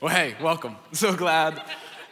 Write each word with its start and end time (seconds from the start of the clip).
Well, 0.00 0.14
hey, 0.14 0.36
welcome. 0.40 0.76
So 0.92 1.16
glad 1.16 1.60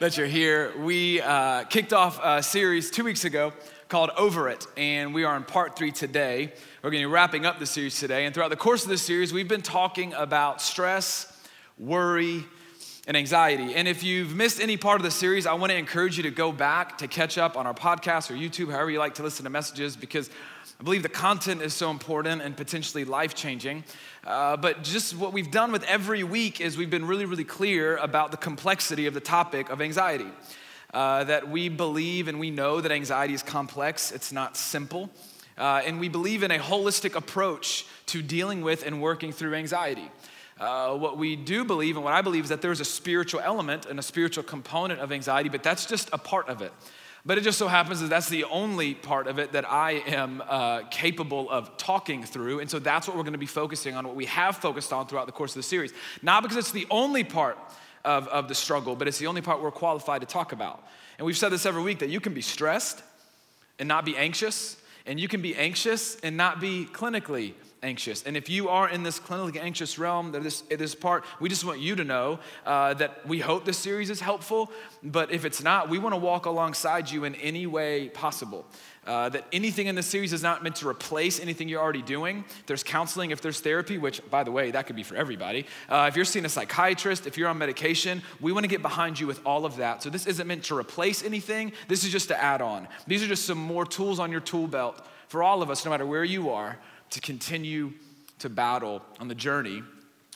that 0.01 0.17
you're 0.17 0.27
here. 0.27 0.77
We 0.77 1.21
uh, 1.21 1.63
kicked 1.67 1.93
off 1.93 2.19
a 2.21 2.43
series 2.43 2.91
two 2.91 3.05
weeks 3.05 3.25
ago 3.25 3.53
called 3.89 4.11
Over 4.19 4.49
It, 4.49 4.67
and 4.77 5.15
we 5.15 5.23
are 5.23 5.37
in 5.37 5.45
part 5.45 5.77
three 5.77 5.93
today. 5.93 6.53
We're 6.83 6.91
going 6.91 7.05
to 7.05 7.09
be 7.09 7.13
wrapping 7.13 7.47
up 7.47 7.61
the 7.61 7.67
series 7.67 7.97
today. 8.01 8.27
And 8.27 8.35
throughout 8.35 8.51
the 8.51 8.57
course 8.57 8.83
of 8.83 8.89
this 8.89 9.03
series, 9.03 9.33
we've 9.33 9.47
been 9.47 9.63
talking 9.63 10.15
about 10.15 10.61
stress, 10.61 11.33
worry, 11.79 12.45
and 13.07 13.17
anxiety. 13.17 13.77
And 13.77 13.87
if 13.87 14.03
you've 14.03 14.35
missed 14.35 14.61
any 14.61 14.77
part 14.77 14.99
of 14.99 15.05
the 15.05 15.13
series, 15.13 15.47
I 15.47 15.55
want 15.55 15.71
to 15.71 15.79
encourage 15.79 16.17
you 16.17 16.25
to 16.25 16.33
go 16.33 16.51
back 16.51 16.99
to 16.99 17.07
catch 17.07 17.39
up 17.39 17.57
on 17.57 17.69
our 17.69 17.75
podcast 17.75 18.33
or 18.33 18.35
YouTube, 18.35 18.73
however 18.73 18.91
you 18.91 18.99
like 18.99 19.15
to 19.15 19.23
listen 19.23 19.45
to 19.45 19.51
messages, 19.51 19.95
because 19.95 20.29
I 20.79 20.83
believe 20.83 21.03
the 21.03 21.09
content 21.09 21.63
is 21.63 21.73
so 21.73 21.91
important 21.91 22.43
and 22.43 22.55
potentially 22.55 23.07
life 23.07 23.35
changing. 23.35 23.85
Uh, 24.27 24.59
but 24.59 24.83
just 24.83 25.17
what 25.17 25.33
we've 25.33 25.51
done 25.51 25.73
with 25.73 25.83
every 25.85 26.23
week 26.23 26.61
is 26.61 26.77
we've 26.77 26.91
been 26.91 27.07
really, 27.07 27.25
really 27.25 27.45
clear 27.45 27.97
about 27.97 28.31
the 28.31 28.37
complexity 28.37 29.07
of 29.07 29.15
the 29.15 29.21
topic 29.21 29.71
of 29.71 29.81
anxiety. 29.81 30.29
Uh, 30.93 31.25
that 31.25 31.49
we 31.49 31.69
believe 31.69 32.29
and 32.29 32.39
we 32.39 32.51
know 32.51 32.81
that 32.81 32.93
anxiety 32.93 33.35
is 33.35 33.43
complex, 33.43 34.13
it's 34.13 34.33
not 34.33 34.57
simple. 34.57 35.11
Uh, 35.59 35.83
and 35.85 35.99
we 35.99 36.09
believe 36.09 36.43
in 36.43 36.51
a 36.51 36.59
holistic 36.59 37.15
approach 37.15 37.87
to 38.07 38.21
dealing 38.21 38.61
with 38.61 38.87
and 38.87 39.01
working 39.01 39.33
through 39.33 39.55
anxiety. 39.55 40.11
Uh, 40.61 40.95
what 40.95 41.19
we 41.19 41.37
do 41.37 41.65
believe 41.65 41.97
and 41.97 42.05
what 42.05 42.15
I 42.15 42.23
believe 42.23 42.45
is 42.45 42.51
that 42.51 42.63
there's 42.63 42.81
a 42.81 42.85
spiritual 42.85 43.41
element 43.41 43.87
and 43.87 43.99
a 43.99 44.03
spiritual 44.03 44.45
component 44.45 45.01
of 45.01 45.11
anxiety, 45.11 45.49
but 45.49 45.63
that's 45.63 45.87
just 45.87 46.09
a 46.13 46.19
part 46.19 46.49
of 46.49 46.63
it. 46.63 46.73
But 47.27 47.39
it 47.39 47.41
just 47.41 47.59
so 47.59 47.67
happens 47.67 48.01
that 48.01 48.09
that's 48.09 48.29
the 48.29 48.45
only 48.45 48.95
part 48.95 49.27
of 49.27 49.41
it 49.41 49.51
that 49.53 49.69
I 49.69 50.03
am 50.07 50.41
uh, 50.47 50.83
capable 50.93 51.51
of 51.51 51.77
talking 51.77 52.23
through. 52.23 52.61
And 52.61 52.71
so 52.71 52.79
that's 52.79 53.09
what 53.09 53.17
we're 53.17 53.25
going 53.25 53.33
to 53.33 53.39
be 53.39 53.47
focusing 53.47 53.97
on, 53.97 54.07
what 54.07 54.15
we 54.15 54.27
have 54.27 54.59
focused 54.59 54.93
on 54.93 55.09
throughout 55.09 55.27
the 55.27 55.33
course 55.33 55.51
of 55.51 55.57
the 55.57 55.65
series. 55.65 55.93
Not 56.23 56.45
because 56.45 56.57
it's 56.57 56.71
the 56.71 56.87
only 56.89 57.25
part 57.25 57.59
of, 58.05 58.29
of 58.29 58.47
the 58.47 58.55
struggle, 58.55 58.95
but 58.95 59.09
it's 59.09 59.19
the 59.19 59.27
only 59.27 59.43
part 59.43 59.61
we're 59.61 59.73
qualified 59.73 60.21
to 60.21 60.27
talk 60.27 60.53
about. 60.53 60.87
And 61.19 61.27
we've 61.27 61.37
said 61.37 61.49
this 61.49 61.67
every 61.67 61.83
week 61.83 61.99
that 61.99 62.11
you 62.11 62.21
can 62.21 62.33
be 62.33 62.43
stressed 62.43 63.03
and 63.81 63.89
not 63.89 64.05
be 64.05 64.17
anxious, 64.17 64.77
and 65.05 65.19
you 65.19 65.27
can 65.27 65.43
be 65.43 65.57
anxious 65.57 66.21
and 66.21 66.37
not 66.37 66.61
be 66.61 66.87
clinically 66.93 67.55
anxious. 67.83 68.23
And 68.25 68.37
if 68.37 68.49
you 68.49 68.69
are 68.69 68.89
in 68.89 69.03
this 69.03 69.21
clinically 69.21 69.61
anxious 69.61 69.99
realm, 69.99 70.33
this, 70.33 70.63
this 70.63 70.95
part, 70.95 71.25
we 71.41 71.49
just 71.49 71.65
want 71.65 71.81
you 71.81 71.97
to 71.97 72.05
know 72.05 72.39
uh, 72.65 72.95
that 72.95 73.27
we 73.27 73.39
hope 73.39 73.65
this 73.65 73.79
series 73.79 74.11
is 74.11 74.21
helpful. 74.21 74.71
But 75.03 75.31
if 75.31 75.45
it's 75.45 75.63
not, 75.63 75.89
we 75.89 75.99
want 75.99 76.15
to 76.15 76.21
walk 76.21 76.47
alongside 76.47 77.11
you 77.11 77.25
in 77.25 77.35
any 77.37 77.67
way 77.67 78.09
possible. 78.09 78.67
Uh, 79.07 79.29
that 79.29 79.47
anything 79.53 79.87
in 79.87 79.95
this 79.95 80.07
series 80.07 80.33
is 80.33 80.43
not 80.43 80.65
meant 80.65 80.75
to 80.75 80.89
replace 80.89 81.39
anything 81.39 81.69
you're 81.69 81.81
already 81.81 82.03
doing. 82.03 82.45
There's 82.67 82.83
counseling, 82.83 83.31
if 83.31 83.41
there's 83.41 83.61
therapy, 83.61 83.99
which, 83.99 84.21
by 84.31 84.43
the 84.43 84.51
way, 84.51 84.73
that 84.73 84.89
could 84.89 84.97
be 84.97 85.05
for 85.05 85.15
everybody. 85.15 85.67
Uh, 85.89 86.07
if 86.09 86.17
you're 86.17 86.25
seeing 86.25 86.45
a 86.45 86.49
psychiatrist, 86.49 87.25
if 87.25 87.39
you're 87.39 87.49
on 87.49 87.57
medication, 87.57 88.21
we 88.41 88.51
want 88.51 88.65
to 88.65 88.69
get 88.69 88.83
behind 88.83 89.21
you 89.21 89.29
with 89.29 89.41
all 89.47 89.65
of 89.65 89.77
that. 89.77 90.03
So 90.03 90.11
this 90.11 90.27
isn't 90.27 90.47
meant 90.49 90.65
to 90.65 90.77
replace 90.77 91.23
anything, 91.23 91.73
this 91.87 92.03
is 92.03 92.11
just 92.11 92.29
to 92.29 92.43
add 92.43 92.61
on. 92.61 92.89
These 93.07 93.23
are 93.23 93.29
just 93.29 93.45
some 93.45 93.59
more 93.59 93.85
tools 93.85 94.19
on 94.19 94.33
your 94.33 94.41
tool 94.41 94.67
belt 94.67 95.07
for 95.29 95.43
all 95.43 95.63
of 95.63 95.71
us, 95.71 95.85
no 95.85 95.91
matter 95.91 96.07
where 96.07 96.25
you 96.25 96.51
are, 96.51 96.79
to 97.11 97.21
continue 97.21 97.93
to 98.39 98.49
battle 98.49 99.03
on 99.21 99.29
the 99.29 99.35
journey 99.35 99.83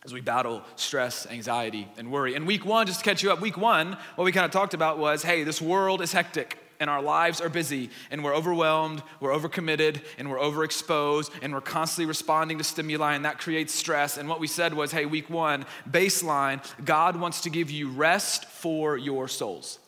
as 0.04 0.14
we 0.14 0.20
battle 0.20 0.62
stress, 0.76 1.26
anxiety, 1.26 1.86
and 1.98 2.10
worry. 2.10 2.34
And 2.34 2.46
week 2.46 2.64
one, 2.64 2.86
just 2.86 3.00
to 3.00 3.04
catch 3.04 3.22
you 3.22 3.30
up, 3.30 3.40
week 3.40 3.58
one, 3.58 3.96
what 4.14 4.24
we 4.24 4.32
kind 4.32 4.46
of 4.46 4.50
talked 4.50 4.72
about 4.72 4.98
was 4.98 5.22
hey, 5.22 5.44
this 5.44 5.60
world 5.60 6.00
is 6.00 6.12
hectic 6.12 6.58
and 6.80 6.88
our 6.88 7.02
lives 7.02 7.42
are 7.42 7.50
busy 7.50 7.90
and 8.10 8.24
we're 8.24 8.34
overwhelmed, 8.34 9.02
we're 9.20 9.32
overcommitted, 9.32 10.00
and 10.16 10.30
we're 10.30 10.38
overexposed, 10.38 11.30
and 11.42 11.52
we're 11.52 11.60
constantly 11.60 12.06
responding 12.06 12.56
to 12.56 12.64
stimuli, 12.64 13.14
and 13.14 13.26
that 13.26 13.38
creates 13.38 13.74
stress. 13.74 14.16
And 14.16 14.28
what 14.28 14.40
we 14.40 14.46
said 14.46 14.72
was 14.72 14.90
hey, 14.90 15.04
week 15.04 15.28
one, 15.28 15.66
baseline, 15.88 16.64
God 16.84 17.16
wants 17.16 17.42
to 17.42 17.50
give 17.50 17.70
you 17.70 17.90
rest 17.90 18.46
for 18.46 18.96
your 18.96 19.28
souls. 19.28 19.78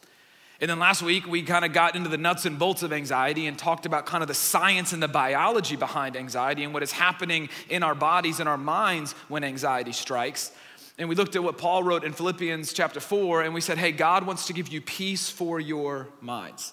And 0.63 0.71
then 0.71 0.79
last 0.79 1.03
week, 1.03 1.27
we 1.27 1.43
kind 1.43 1.65
of 1.65 1.73
got 1.73 1.97
into 1.97 2.09
the 2.09 2.17
nuts 2.17 2.47
and 2.47 2.57
bolts 2.57 2.85
of 2.85 2.93
anxiety 2.93 3.49
and 3.49 3.59
talked 3.59 3.85
about 3.85 4.07
kind 4.07 4.23
of 4.23 4.29
the 4.29 4.35
science 4.35 4.93
and 4.93 5.03
the 5.03 5.09
biology 5.09 5.75
behind 5.75 6.17
anxiety 6.17 6.63
and 6.63 6.73
what 6.73 6.85
is 6.85 6.93
happening 6.93 7.49
in 7.69 7.83
our 7.83 7.97
bodies 7.97 8.39
and 8.39 8.49
our 8.49 8.57
minds 8.57 9.13
when 9.27 9.43
anxiety 9.43 9.91
strikes. 9.91 10.53
And 10.99 11.09
we 11.09 11.17
looked 11.17 11.35
at 11.35 11.43
what 11.43 11.59
Paul 11.59 11.83
wrote 11.83 12.05
in 12.05 12.13
Philippians 12.13 12.73
chapter 12.73 13.01
4, 13.01 13.43
and 13.43 13.55
we 13.55 13.61
said, 13.61 13.77
hey, 13.77 13.91
God 13.91 14.25
wants 14.25 14.47
to 14.47 14.53
give 14.53 14.69
you 14.69 14.81
peace 14.81 15.29
for 15.29 15.59
your 15.59 16.07
minds. 16.21 16.73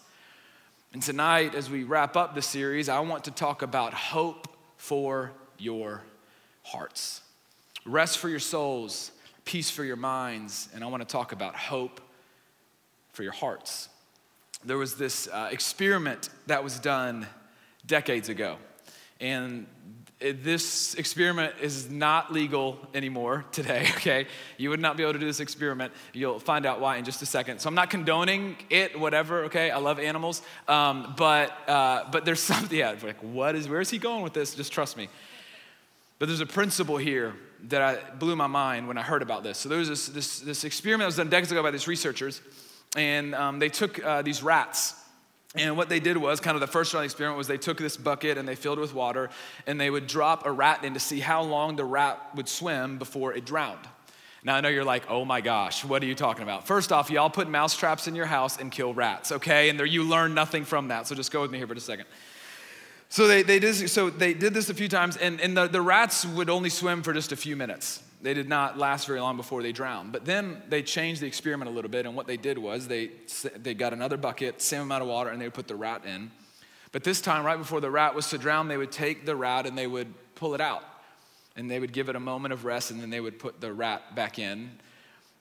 And 0.93 1.01
tonight, 1.01 1.55
as 1.55 1.67
we 1.67 1.83
wrap 1.83 2.15
up 2.15 2.35
the 2.35 2.43
series, 2.43 2.89
I 2.89 2.99
want 2.99 3.23
to 3.23 3.31
talk 3.31 3.63
about 3.63 3.95
hope 3.95 4.55
for 4.77 5.31
your 5.57 6.03
hearts. 6.61 7.21
Rest 7.87 8.19
for 8.19 8.29
your 8.29 8.37
souls, 8.37 9.11
peace 9.45 9.71
for 9.71 9.83
your 9.83 9.95
minds, 9.95 10.69
and 10.75 10.83
I 10.83 10.87
want 10.87 11.01
to 11.01 11.11
talk 11.11 11.31
about 11.31 11.55
hope 11.55 12.01
for 13.13 13.23
your 13.23 13.31
hearts. 13.31 13.89
There 14.63 14.77
was 14.77 14.95
this 14.95 15.27
uh, 15.27 15.49
experiment 15.51 16.29
that 16.47 16.63
was 16.63 16.79
done 16.79 17.27
decades 17.85 18.29
ago, 18.29 18.57
and 19.19 19.65
this 20.19 20.95
experiment 20.95 21.53
is 21.61 21.89
not 21.89 22.33
legal 22.33 22.77
anymore 22.93 23.45
today, 23.51 23.87
okay? 23.95 24.27
You 24.57 24.69
would 24.69 24.81
not 24.81 24.97
be 24.97 25.03
able 25.03 25.13
to 25.13 25.19
do 25.19 25.25
this 25.25 25.39
experiment. 25.39 25.93
You'll 26.13 26.39
find 26.39 26.65
out 26.65 26.81
why 26.81 26.97
in 26.97 27.05
just 27.05 27.21
a 27.21 27.25
second. 27.25 27.59
So 27.59 27.69
I'm 27.69 27.75
not 27.75 27.89
condoning 27.89 28.57
it, 28.69 28.99
whatever, 28.99 29.45
okay? 29.45 29.71
I 29.71 29.77
love 29.77 29.97
animals. 29.97 30.41
Um, 30.67 31.13
but, 31.17 31.51
uh, 31.69 32.09
but 32.11 32.25
there's 32.25 32.39
something, 32.41 32.77
yeah, 32.77 32.95
like, 33.01 33.21
what 33.23 33.55
is, 33.55 33.69
where 33.69 33.81
is 33.81 33.89
he 33.89 33.97
going 33.97 34.21
with 34.21 34.33
this? 34.33 34.55
Just 34.55 34.73
trust 34.73 34.97
me. 34.97 35.07
But 36.19 36.27
there's 36.27 36.41
a 36.41 36.45
principle 36.45 36.97
here 36.97 37.33
that 37.69 37.81
I, 37.81 37.97
blew 38.15 38.35
my 38.35 38.47
mind 38.47 38.89
when 38.89 38.97
I 38.97 39.01
heard 39.01 39.21
about 39.21 39.43
this. 39.43 39.57
So 39.57 39.69
there 39.69 39.79
was 39.79 39.87
this, 39.87 40.07
this, 40.07 40.39
this 40.39 40.63
experiment 40.65 41.03
that 41.03 41.07
was 41.07 41.15
done 41.15 41.29
decades 41.29 41.51
ago 41.51 41.63
by 41.63 41.71
these 41.71 41.87
researchers 41.87 42.41
and 42.95 43.35
um, 43.35 43.59
they 43.59 43.69
took 43.69 44.03
uh, 44.03 44.21
these 44.21 44.41
rats. 44.41 44.95
And 45.55 45.77
what 45.77 45.89
they 45.89 45.99
did 45.99 46.15
was, 46.15 46.39
kind 46.39 46.55
of 46.55 46.61
the 46.61 46.67
first 46.67 46.93
round 46.93 47.05
experiment 47.05 47.37
was 47.37 47.47
they 47.47 47.57
took 47.57 47.77
this 47.77 47.97
bucket 47.97 48.37
and 48.37 48.47
they 48.47 48.55
filled 48.55 48.77
it 48.77 48.81
with 48.81 48.93
water 48.93 49.29
and 49.65 49.81
they 49.81 49.89
would 49.89 50.05
drop 50.05 50.45
a 50.45 50.51
rat 50.51 50.83
in 50.83 50.93
to 50.93 50.99
see 50.99 51.19
how 51.19 51.41
long 51.41 51.75
the 51.75 51.85
rat 51.85 52.19
would 52.35 52.47
swim 52.47 52.99
before 52.99 53.33
it 53.33 53.45
drowned. 53.45 53.87
Now, 54.43 54.55
I 54.55 54.61
know 54.61 54.69
you're 54.69 54.85
like, 54.85 55.09
oh 55.09 55.25
my 55.25 55.41
gosh, 55.41 55.83
what 55.83 56.01
are 56.01 56.05
you 56.05 56.15
talking 56.15 56.43
about? 56.43 56.65
First 56.65 56.91
off, 56.91 57.09
y'all 57.09 57.29
put 57.29 57.49
mouse 57.49 57.75
traps 57.75 58.07
in 58.07 58.15
your 58.15 58.27
house 58.27 58.57
and 58.57 58.71
kill 58.71 58.93
rats, 58.93 59.31
okay? 59.33 59.69
And 59.69 59.77
there, 59.77 59.85
you 59.85 60.03
learn 60.03 60.33
nothing 60.33 60.63
from 60.63 60.89
that. 60.89 61.07
So 61.07 61.15
just 61.15 61.31
go 61.31 61.41
with 61.41 61.51
me 61.51 61.57
here 61.57 61.67
for 61.67 61.73
a 61.73 61.79
second. 61.79 62.05
So 63.09 63.27
they, 63.27 63.41
they, 63.41 63.59
did, 63.59 63.89
so 63.89 64.09
they 64.09 64.33
did 64.33 64.53
this 64.53 64.69
a 64.69 64.73
few 64.73 64.87
times, 64.87 65.17
and, 65.17 65.41
and 65.41 65.57
the, 65.57 65.67
the 65.67 65.81
rats 65.81 66.25
would 66.25 66.49
only 66.49 66.69
swim 66.69 67.01
for 67.01 67.11
just 67.11 67.31
a 67.31 67.35
few 67.35 67.55
minutes. 67.55 68.01
They 68.21 68.33
did 68.33 68.49
not 68.49 68.77
last 68.77 69.07
very 69.07 69.21
long 69.21 69.37
before 69.37 69.63
they 69.63 69.71
drowned. 69.71 70.11
But 70.11 70.25
then 70.25 70.61
they 70.67 70.83
changed 70.83 71.21
the 71.21 71.27
experiment 71.27 71.71
a 71.71 71.73
little 71.73 71.89
bit, 71.89 72.05
and 72.05 72.15
what 72.15 72.27
they 72.27 72.35
did 72.37 72.57
was 72.57 72.87
they, 72.87 73.11
they 73.55 73.73
got 73.73 73.93
another 73.93 74.17
bucket, 74.17 74.61
same 74.61 74.81
amount 74.81 75.03
of 75.03 75.07
water, 75.07 75.29
and 75.29 75.39
they 75.39 75.45
would 75.45 75.53
put 75.53 75.67
the 75.67 75.75
rat 75.75 76.05
in. 76.05 76.31
But 76.91 77.03
this 77.03 77.21
time, 77.21 77.45
right 77.45 77.57
before 77.57 77.79
the 77.79 77.91
rat 77.91 78.15
was 78.15 78.29
to 78.31 78.37
drown, 78.37 78.67
they 78.67 78.77
would 78.77 78.91
take 78.91 79.25
the 79.25 79.35
rat 79.35 79.65
and 79.65 79.77
they 79.77 79.87
would 79.87 80.13
pull 80.35 80.53
it 80.53 80.61
out. 80.61 80.83
And 81.55 81.69
they 81.69 81.79
would 81.79 81.93
give 81.93 82.09
it 82.09 82.15
a 82.15 82.19
moment 82.19 82.53
of 82.53 82.65
rest, 82.65 82.91
and 82.91 82.99
then 82.99 83.09
they 83.09 83.21
would 83.21 83.39
put 83.39 83.61
the 83.61 83.71
rat 83.71 84.15
back 84.15 84.37
in. 84.37 84.71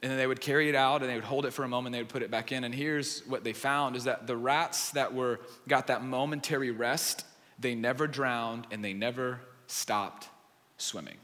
And 0.01 0.13
then 0.13 0.17
they 0.19 0.29
would 0.29 0.41
carry 0.41 0.69
it 0.69 0.77
out 0.77 1.01
and 1.01 1.11
they 1.11 1.17
would 1.17 1.25
hold 1.25 1.47
it 1.47 1.53
for 1.53 1.65
a 1.65 1.69
moment, 1.69 1.95
and 1.95 1.95
they 1.95 2.03
would 2.03 2.13
put 2.13 2.23
it 2.23 2.31
back 2.31 2.53
in. 2.53 2.63
And 2.63 2.73
here's 2.73 3.27
what 3.27 3.43
they 3.43 3.53
found 3.53 3.97
is 3.97 4.05
that 4.05 4.29
the 4.29 4.37
rats 4.37 4.91
that 4.91 5.13
were 5.13 5.41
got 5.67 5.89
that 5.89 6.05
momentary 6.05 6.71
rest, 6.71 7.25
they 7.59 7.75
never 7.75 8.07
drowned 8.07 8.69
and 8.71 8.85
they 8.85 8.93
never 8.93 9.41
stopped 9.67 10.29
swimming. 10.77 11.17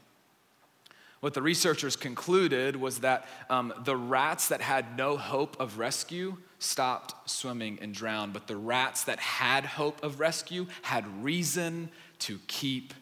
What 1.25 1.33
the 1.33 1.41
researchers 1.41 1.95
concluded 1.95 2.75
was 2.75 2.99
that 2.99 3.25
um, 3.49 3.73
the 3.83 3.97
rats 3.97 4.49
that 4.49 4.61
had 4.61 4.95
no 4.95 5.17
hope 5.17 5.59
of 5.59 5.79
rescue 5.79 6.37
stopped 6.59 7.27
swimming 7.27 7.79
and 7.81 7.95
drowned, 7.95 8.31
but 8.31 8.45
the 8.45 8.55
rats 8.55 9.05
that 9.05 9.19
had 9.19 9.65
hope 9.65 10.03
of 10.03 10.19
rescue 10.19 10.67
had 10.83 11.23
reason 11.23 11.89
to 12.19 12.39
keep 12.45 12.93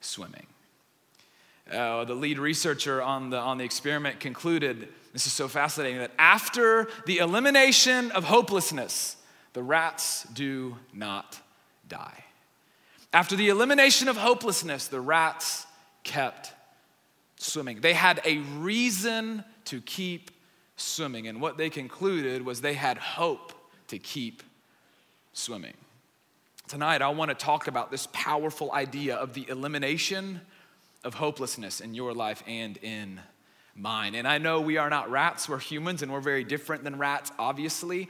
swimming. 0.00 0.46
Uh, 1.68 2.04
the 2.04 2.14
lead 2.14 2.38
researcher 2.38 3.02
on 3.02 3.30
the, 3.30 3.36
on 3.36 3.58
the 3.58 3.64
experiment 3.64 4.20
concluded 4.20 4.86
this 5.12 5.26
is 5.26 5.32
so 5.32 5.48
fascinating 5.48 5.98
that 5.98 6.12
after 6.20 6.86
the 7.04 7.18
elimination 7.18 8.12
of 8.12 8.22
hopelessness, 8.22 9.16
the 9.54 9.62
rats 9.64 10.22
do 10.34 10.76
not 10.92 11.40
die. 11.88 12.22
After 13.12 13.34
the 13.34 13.48
elimination 13.48 14.06
of 14.06 14.16
hopelessness, 14.16 14.86
the 14.86 15.00
rats 15.00 15.66
kept 16.04 16.52
swimming. 17.36 17.80
They 17.80 17.94
had 17.94 18.20
a 18.24 18.38
reason 18.58 19.44
to 19.66 19.80
keep 19.80 20.30
swimming. 20.76 21.28
And 21.28 21.40
what 21.40 21.56
they 21.56 21.70
concluded 21.70 22.44
was 22.44 22.60
they 22.60 22.74
had 22.74 22.98
hope 22.98 23.52
to 23.88 23.98
keep 23.98 24.42
swimming. 25.32 25.74
Tonight, 26.68 27.02
I 27.02 27.08
want 27.10 27.30
to 27.30 27.34
talk 27.34 27.68
about 27.68 27.90
this 27.90 28.08
powerful 28.12 28.72
idea 28.72 29.14
of 29.16 29.34
the 29.34 29.48
elimination 29.48 30.40
of 31.04 31.14
hopelessness 31.14 31.80
in 31.80 31.94
your 31.94 32.12
life 32.12 32.42
and 32.46 32.76
in 32.78 33.20
mine. 33.76 34.14
And 34.14 34.26
I 34.26 34.38
know 34.38 34.60
we 34.60 34.76
are 34.76 34.90
not 34.90 35.10
rats, 35.10 35.48
we're 35.48 35.58
humans, 35.58 36.02
and 36.02 36.12
we're 36.12 36.20
very 36.20 36.42
different 36.42 36.82
than 36.82 36.98
rats, 36.98 37.30
obviously. 37.38 38.08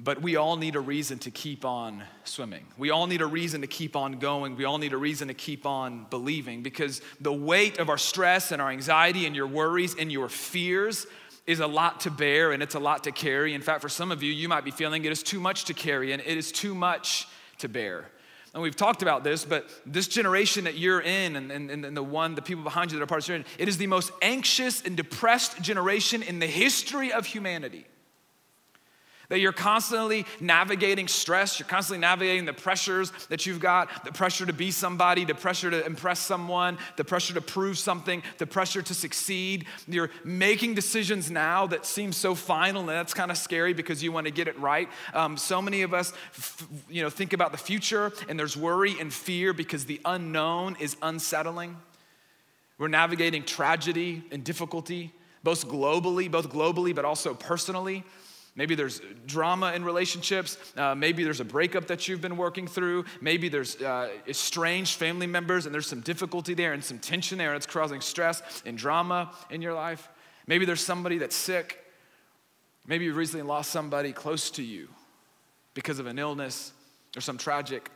But 0.00 0.22
we 0.22 0.36
all 0.36 0.56
need 0.56 0.76
a 0.76 0.80
reason 0.80 1.18
to 1.20 1.30
keep 1.32 1.64
on 1.64 2.04
swimming. 2.22 2.66
We 2.78 2.90
all 2.90 3.08
need 3.08 3.20
a 3.20 3.26
reason 3.26 3.62
to 3.62 3.66
keep 3.66 3.96
on 3.96 4.20
going. 4.20 4.54
We 4.54 4.64
all 4.64 4.78
need 4.78 4.92
a 4.92 4.96
reason 4.96 5.26
to 5.26 5.34
keep 5.34 5.66
on 5.66 6.06
believing 6.08 6.62
because 6.62 7.02
the 7.20 7.32
weight 7.32 7.78
of 7.78 7.88
our 7.88 7.98
stress 7.98 8.52
and 8.52 8.62
our 8.62 8.70
anxiety 8.70 9.26
and 9.26 9.34
your 9.34 9.48
worries 9.48 9.96
and 9.98 10.12
your 10.12 10.28
fears 10.28 11.06
is 11.48 11.58
a 11.58 11.66
lot 11.66 12.00
to 12.00 12.12
bear 12.12 12.52
and 12.52 12.62
it's 12.62 12.76
a 12.76 12.78
lot 12.78 13.04
to 13.04 13.12
carry. 13.12 13.54
In 13.54 13.60
fact, 13.60 13.82
for 13.82 13.88
some 13.88 14.12
of 14.12 14.22
you, 14.22 14.32
you 14.32 14.48
might 14.48 14.64
be 14.64 14.70
feeling 14.70 15.04
it 15.04 15.10
is 15.10 15.24
too 15.24 15.40
much 15.40 15.64
to 15.64 15.74
carry 15.74 16.12
and 16.12 16.22
it 16.24 16.38
is 16.38 16.52
too 16.52 16.76
much 16.76 17.26
to 17.58 17.68
bear. 17.68 18.08
And 18.54 18.62
we've 18.62 18.76
talked 18.76 19.02
about 19.02 19.24
this, 19.24 19.44
but 19.44 19.68
this 19.84 20.06
generation 20.06 20.64
that 20.64 20.78
you're 20.78 21.00
in 21.00 21.34
and, 21.34 21.50
and, 21.50 21.84
and 21.84 21.96
the 21.96 22.02
one, 22.04 22.36
the 22.36 22.42
people 22.42 22.62
behind 22.62 22.92
you 22.92 22.98
that 22.98 23.02
are 23.02 23.06
part 23.06 23.28
of 23.28 23.44
this 23.44 23.52
it 23.58 23.68
is 23.68 23.78
the 23.78 23.88
most 23.88 24.12
anxious 24.22 24.80
and 24.82 24.96
depressed 24.96 25.60
generation 25.60 26.22
in 26.22 26.38
the 26.38 26.46
history 26.46 27.12
of 27.12 27.26
humanity. 27.26 27.86
That 29.28 29.40
you're 29.40 29.52
constantly 29.52 30.24
navigating 30.40 31.06
stress, 31.06 31.58
you're 31.60 31.68
constantly 31.68 32.00
navigating 32.00 32.46
the 32.46 32.54
pressures 32.54 33.12
that 33.28 33.44
you've 33.44 33.60
got 33.60 34.04
the 34.04 34.12
pressure 34.12 34.46
to 34.46 34.54
be 34.54 34.70
somebody, 34.70 35.26
the 35.26 35.34
pressure 35.34 35.70
to 35.70 35.84
impress 35.84 36.20
someone, 36.20 36.78
the 36.96 37.04
pressure 37.04 37.34
to 37.34 37.42
prove 37.42 37.78
something, 37.78 38.22
the 38.38 38.46
pressure 38.46 38.80
to 38.80 38.94
succeed. 38.94 39.66
You're 39.86 40.10
making 40.24 40.74
decisions 40.74 41.30
now 41.30 41.66
that 41.66 41.84
seem 41.84 42.12
so 42.12 42.34
final, 42.34 42.80
and 42.80 42.88
that's 42.88 43.12
kind 43.12 43.30
of 43.30 43.36
scary 43.36 43.74
because 43.74 44.02
you 44.02 44.12
want 44.12 44.26
to 44.26 44.32
get 44.32 44.48
it 44.48 44.58
right. 44.58 44.88
Um, 45.12 45.36
so 45.36 45.60
many 45.60 45.82
of 45.82 45.92
us, 45.92 46.14
f- 46.30 46.66
you 46.88 47.02
know, 47.02 47.10
think 47.10 47.34
about 47.34 47.52
the 47.52 47.58
future, 47.58 48.12
and 48.30 48.38
there's 48.38 48.56
worry 48.56 48.98
and 48.98 49.12
fear 49.12 49.52
because 49.52 49.84
the 49.84 50.00
unknown 50.06 50.76
is 50.80 50.96
unsettling. 51.02 51.76
We're 52.78 52.88
navigating 52.88 53.42
tragedy 53.42 54.22
and 54.30 54.42
difficulty, 54.42 55.12
both 55.42 55.68
globally, 55.68 56.30
both 56.30 56.48
globally, 56.48 56.94
but 56.94 57.04
also 57.04 57.34
personally. 57.34 58.04
Maybe 58.58 58.74
there's 58.74 59.00
drama 59.24 59.72
in 59.74 59.84
relationships. 59.84 60.58
Uh, 60.76 60.92
maybe 60.92 61.22
there's 61.22 61.38
a 61.38 61.44
breakup 61.44 61.86
that 61.86 62.08
you've 62.08 62.20
been 62.20 62.36
working 62.36 62.66
through. 62.66 63.04
Maybe 63.20 63.48
there's 63.48 63.80
uh, 63.80 64.10
estranged 64.26 64.98
family 64.98 65.28
members 65.28 65.64
and 65.64 65.72
there's 65.72 65.86
some 65.86 66.00
difficulty 66.00 66.54
there 66.54 66.72
and 66.72 66.82
some 66.82 66.98
tension 66.98 67.38
there 67.38 67.50
and 67.50 67.56
it's 67.56 67.66
causing 67.72 68.00
stress 68.00 68.42
and 68.66 68.76
drama 68.76 69.32
in 69.48 69.62
your 69.62 69.74
life. 69.74 70.08
Maybe 70.48 70.64
there's 70.64 70.80
somebody 70.80 71.18
that's 71.18 71.36
sick. 71.36 71.84
Maybe 72.84 73.04
you 73.04 73.14
recently 73.14 73.46
lost 73.46 73.70
somebody 73.70 74.12
close 74.12 74.50
to 74.50 74.62
you 74.64 74.88
because 75.74 76.00
of 76.00 76.08
an 76.08 76.18
illness 76.18 76.72
or 77.16 77.20
some 77.20 77.38
tragic 77.38 77.88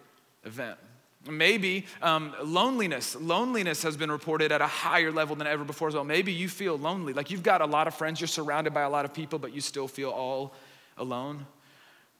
event. 0.44 0.78
Maybe 1.28 1.86
um, 2.00 2.34
loneliness. 2.42 3.14
Loneliness 3.14 3.82
has 3.84 3.96
been 3.96 4.10
reported 4.10 4.50
at 4.50 4.60
a 4.60 4.66
higher 4.66 5.12
level 5.12 5.36
than 5.36 5.46
ever 5.46 5.62
before 5.62 5.88
as 5.88 5.94
well. 5.94 6.04
Maybe 6.04 6.32
you 6.32 6.48
feel 6.48 6.76
lonely. 6.76 7.12
Like 7.12 7.30
you've 7.30 7.44
got 7.44 7.60
a 7.60 7.66
lot 7.66 7.86
of 7.86 7.94
friends, 7.94 8.20
you're 8.20 8.28
surrounded 8.28 8.74
by 8.74 8.82
a 8.82 8.90
lot 8.90 9.04
of 9.04 9.14
people, 9.14 9.38
but 9.38 9.54
you 9.54 9.60
still 9.60 9.86
feel 9.86 10.10
all 10.10 10.54
alone. 10.98 11.46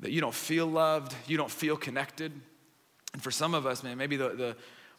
That 0.01 0.13
you 0.13 0.21
don't 0.21 0.35
feel 0.35 0.67
loved, 0.67 1.15
you 1.27 1.37
don't 1.37 1.51
feel 1.51 1.77
connected. 1.77 2.33
And 3.13 3.23
for 3.23 3.31
some 3.31 3.55
of 3.55 3.67
us, 3.67 3.83
man, 3.83 3.99
maybe 3.99 4.17
the, 4.17 4.31
the, 4.31 4.57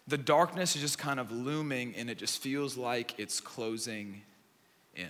the 0.07 0.17
darkness 0.17 0.75
is 0.75 0.81
just 0.81 0.97
kind 0.97 1.19
of 1.19 1.31
looming 1.31 1.95
and 1.95 2.09
it 2.09 2.17
just 2.17 2.41
feels 2.41 2.75
like 2.77 3.17
it's 3.17 3.39
closing 3.39 4.21
in. 4.95 5.09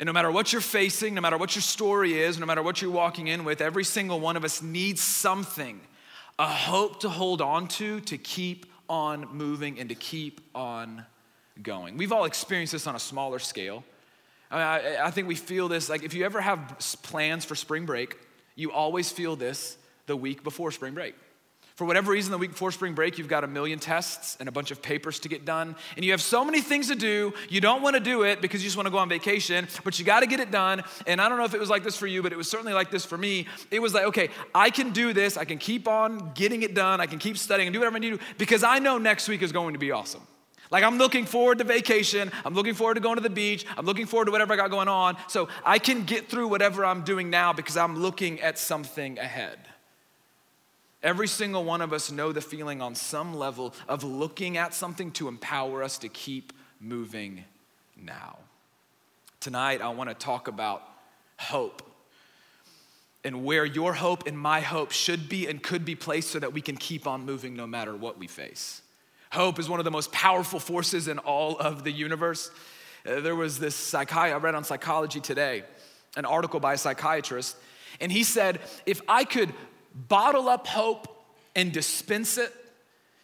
And 0.00 0.08
no 0.08 0.12
matter 0.12 0.30
what 0.30 0.52
you're 0.52 0.60
facing, 0.60 1.14
no 1.14 1.20
matter 1.20 1.38
what 1.38 1.54
your 1.54 1.62
story 1.62 2.18
is, 2.18 2.38
no 2.38 2.46
matter 2.46 2.62
what 2.62 2.82
you're 2.82 2.90
walking 2.90 3.28
in 3.28 3.44
with, 3.44 3.60
every 3.60 3.84
single 3.84 4.18
one 4.18 4.36
of 4.36 4.44
us 4.44 4.60
needs 4.60 5.00
something 5.00 5.80
a 6.38 6.46
hope 6.46 7.00
to 7.00 7.08
hold 7.08 7.40
on 7.40 7.68
to, 7.68 8.00
to 8.00 8.18
keep 8.18 8.66
on 8.88 9.28
moving 9.32 9.78
and 9.78 9.88
to 9.88 9.94
keep 9.94 10.40
on 10.54 11.04
going. 11.62 11.96
We've 11.96 12.12
all 12.12 12.24
experienced 12.24 12.72
this 12.72 12.86
on 12.86 12.96
a 12.96 13.00
smaller 13.00 13.38
scale. 13.38 13.84
I, 14.50 14.54
mean, 14.56 14.64
I, 14.96 15.06
I 15.06 15.10
think 15.10 15.28
we 15.28 15.36
feel 15.36 15.68
this 15.68 15.88
like 15.88 16.02
if 16.02 16.14
you 16.14 16.24
ever 16.24 16.40
have 16.40 16.78
plans 17.02 17.44
for 17.44 17.54
spring 17.54 17.86
break, 17.86 18.16
you 18.56 18.72
always 18.72 19.10
feel 19.10 19.36
this 19.36 19.76
the 20.06 20.16
week 20.16 20.42
before 20.42 20.70
spring 20.70 20.94
break. 20.94 21.14
For 21.74 21.84
whatever 21.84 22.12
reason, 22.12 22.30
the 22.30 22.38
week 22.38 22.52
before 22.52 22.70
spring 22.70 22.94
break, 22.94 23.18
you've 23.18 23.26
got 23.26 23.42
a 23.42 23.48
million 23.48 23.80
tests 23.80 24.36
and 24.38 24.48
a 24.48 24.52
bunch 24.52 24.70
of 24.70 24.80
papers 24.80 25.18
to 25.20 25.28
get 25.28 25.44
done, 25.44 25.74
and 25.96 26.04
you 26.04 26.12
have 26.12 26.22
so 26.22 26.44
many 26.44 26.60
things 26.60 26.86
to 26.86 26.94
do. 26.94 27.32
You 27.48 27.60
don't 27.60 27.82
want 27.82 27.94
to 27.94 28.00
do 28.00 28.22
it 28.22 28.40
because 28.40 28.62
you 28.62 28.68
just 28.68 28.76
want 28.76 28.86
to 28.86 28.92
go 28.92 28.98
on 28.98 29.08
vacation, 29.08 29.66
but 29.82 29.98
you 29.98 30.04
got 30.04 30.20
to 30.20 30.26
get 30.26 30.38
it 30.38 30.52
done. 30.52 30.84
And 31.08 31.20
I 31.20 31.28
don't 31.28 31.36
know 31.36 31.44
if 31.44 31.52
it 31.52 31.58
was 31.58 31.70
like 31.70 31.82
this 31.82 31.96
for 31.96 32.06
you, 32.06 32.22
but 32.22 32.32
it 32.32 32.36
was 32.36 32.48
certainly 32.48 32.72
like 32.72 32.92
this 32.92 33.04
for 33.04 33.18
me. 33.18 33.48
It 33.72 33.82
was 33.82 33.92
like, 33.92 34.04
okay, 34.04 34.28
I 34.54 34.70
can 34.70 34.90
do 34.90 35.12
this. 35.12 35.36
I 35.36 35.44
can 35.44 35.58
keep 35.58 35.88
on 35.88 36.30
getting 36.34 36.62
it 36.62 36.74
done. 36.74 37.00
I 37.00 37.06
can 37.06 37.18
keep 37.18 37.36
studying 37.36 37.66
and 37.66 37.74
do 37.74 37.80
whatever 37.80 37.96
I 37.96 37.98
need 37.98 38.10
to 38.10 38.16
do 38.18 38.24
because 38.38 38.62
I 38.62 38.78
know 38.78 38.96
next 38.96 39.26
week 39.26 39.42
is 39.42 39.50
going 39.50 39.72
to 39.72 39.80
be 39.80 39.90
awesome. 39.90 40.22
Like, 40.70 40.84
I'm 40.84 40.96
looking 40.96 41.26
forward 41.26 41.58
to 41.58 41.64
vacation. 41.64 42.30
I'm 42.44 42.54
looking 42.54 42.74
forward 42.74 42.94
to 42.94 43.00
going 43.00 43.16
to 43.16 43.20
the 43.20 43.30
beach. 43.30 43.66
I'm 43.76 43.84
looking 43.84 44.06
forward 44.06 44.26
to 44.26 44.30
whatever 44.30 44.52
I 44.52 44.56
got 44.56 44.70
going 44.70 44.88
on. 44.88 45.16
So 45.26 45.48
I 45.64 45.80
can 45.80 46.04
get 46.04 46.28
through 46.28 46.46
whatever 46.46 46.84
I'm 46.84 47.02
doing 47.02 47.30
now 47.30 47.52
because 47.52 47.76
I'm 47.76 47.98
looking 47.98 48.40
at 48.40 48.60
something 48.60 49.18
ahead. 49.18 49.58
Every 51.04 51.28
single 51.28 51.64
one 51.64 51.82
of 51.82 51.92
us 51.92 52.10
know 52.10 52.32
the 52.32 52.40
feeling 52.40 52.80
on 52.80 52.94
some 52.94 53.34
level 53.34 53.74
of 53.86 54.02
looking 54.02 54.56
at 54.56 54.72
something 54.72 55.10
to 55.12 55.28
empower 55.28 55.82
us 55.82 55.98
to 55.98 56.08
keep 56.08 56.54
moving 56.80 57.44
now. 57.94 58.38
Tonight, 59.38 59.82
I 59.82 59.90
want 59.90 60.08
to 60.08 60.14
talk 60.14 60.48
about 60.48 60.82
hope 61.38 61.82
and 63.22 63.44
where 63.44 63.66
your 63.66 63.92
hope 63.92 64.26
and 64.26 64.38
my 64.38 64.62
hope 64.62 64.92
should 64.92 65.28
be 65.28 65.46
and 65.46 65.62
could 65.62 65.84
be 65.84 65.94
placed 65.94 66.30
so 66.30 66.38
that 66.38 66.54
we 66.54 66.62
can 66.62 66.76
keep 66.78 67.06
on 67.06 67.26
moving 67.26 67.54
no 67.54 67.66
matter 67.66 67.94
what 67.94 68.18
we 68.18 68.26
face. 68.26 68.80
Hope 69.30 69.58
is 69.58 69.68
one 69.68 69.80
of 69.80 69.84
the 69.84 69.90
most 69.90 70.10
powerful 70.10 70.58
forces 70.58 71.06
in 71.06 71.18
all 71.18 71.58
of 71.58 71.84
the 71.84 71.92
universe. 71.92 72.50
Uh, 73.06 73.20
there 73.20 73.36
was 73.36 73.58
this 73.58 73.74
psychiatrist, 73.74 74.42
I 74.42 74.42
read 74.42 74.54
on 74.54 74.64
Psychology 74.64 75.20
Today, 75.20 75.64
an 76.16 76.24
article 76.24 76.60
by 76.60 76.74
a 76.74 76.78
psychiatrist, 76.78 77.56
and 78.00 78.10
he 78.10 78.22
said, 78.24 78.60
if 78.86 79.02
I 79.06 79.24
could 79.24 79.52
bottle 79.94 80.48
up 80.48 80.66
hope 80.66 81.08
and 81.54 81.72
dispense 81.72 82.36
it, 82.36 82.52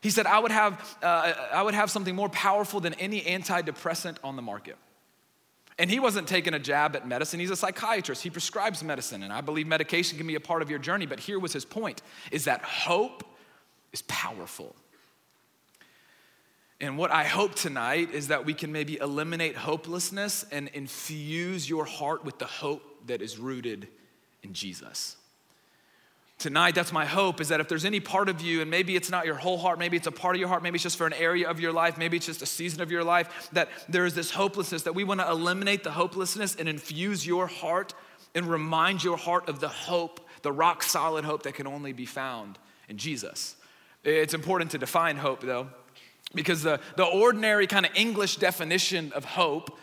he 0.00 0.08
said, 0.08 0.26
I 0.26 0.38
would 0.38 0.52
have, 0.52 0.98
uh, 1.02 1.32
I 1.52 1.62
would 1.62 1.74
have 1.74 1.90
something 1.90 2.14
more 2.14 2.30
powerful 2.30 2.80
than 2.80 2.94
any 2.94 3.20
antidepressant 3.20 4.16
on 4.24 4.36
the 4.36 4.42
market. 4.42 4.76
And 5.78 5.90
he 5.90 5.98
wasn't 5.98 6.28
taking 6.28 6.54
a 6.54 6.58
jab 6.58 6.94
at 6.96 7.06
medicine. 7.06 7.40
He's 7.40 7.50
a 7.50 7.56
psychiatrist. 7.56 8.22
He 8.22 8.30
prescribes 8.30 8.82
medicine. 8.82 9.22
And 9.22 9.32
I 9.32 9.40
believe 9.40 9.66
medication 9.66 10.18
can 10.18 10.26
be 10.26 10.34
a 10.34 10.40
part 10.40 10.62
of 10.62 10.70
your 10.70 10.78
journey. 10.78 11.06
But 11.06 11.20
here 11.20 11.38
was 11.38 11.52
his 11.52 11.64
point 11.64 12.02
is 12.30 12.44
that 12.44 12.62
hope 12.62 13.24
is 13.92 14.02
powerful. 14.02 14.74
And 16.82 16.96
what 16.96 17.10
I 17.10 17.24
hope 17.24 17.54
tonight 17.54 18.10
is 18.12 18.28
that 18.28 18.46
we 18.46 18.54
can 18.54 18.72
maybe 18.72 18.98
eliminate 18.98 19.56
hopelessness 19.56 20.46
and 20.50 20.68
infuse 20.68 21.68
your 21.68 21.84
heart 21.84 22.24
with 22.24 22.38
the 22.38 22.46
hope 22.46 22.82
that 23.06 23.20
is 23.20 23.38
rooted 23.38 23.88
in 24.42 24.54
Jesus 24.54 25.16
tonight 26.40 26.74
that's 26.74 26.90
my 26.90 27.04
hope 27.04 27.38
is 27.40 27.48
that 27.48 27.60
if 27.60 27.68
there's 27.68 27.84
any 27.84 28.00
part 28.00 28.30
of 28.30 28.40
you 28.40 28.62
and 28.62 28.70
maybe 28.70 28.96
it's 28.96 29.10
not 29.10 29.26
your 29.26 29.34
whole 29.34 29.58
heart 29.58 29.78
maybe 29.78 29.96
it's 29.96 30.06
a 30.06 30.12
part 30.12 30.34
of 30.34 30.40
your 30.40 30.48
heart 30.48 30.62
maybe 30.62 30.76
it's 30.76 30.82
just 30.82 30.96
for 30.96 31.06
an 31.06 31.12
area 31.12 31.48
of 31.48 31.60
your 31.60 31.70
life 31.70 31.98
maybe 31.98 32.16
it's 32.16 32.26
just 32.26 32.40
a 32.40 32.46
season 32.46 32.80
of 32.80 32.90
your 32.90 33.04
life 33.04 33.50
that 33.52 33.68
there 33.90 34.06
is 34.06 34.14
this 34.14 34.30
hopelessness 34.30 34.82
that 34.82 34.94
we 34.94 35.04
want 35.04 35.20
to 35.20 35.30
eliminate 35.30 35.84
the 35.84 35.90
hopelessness 35.90 36.56
and 36.56 36.66
infuse 36.66 37.26
your 37.26 37.46
heart 37.46 37.92
and 38.34 38.46
remind 38.46 39.04
your 39.04 39.18
heart 39.18 39.48
of 39.50 39.60
the 39.60 39.68
hope 39.68 40.26
the 40.40 40.50
rock 40.50 40.82
solid 40.82 41.26
hope 41.26 41.42
that 41.42 41.54
can 41.54 41.66
only 41.66 41.92
be 41.92 42.06
found 42.06 42.58
in 42.88 42.96
jesus. 42.96 43.54
It's 44.02 44.32
important 44.32 44.70
to 44.70 44.78
define 44.78 45.18
hope 45.18 45.42
though 45.42 45.68
because 46.34 46.62
the, 46.62 46.80
the 46.96 47.04
ordinary 47.04 47.66
kind 47.66 47.84
of 47.84 47.92
english 47.94 48.36
definition 48.36 49.12
of 49.12 49.26
hope 49.26 49.78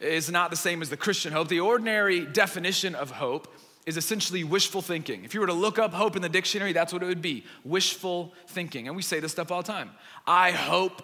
is 0.00 0.30
not 0.30 0.50
the 0.50 0.56
same 0.56 0.82
as 0.82 0.90
the 0.90 0.98
christian 0.98 1.32
hope. 1.32 1.48
The 1.48 1.60
ordinary 1.60 2.26
definition 2.26 2.94
of 2.94 3.10
hope 3.10 3.48
is 3.86 3.96
essentially 3.96 4.44
wishful 4.44 4.82
thinking. 4.82 5.24
If 5.24 5.34
you 5.34 5.40
were 5.40 5.46
to 5.46 5.52
look 5.52 5.78
up 5.78 5.92
hope 5.92 6.16
in 6.16 6.22
the 6.22 6.28
dictionary, 6.28 6.72
that's 6.72 6.92
what 6.92 7.02
it 7.02 7.06
would 7.06 7.22
be 7.22 7.44
wishful 7.64 8.32
thinking. 8.48 8.86
And 8.86 8.96
we 8.96 9.02
say 9.02 9.20
this 9.20 9.32
stuff 9.32 9.50
all 9.50 9.62
the 9.62 9.72
time. 9.72 9.90
I 10.26 10.52
hope 10.52 11.02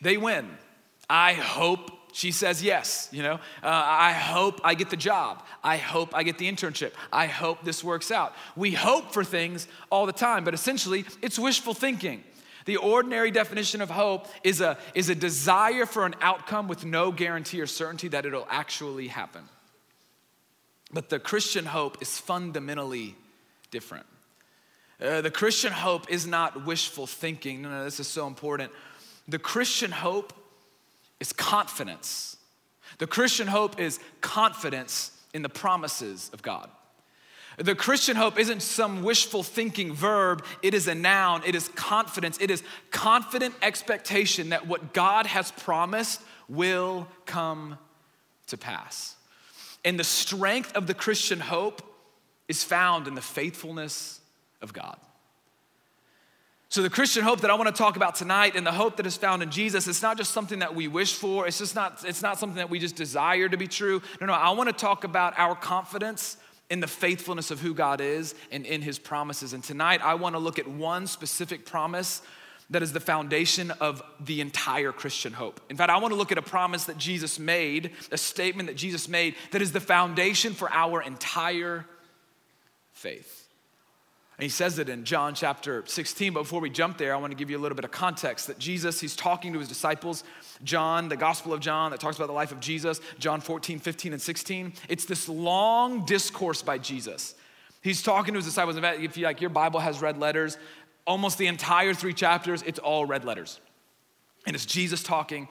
they 0.00 0.16
win. 0.16 0.48
I 1.08 1.34
hope 1.34 1.90
she 2.12 2.30
says 2.32 2.62
yes, 2.62 3.10
you 3.12 3.22
know. 3.22 3.34
Uh, 3.34 3.38
I 3.62 4.12
hope 4.12 4.60
I 4.64 4.74
get 4.74 4.88
the 4.88 4.96
job. 4.96 5.44
I 5.62 5.76
hope 5.76 6.14
I 6.14 6.22
get 6.22 6.38
the 6.38 6.50
internship. 6.50 6.92
I 7.12 7.26
hope 7.26 7.62
this 7.62 7.84
works 7.84 8.10
out. 8.10 8.34
We 8.56 8.72
hope 8.72 9.12
for 9.12 9.22
things 9.22 9.68
all 9.90 10.06
the 10.06 10.12
time, 10.12 10.42
but 10.42 10.54
essentially 10.54 11.04
it's 11.20 11.38
wishful 11.38 11.74
thinking. 11.74 12.24
The 12.64 12.78
ordinary 12.78 13.30
definition 13.30 13.80
of 13.80 13.90
hope 13.90 14.26
is 14.42 14.60
a, 14.60 14.78
is 14.94 15.08
a 15.08 15.14
desire 15.14 15.86
for 15.86 16.06
an 16.06 16.14
outcome 16.20 16.68
with 16.68 16.84
no 16.84 17.12
guarantee 17.12 17.60
or 17.60 17.66
certainty 17.66 18.08
that 18.08 18.26
it'll 18.26 18.48
actually 18.50 19.08
happen. 19.08 19.42
But 20.96 21.10
the 21.10 21.18
Christian 21.18 21.66
hope 21.66 22.00
is 22.00 22.18
fundamentally 22.18 23.16
different. 23.70 24.06
Uh, 24.98 25.20
the 25.20 25.30
Christian 25.30 25.70
hope 25.70 26.10
is 26.10 26.26
not 26.26 26.64
wishful 26.64 27.06
thinking. 27.06 27.60
No, 27.60 27.68
no, 27.68 27.84
this 27.84 28.00
is 28.00 28.08
so 28.08 28.26
important. 28.26 28.72
The 29.28 29.38
Christian 29.38 29.90
hope 29.90 30.32
is 31.20 31.34
confidence. 31.34 32.38
The 32.96 33.06
Christian 33.06 33.46
hope 33.46 33.78
is 33.78 34.00
confidence 34.22 35.10
in 35.34 35.42
the 35.42 35.50
promises 35.50 36.30
of 36.32 36.40
God. 36.40 36.70
The 37.58 37.74
Christian 37.74 38.16
hope 38.16 38.38
isn't 38.38 38.62
some 38.62 39.02
wishful 39.02 39.42
thinking 39.42 39.92
verb, 39.92 40.46
it 40.62 40.72
is 40.72 40.88
a 40.88 40.94
noun, 40.94 41.42
it 41.44 41.54
is 41.54 41.68
confidence, 41.68 42.38
it 42.40 42.50
is 42.50 42.62
confident 42.90 43.54
expectation 43.60 44.48
that 44.48 44.66
what 44.66 44.94
God 44.94 45.26
has 45.26 45.50
promised 45.52 46.22
will 46.48 47.06
come 47.26 47.76
to 48.46 48.56
pass. 48.56 49.15
And 49.86 49.98
the 49.98 50.04
strength 50.04 50.76
of 50.76 50.88
the 50.88 50.94
Christian 50.94 51.38
hope 51.38 51.80
is 52.48 52.64
found 52.64 53.06
in 53.06 53.14
the 53.14 53.22
faithfulness 53.22 54.20
of 54.60 54.72
God. 54.72 54.98
So, 56.68 56.82
the 56.82 56.90
Christian 56.90 57.22
hope 57.22 57.42
that 57.42 57.50
I 57.50 57.54
want 57.54 57.68
to 57.68 57.82
talk 57.82 57.94
about 57.94 58.16
tonight 58.16 58.56
and 58.56 58.66
the 58.66 58.72
hope 58.72 58.96
that 58.96 59.06
is 59.06 59.16
found 59.16 59.44
in 59.44 59.50
Jesus, 59.52 59.86
it's 59.86 60.02
not 60.02 60.16
just 60.16 60.32
something 60.32 60.58
that 60.58 60.74
we 60.74 60.88
wish 60.88 61.14
for. 61.14 61.46
It's 61.46 61.58
just 61.58 61.76
not, 61.76 62.04
it's 62.04 62.20
not 62.20 62.40
something 62.40 62.56
that 62.56 62.68
we 62.68 62.80
just 62.80 62.96
desire 62.96 63.48
to 63.48 63.56
be 63.56 63.68
true. 63.68 64.02
No, 64.20 64.26
no, 64.26 64.32
I 64.32 64.50
want 64.50 64.68
to 64.68 64.74
talk 64.74 65.04
about 65.04 65.38
our 65.38 65.54
confidence 65.54 66.36
in 66.68 66.80
the 66.80 66.88
faithfulness 66.88 67.52
of 67.52 67.60
who 67.60 67.72
God 67.72 68.00
is 68.00 68.34
and 68.50 68.66
in 68.66 68.82
his 68.82 68.98
promises. 68.98 69.52
And 69.52 69.62
tonight, 69.62 70.00
I 70.02 70.14
want 70.14 70.34
to 70.34 70.40
look 70.40 70.58
at 70.58 70.66
one 70.66 71.06
specific 71.06 71.64
promise 71.64 72.22
that 72.70 72.82
is 72.82 72.92
the 72.92 73.00
foundation 73.00 73.70
of 73.70 74.02
the 74.20 74.40
entire 74.40 74.92
Christian 74.92 75.32
hope. 75.32 75.60
In 75.70 75.76
fact, 75.76 75.90
I 75.90 75.98
want 75.98 76.12
to 76.12 76.16
look 76.16 76.32
at 76.32 76.38
a 76.38 76.42
promise 76.42 76.84
that 76.84 76.98
Jesus 76.98 77.38
made, 77.38 77.92
a 78.10 78.18
statement 78.18 78.68
that 78.68 78.76
Jesus 78.76 79.08
made 79.08 79.34
that 79.52 79.62
is 79.62 79.72
the 79.72 79.80
foundation 79.80 80.52
for 80.52 80.70
our 80.72 81.00
entire 81.00 81.86
faith. 82.92 83.46
And 84.38 84.42
he 84.42 84.50
says 84.50 84.78
it 84.78 84.90
in 84.90 85.04
John 85.04 85.34
chapter 85.34 85.82
16. 85.86 86.34
But 86.34 86.42
before 86.42 86.60
we 86.60 86.68
jump 86.68 86.98
there, 86.98 87.14
I 87.14 87.18
want 87.18 87.30
to 87.30 87.36
give 87.36 87.48
you 87.48 87.56
a 87.56 87.62
little 87.62 87.76
bit 87.76 87.86
of 87.86 87.90
context 87.90 88.48
that 88.48 88.58
Jesus, 88.58 89.00
he's 89.00 89.16
talking 89.16 89.54
to 89.54 89.58
his 89.58 89.68
disciples. 89.68 90.24
John, 90.62 91.08
the 91.08 91.16
Gospel 91.16 91.54
of 91.54 91.60
John, 91.60 91.90
that 91.92 92.00
talks 92.00 92.16
about 92.16 92.26
the 92.26 92.34
life 92.34 92.52
of 92.52 92.60
Jesus, 92.60 93.00
John 93.18 93.40
14, 93.40 93.78
15, 93.78 94.12
and 94.12 94.20
16. 94.20 94.74
It's 94.90 95.06
this 95.06 95.26
long 95.26 96.04
discourse 96.04 96.60
by 96.60 96.76
Jesus. 96.76 97.34
He's 97.80 98.02
talking 98.02 98.34
to 98.34 98.38
his 98.38 98.46
disciples. 98.46 98.76
If 98.76 99.16
you 99.16 99.24
like, 99.24 99.40
your 99.40 99.48
Bible 99.48 99.80
has 99.80 100.02
red 100.02 100.18
letters, 100.18 100.58
almost 101.06 101.38
the 101.38 101.46
entire 101.46 101.94
three 101.94 102.14
chapters, 102.14 102.62
it's 102.62 102.78
all 102.78 103.06
red 103.06 103.24
letters. 103.24 103.60
And 104.46 104.54
it's 104.54 104.66
Jesus 104.66 105.02
talking. 105.02 105.48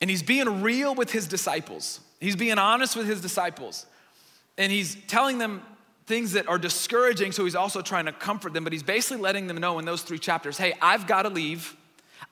And 0.00 0.08
he's 0.08 0.22
being 0.22 0.62
real 0.62 0.94
with 0.94 1.10
his 1.10 1.26
disciples. 1.26 2.00
He's 2.20 2.36
being 2.36 2.58
honest 2.58 2.96
with 2.96 3.06
his 3.06 3.20
disciples. 3.20 3.86
And 4.56 4.72
he's 4.72 4.96
telling 5.06 5.38
them 5.38 5.62
things 6.06 6.32
that 6.32 6.48
are 6.48 6.58
discouraging, 6.58 7.32
so 7.32 7.44
he's 7.44 7.54
also 7.54 7.82
trying 7.82 8.06
to 8.06 8.12
comfort 8.12 8.54
them, 8.54 8.64
but 8.64 8.72
he's 8.72 8.82
basically 8.82 9.22
letting 9.22 9.46
them 9.46 9.58
know 9.58 9.78
in 9.78 9.84
those 9.84 10.02
three 10.02 10.18
chapters 10.18 10.56
hey, 10.56 10.74
I've 10.80 11.06
got 11.06 11.22
to 11.22 11.28
leave, 11.28 11.76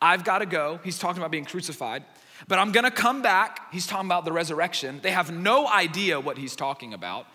I've 0.01 0.25
got 0.25 0.39
to 0.39 0.47
go. 0.47 0.81
He's 0.83 0.99
talking 0.99 1.21
about 1.21 1.31
being 1.31 1.45
crucified, 1.45 2.03
but 2.49 2.59
I'm 2.59 2.73
gonna 2.73 2.91
come 2.91 3.23
back. 3.23 3.73
He's 3.73 3.87
talking 3.87 4.07
about 4.07 4.25
the 4.25 4.33
resurrection. 4.33 5.01
They 5.03 5.11
have 5.11 5.31
no 5.31 5.69
idea 5.69 6.19
what 6.19 6.39
he's 6.39 6.57
talking 6.57 6.95
about. 6.95 7.27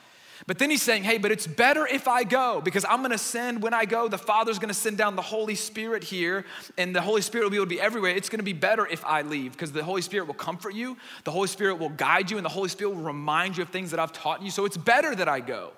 But 0.48 0.58
then 0.58 0.70
he's 0.70 0.82
saying, 0.82 1.04
hey, 1.04 1.18
but 1.18 1.32
it's 1.32 1.48
better 1.48 1.86
if 1.86 2.08
I 2.08 2.24
go 2.24 2.62
because 2.62 2.86
I'm 2.86 3.02
gonna 3.02 3.18
send, 3.18 3.62
when 3.62 3.74
I 3.74 3.86
go, 3.86 4.08
the 4.08 4.18
Father's 4.18 4.60
gonna 4.60 4.74
send 4.74 4.98
down 4.98 5.16
the 5.16 5.22
Holy 5.22 5.56
Spirit 5.56 6.04
here, 6.04 6.46
and 6.78 6.96
the 6.96 7.02
Holy 7.02 7.22
Spirit 7.22 7.44
will 7.46 7.52
be 7.52 7.58
able 7.58 7.66
to 7.66 7.70
be 7.70 7.82
everywhere. 7.82 8.16
It's 8.16 8.30
gonna 8.30 8.44
be 8.44 8.54
better 8.54 8.88
if 8.88 9.06
I 9.06 9.22
leave 9.22 9.52
because 9.52 9.72
the 9.72 9.84
Holy 9.84 10.02
Spirit 10.02 10.28
will 10.28 10.34
comfort 10.34 10.74
you, 10.74 10.98
the 11.24 11.32
Holy 11.32 11.48
Spirit 11.48 11.76
will 11.76 11.90
guide 11.90 12.32
you, 12.32 12.38
and 12.38 12.46
the 12.46 12.50
Holy 12.50 12.70
Spirit 12.70 12.96
will 12.96 13.04
remind 13.04 13.58
you 13.58 13.64
of 13.64 13.70
things 13.70 13.92
that 13.92 14.00
I've 14.00 14.14
taught 14.14 14.42
you. 14.42 14.52
So 14.52 14.66
it's 14.66 14.78
better 14.78 15.16
that 15.16 15.30
I 15.30 15.40
go. 15.40 15.72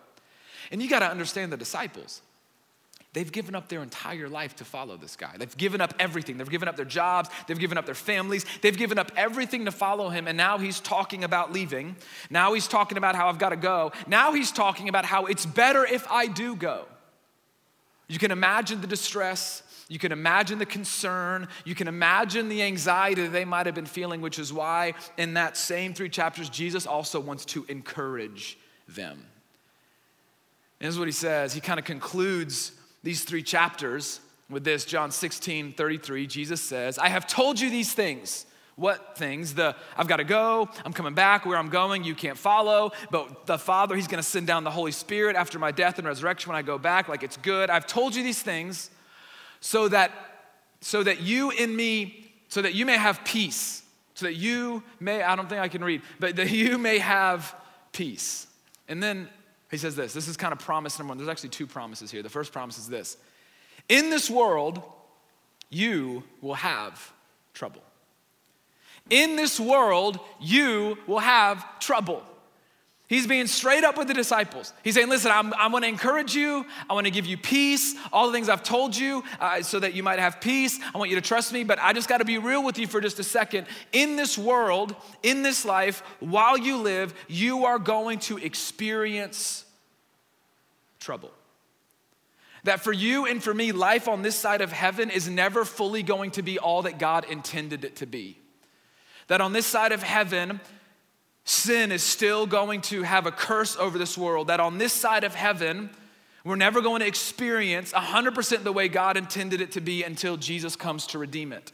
And 0.72 0.82
you 0.82 0.90
got 0.90 1.00
to 1.00 1.10
understand 1.10 1.52
the 1.52 1.58
disciples. 1.58 2.22
They've 3.14 3.32
given 3.32 3.54
up 3.54 3.70
their 3.70 3.84
entire 3.84 4.28
life 4.28 4.56
to 4.56 4.66
follow 4.66 4.98
this 4.98 5.16
guy. 5.16 5.36
They've 5.38 5.56
given 5.56 5.82
up 5.82 5.94
everything. 6.00 6.38
They've 6.38 6.50
given 6.50 6.68
up 6.68 6.76
their 6.76 6.84
jobs. 6.84 7.30
They've 7.48 7.60
given 7.60 7.78
up 7.78 7.86
their 7.86 7.94
families. 7.94 8.44
They've 8.62 8.78
given 8.78 8.98
up 8.98 9.12
everything 9.16 9.66
to 9.66 9.72
follow 9.72 10.10
him. 10.10 10.28
And 10.28 10.36
now 10.36 10.58
he's 10.58 10.80
talking 10.80 11.24
about 11.24 11.54
leaving. 11.54 11.96
Now 12.32 12.54
he's 12.54 12.68
talking 12.68 12.98
about 12.98 13.16
how 13.16 13.30
I've 13.30 13.38
got 13.38 13.50
to 13.50 13.56
go. 13.56 13.92
Now 14.08 14.34
he's 14.34 14.52
talking 14.52 14.90
about 14.90 15.06
how 15.06 15.28
it's 15.28 15.46
better 15.46 15.86
if 15.86 16.10
I 16.10 16.26
do 16.26 16.56
go. 16.56 16.86
You 18.08 18.18
can 18.18 18.32
imagine 18.32 18.82
the 18.82 18.88
distress. 18.88 19.62
You 19.88 20.00
can 20.00 20.12
imagine 20.12 20.58
the 20.58 20.66
concern. 20.66 21.48
You 21.66 21.76
can 21.76 21.88
imagine 21.88 22.50
the 22.50 22.64
anxiety 22.64 23.28
they 23.28 23.46
might 23.46 23.68
have 23.68 23.76
been 23.76 23.86
feeling, 23.86 24.22
which 24.22 24.40
is 24.40 24.52
why 24.52 24.96
in 25.18 25.36
that 25.36 25.56
same 25.56 25.94
three 25.94 26.10
chapters, 26.10 26.50
Jesus 26.50 26.88
also 26.88 27.20
wants 27.20 27.46
to 27.46 27.64
encourage 27.70 28.58
them. 28.88 29.24
And 30.80 30.88
this 30.88 30.96
is 30.96 31.00
what 31.00 31.08
he 31.08 31.14
says. 31.14 31.54
He 31.54 31.62
kind 31.62 31.80
of 31.80 31.86
concludes 31.86 32.72
these 33.04 33.24
three 33.24 33.44
chapters 33.44 34.20
with 34.50 34.64
this 34.64 34.86
John 34.86 35.12
16, 35.12 35.74
33. 35.74 36.28
Jesus 36.28 36.62
says, 36.62 36.98
I 36.98 37.10
have 37.10 37.28
told 37.28 37.60
you 37.60 37.70
these 37.70 37.94
things. 37.94 38.46
What 38.76 39.18
things? 39.18 39.54
The 39.54 39.76
I've 39.96 40.08
got 40.08 40.18
to 40.18 40.24
go, 40.24 40.68
I'm 40.84 40.94
coming 40.94 41.14
back, 41.14 41.46
where 41.46 41.58
I'm 41.58 41.70
going, 41.70 42.04
you 42.04 42.16
can't 42.16 42.38
follow. 42.38 42.92
But 43.12 43.46
the 43.46 43.60
Father, 43.60 43.96
He's 43.96 44.08
gonna 44.08 44.24
send 44.24 44.48
down 44.48 44.64
the 44.64 44.72
Holy 44.72 44.92
Spirit 44.92 45.36
after 45.36 45.60
my 45.60 45.72
death 45.72 46.00
and 46.00 46.08
resurrection 46.08 46.50
when 46.50 46.58
I 46.58 46.64
go 46.64 46.80
back, 46.80 47.08
like 47.08 47.22
it's 47.22 47.38
good. 47.38 47.70
I've 47.70 47.86
told 47.86 48.16
you 48.16 48.24
these 48.24 48.42
things 48.42 48.90
so 49.60 49.88
that 49.90 50.12
so 50.82 51.04
that 51.04 51.22
you 51.22 51.52
in 51.52 51.76
me, 51.76 52.32
so 52.50 52.62
that 52.62 52.74
you 52.74 52.86
may 52.86 52.98
have 52.98 53.24
peace. 53.24 53.84
So 54.16 54.26
that 54.26 54.36
you 54.36 54.84
may, 55.00 55.24
I 55.24 55.36
don't 55.36 55.50
think 55.50 55.62
I 55.62 55.68
can 55.68 55.84
read, 55.84 56.02
but 56.20 56.36
that 56.36 56.52
you 56.52 56.78
may 56.78 57.00
have 57.00 57.56
peace. 57.94 58.48
And 58.88 59.02
then 59.02 59.30
he 59.74 59.80
says 59.80 59.96
this 59.96 60.14
this 60.14 60.28
is 60.28 60.38
kind 60.38 60.54
of 60.54 60.60
promise 60.60 61.00
number 61.00 61.12
one. 61.12 61.18
There's 61.18 61.30
actually 61.30 61.50
two 61.50 61.68
promises 61.68 62.12
here. 62.12 62.22
The 62.22 62.30
first 62.30 62.54
promise 62.54 62.78
is 62.78 62.88
this 62.88 63.18
In 63.90 64.10
this 64.10 64.30
world, 64.30 64.82
you 65.70 66.24
will 66.42 66.54
have 66.54 67.12
trouble. 67.54 67.82
In 69.10 69.36
this 69.36 69.60
world, 69.60 70.20
you 70.40 70.98
will 71.08 71.20
have 71.20 71.80
trouble. 71.80 72.24
He's 73.08 73.28
being 73.28 73.48
straight 73.48 73.84
up 73.84 73.98
with 73.98 74.08
the 74.08 74.14
disciples. 74.14 74.74
He's 74.84 74.96
saying, 74.96 75.10
Listen, 75.10 75.32
I'm, 75.32 75.54
I 75.56 75.68
want 75.68 75.84
to 75.84 75.90
encourage 75.90 76.34
you. 76.34 76.66
I 76.90 76.94
want 76.94 77.06
to 77.06 77.12
give 77.12 77.26
you 77.26 77.38
peace, 77.38 77.96
all 78.12 78.28
the 78.28 78.34
things 78.34 78.50
I've 78.50 78.64
told 78.64 78.96
you, 78.96 79.24
uh, 79.40 79.62
so 79.62 79.80
that 79.80 79.94
you 79.94 80.04
might 80.04 80.20
have 80.20 80.40
peace. 80.40 80.80
I 80.94 80.98
want 80.98 81.10
you 81.10 81.16
to 81.18 81.22
trust 81.22 81.52
me, 81.52 81.64
but 81.64 81.80
I 81.80 81.94
just 81.94 82.08
got 82.08 82.20
to 82.20 82.26
be 82.26 82.38
real 82.38 82.64
with 82.64 82.80
you 82.80 82.88
for 82.88 83.02
just 83.02 83.20
a 83.20 83.24
second. 83.24 83.68
In 83.92 84.16
this 84.16 84.38
world, 84.38 84.96
in 85.22 85.44
this 85.44 85.66
life, 85.66 86.02
while 86.22 86.58
you 86.58 86.78
live, 86.78 87.14
you 87.28 87.66
are 87.66 87.78
going 87.78 88.20
to 88.20 88.38
experience 88.38 89.63
trouble. 91.04 91.32
That 92.64 92.80
for 92.82 92.94
you 92.94 93.26
and 93.26 93.44
for 93.44 93.54
me, 93.54 93.72
life 93.72 94.08
on 94.08 94.22
this 94.22 94.38
side 94.38 94.62
of 94.62 94.72
heaven 94.72 95.10
is 95.10 95.30
never 95.30 95.66
fully 95.66 96.02
going 96.02 96.32
to 96.32 96.42
be 96.42 96.58
all 96.58 96.84
that 96.84 96.98
God 96.98 97.26
intended 97.30 97.84
it 97.84 97.98
to 97.98 98.06
be. 98.06 98.38
That 99.28 99.42
on 99.42 99.52
this 99.52 99.66
side 99.66 99.92
of 99.92 100.02
heaven, 100.02 100.62
sin 101.44 101.92
is 101.92 102.02
still 102.02 102.46
going 102.46 102.82
to 102.82 103.04
have 103.04 103.26
a 103.26 103.32
curse 103.32 103.76
over 103.76 103.98
this 103.98 104.18
world. 104.18 104.48
That 104.48 104.62
on 104.62 104.78
this 104.78 104.94
side 104.94 105.26
of 105.26 105.36
heaven, 105.36 105.90
we're 106.46 106.56
never 106.56 106.82
going 106.82 107.02
to 107.02 107.08
experience 107.08 107.92
100% 107.92 108.64
the 108.64 108.72
way 108.72 108.88
God 108.88 109.18
intended 109.18 109.60
it 109.60 109.74
to 109.74 109.82
be 109.82 110.04
until 110.04 110.38
Jesus 110.38 110.76
comes 110.76 111.08
to 111.08 111.20
redeem 111.20 111.52
it 111.52 111.74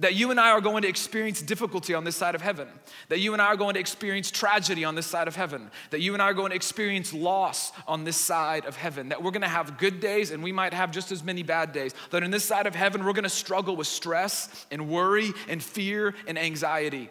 that 0.00 0.14
you 0.14 0.30
and 0.30 0.40
I 0.40 0.50
are 0.50 0.60
going 0.60 0.82
to 0.82 0.88
experience 0.88 1.40
difficulty 1.40 1.94
on 1.94 2.04
this 2.04 2.16
side 2.16 2.34
of 2.34 2.40
heaven, 2.40 2.68
that 3.08 3.20
you 3.20 3.32
and 3.32 3.40
I 3.40 3.46
are 3.46 3.56
going 3.56 3.74
to 3.74 3.80
experience 3.80 4.30
tragedy 4.30 4.84
on 4.84 4.94
this 4.94 5.06
side 5.06 5.28
of 5.28 5.36
heaven, 5.36 5.70
that 5.90 6.00
you 6.00 6.14
and 6.14 6.22
I 6.22 6.26
are 6.26 6.34
going 6.34 6.50
to 6.50 6.56
experience 6.56 7.12
loss 7.12 7.72
on 7.86 8.04
this 8.04 8.16
side 8.16 8.64
of 8.64 8.76
heaven, 8.76 9.10
that 9.10 9.22
we're 9.22 9.30
going 9.30 9.42
to 9.42 9.48
have 9.48 9.78
good 9.78 10.00
days 10.00 10.30
and 10.30 10.42
we 10.42 10.52
might 10.52 10.74
have 10.74 10.90
just 10.90 11.12
as 11.12 11.22
many 11.22 11.42
bad 11.42 11.72
days, 11.72 11.94
that 12.10 12.22
in 12.22 12.30
this 12.30 12.44
side 12.44 12.66
of 12.66 12.74
heaven, 12.74 13.04
we're 13.04 13.12
going 13.12 13.24
to 13.24 13.28
struggle 13.28 13.76
with 13.76 13.86
stress 13.86 14.66
and 14.70 14.88
worry 14.88 15.32
and 15.48 15.62
fear 15.62 16.14
and 16.26 16.38
anxiety. 16.38 17.10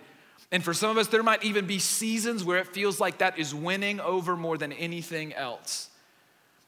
And 0.52 0.64
for 0.64 0.74
some 0.74 0.90
of 0.90 0.98
us, 0.98 1.08
there 1.08 1.22
might 1.22 1.44
even 1.44 1.68
be 1.68 1.78
seasons 1.78 2.44
where 2.44 2.58
it 2.58 2.68
feels 2.68 3.00
like 3.00 3.20
that 3.20 3.38
is 3.38 3.54
winning 3.54 4.00
over 4.00 4.36
more 4.36 4.58
than 4.58 4.74
anything 4.74 5.34
else. 5.34 5.89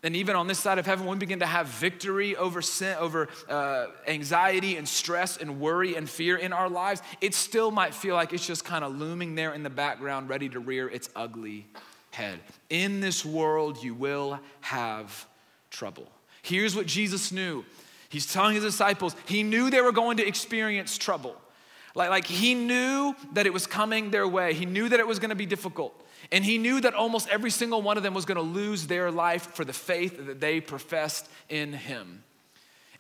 And 0.04 0.16
even 0.16 0.36
on 0.36 0.48
this 0.48 0.60
side 0.60 0.80
of 0.80 0.86
heaven, 0.86 1.06
when 1.06 1.18
we 1.18 1.20
begin 1.20 1.40
to 1.40 1.46
have 1.46 1.68
victory 1.68 2.36
over 2.36 2.62
sin, 2.62 2.98
over 3.00 3.28
uh, 3.48 3.88
anxiety 4.08 4.78
and 4.78 4.88
stress 4.88 5.38
and 5.38 5.60
worry 5.60 5.96
and 5.96 6.10
fear 6.10 6.38
in 6.38 6.54
our 6.54 6.70
lives, 6.70 7.02
it 7.22 7.36
still 7.36 7.70
might 7.70 7.94
feel 7.94 8.16
like 8.16 8.34
it's 8.34 8.48
just 8.48 8.66
kind 8.66 8.84
of 8.84 8.98
looming 8.98 9.36
there 9.36 9.54
in 9.54 9.62
the 9.62 9.70
background, 9.70 10.28
ready 10.28 10.50
to 10.50 10.60
rear 10.60 10.90
its 10.90 11.10
ugly 11.16 11.68
head. 12.10 12.40
In 12.70 13.00
this 13.00 13.24
world, 13.24 13.84
you 13.84 13.94
will 13.94 14.40
have 14.62 15.28
trouble. 15.70 16.08
Here's 16.42 16.76
what 16.76 16.88
Jesus 16.88 17.32
knew 17.32 17.64
He's 18.12 18.26
telling 18.32 18.56
his 18.56 18.64
disciples, 18.66 19.16
he 19.26 19.42
knew 19.42 19.70
they 19.70 19.80
were 19.80 19.94
going 19.94 20.18
to 20.18 20.28
experience 20.28 20.98
trouble. 20.98 21.38
Like, 21.96 22.10
like 22.10 22.26
he 22.26 22.54
knew 22.54 23.16
that 23.34 23.46
it 23.46 23.54
was 23.54 23.68
coming 23.68 24.12
their 24.12 24.28
way, 24.28 24.54
he 24.54 24.66
knew 24.66 24.90
that 24.90 25.00
it 25.00 25.08
was 25.08 25.20
going 25.20 25.30
to 25.30 25.36
be 25.36 25.46
difficult. 25.46 25.94
And 26.32 26.46
he 26.46 26.58
knew 26.58 26.80
that 26.82 26.94
almost 26.94 27.28
every 27.30 27.50
single 27.50 27.82
one 27.82 27.98
of 27.98 28.04
them 28.04 28.14
was 28.14 28.26
going 28.26 28.38
to 28.38 28.42
lose 28.42 28.88
their 28.88 29.12
life 29.12 29.54
for 29.54 29.66
the 29.66 29.74
faith 29.74 30.26
that 30.28 30.40
they 30.40 30.62
professed 30.62 31.28
in 31.50 31.74
him. 31.74 32.24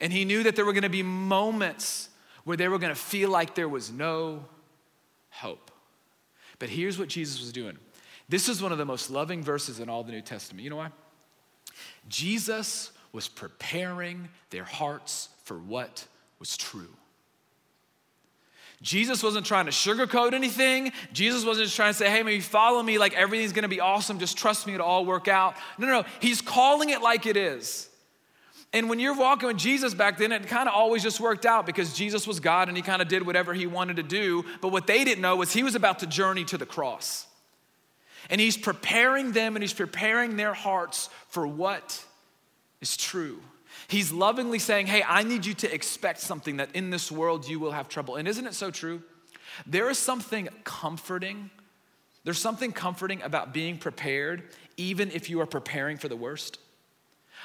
And 0.01 0.11
he 0.11 0.25
knew 0.25 0.43
that 0.43 0.55
there 0.55 0.65
were 0.65 0.73
going 0.73 0.83
to 0.83 0.89
be 0.89 1.03
moments 1.03 2.09
where 2.43 2.57
they 2.57 2.67
were 2.67 2.79
going 2.79 2.93
to 2.93 2.99
feel 2.99 3.29
like 3.29 3.55
there 3.55 3.69
was 3.69 3.91
no 3.91 4.45
hope. 5.29 5.71
But 6.59 6.69
here's 6.69 6.99
what 6.99 7.07
Jesus 7.07 7.39
was 7.39 7.51
doing. 7.51 7.77
This 8.27 8.49
is 8.49 8.61
one 8.61 8.71
of 8.71 8.77
the 8.77 8.85
most 8.85 9.09
loving 9.09 9.43
verses 9.43 9.79
in 9.79 9.89
all 9.89 10.03
the 10.03 10.11
New 10.11 10.21
Testament. 10.21 10.63
You 10.63 10.71
know 10.71 10.77
why? 10.77 10.89
Jesus 12.07 12.91
was 13.11 13.27
preparing 13.27 14.29
their 14.49 14.63
hearts 14.63 15.29
for 15.43 15.57
what 15.57 16.07
was 16.39 16.57
true. 16.57 16.93
Jesus 18.81 19.21
wasn't 19.21 19.45
trying 19.45 19.65
to 19.65 19.71
sugarcoat 19.71 20.33
anything. 20.33 20.91
Jesus 21.13 21.45
wasn't 21.45 21.65
just 21.65 21.75
trying 21.75 21.91
to 21.91 21.97
say, 21.97 22.09
hey, 22.09 22.23
maybe 22.23 22.41
follow 22.41 22.81
me, 22.81 22.97
like 22.97 23.13
everything's 23.13 23.53
gonna 23.53 23.67
be 23.67 23.79
awesome, 23.79 24.17
just 24.17 24.37
trust 24.37 24.65
me, 24.65 24.73
it'll 24.73 24.85
all 24.85 25.05
work 25.05 25.27
out. 25.27 25.55
No, 25.77 25.87
no, 25.87 26.01
no. 26.01 26.07
He's 26.19 26.41
calling 26.41 26.89
it 26.89 27.01
like 27.01 27.25
it 27.25 27.37
is. 27.37 27.89
And 28.73 28.89
when 28.89 28.99
you're 28.99 29.15
walking 29.15 29.47
with 29.47 29.57
Jesus 29.57 29.93
back 29.93 30.17
then, 30.17 30.31
it 30.31 30.47
kind 30.47 30.69
of 30.69 30.73
always 30.73 31.03
just 31.03 31.19
worked 31.19 31.45
out 31.45 31.65
because 31.65 31.93
Jesus 31.93 32.25
was 32.25 32.39
God 32.39 32.69
and 32.69 32.77
he 32.77 32.81
kind 32.81 33.01
of 33.01 33.09
did 33.09 33.25
whatever 33.25 33.53
he 33.53 33.67
wanted 33.67 33.97
to 33.97 34.03
do. 34.03 34.45
But 34.61 34.69
what 34.69 34.87
they 34.87 35.03
didn't 35.03 35.21
know 35.21 35.35
was 35.35 35.51
he 35.51 35.63
was 35.63 35.75
about 35.75 35.99
to 35.99 36.07
journey 36.07 36.45
to 36.45 36.57
the 36.57 36.65
cross. 36.65 37.27
And 38.29 38.39
he's 38.39 38.55
preparing 38.55 39.33
them 39.33 39.55
and 39.55 39.63
he's 39.63 39.73
preparing 39.73 40.37
their 40.37 40.53
hearts 40.53 41.09
for 41.27 41.45
what 41.45 42.03
is 42.79 42.95
true. 42.95 43.41
He's 43.91 44.13
lovingly 44.13 44.57
saying, 44.57 44.87
Hey, 44.87 45.03
I 45.05 45.23
need 45.23 45.45
you 45.45 45.53
to 45.55 45.73
expect 45.73 46.21
something 46.21 46.57
that 46.57 46.69
in 46.73 46.91
this 46.91 47.11
world 47.11 47.45
you 47.45 47.59
will 47.59 47.73
have 47.73 47.89
trouble. 47.89 48.15
And 48.15 48.25
isn't 48.25 48.47
it 48.47 48.53
so 48.53 48.71
true? 48.71 49.03
There 49.67 49.89
is 49.89 49.97
something 49.97 50.47
comforting. 50.63 51.49
There's 52.23 52.39
something 52.39 52.71
comforting 52.71 53.21
about 53.21 53.53
being 53.53 53.77
prepared, 53.77 54.43
even 54.77 55.11
if 55.11 55.29
you 55.29 55.41
are 55.41 55.45
preparing 55.45 55.97
for 55.97 56.07
the 56.07 56.15
worst. 56.15 56.57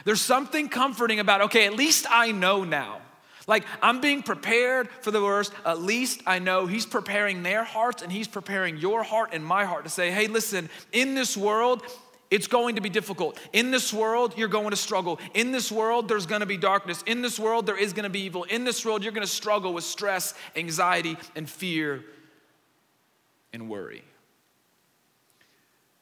There's 0.05 0.21
something 0.21 0.69
comforting 0.69 1.19
about, 1.19 1.41
okay, 1.43 1.67
at 1.67 1.75
least 1.75 2.07
I 2.09 2.31
know 2.31 2.63
now. 2.63 3.01
Like, 3.49 3.65
I'm 3.83 4.01
being 4.01 4.23
prepared 4.23 4.89
for 5.01 5.11
the 5.11 5.21
worst. 5.21 5.53
At 5.65 5.81
least 5.81 6.23
I 6.27 6.39
know 6.39 6.67
He's 6.67 6.87
preparing 6.87 7.43
their 7.43 7.65
hearts 7.65 8.03
and 8.03 8.13
He's 8.13 8.29
preparing 8.29 8.77
your 8.77 9.03
heart 9.03 9.31
and 9.33 9.45
my 9.45 9.65
heart 9.65 9.83
to 9.83 9.91
say, 9.91 10.13
hey, 10.13 10.29
listen, 10.29 10.71
in 10.93 11.17
this 11.17 11.37
world, 11.37 11.83
it's 12.31 12.49
going 12.49 12.75
to 12.75 12.81
be 12.81 12.89
difficult. 12.89 13.39
In 13.53 13.71
this 13.71 13.93
world, 13.93 14.35
you're 14.37 14.49
going 14.49 14.71
to 14.71 14.77
struggle. 14.77 15.21
In 15.35 15.53
this 15.53 15.71
world, 15.71 16.09
there's 16.09 16.27
going 16.27 16.41
to 16.41 16.47
be 16.47 16.57
darkness. 16.57 17.03
In 17.07 17.23
this 17.23 17.39
world, 17.39 17.67
there 17.67 17.79
is 17.79 17.93
going 17.93 18.05
to 18.05 18.11
be 18.11 18.21
evil. 18.21 18.45
In 18.45 18.65
this 18.65 18.85
world, 18.85 19.03
you're 19.03 19.13
going 19.13 19.27
to 19.27 19.33
struggle 19.33 19.73
with 19.73 19.85
stress, 19.85 20.35
anxiety, 20.57 21.17
and 21.37 21.49
fear 21.49 22.05
and 23.53 23.69
worry. 23.69 24.03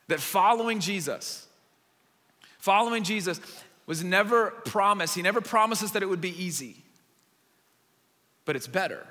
That 0.09 0.21
following 0.21 0.81
Jesus, 0.81 1.47
following 2.59 3.05
Jesus 3.05 3.41
was 3.87 4.03
never 4.03 4.51
promised. 4.51 5.15
He 5.15 5.23
never 5.23 5.41
promises 5.41 5.93
that 5.93 6.03
it 6.03 6.07
would 6.07 6.21
be 6.21 6.43
easy, 6.43 6.77
but 8.45 8.57
it's 8.57 8.67
better. 8.67 9.07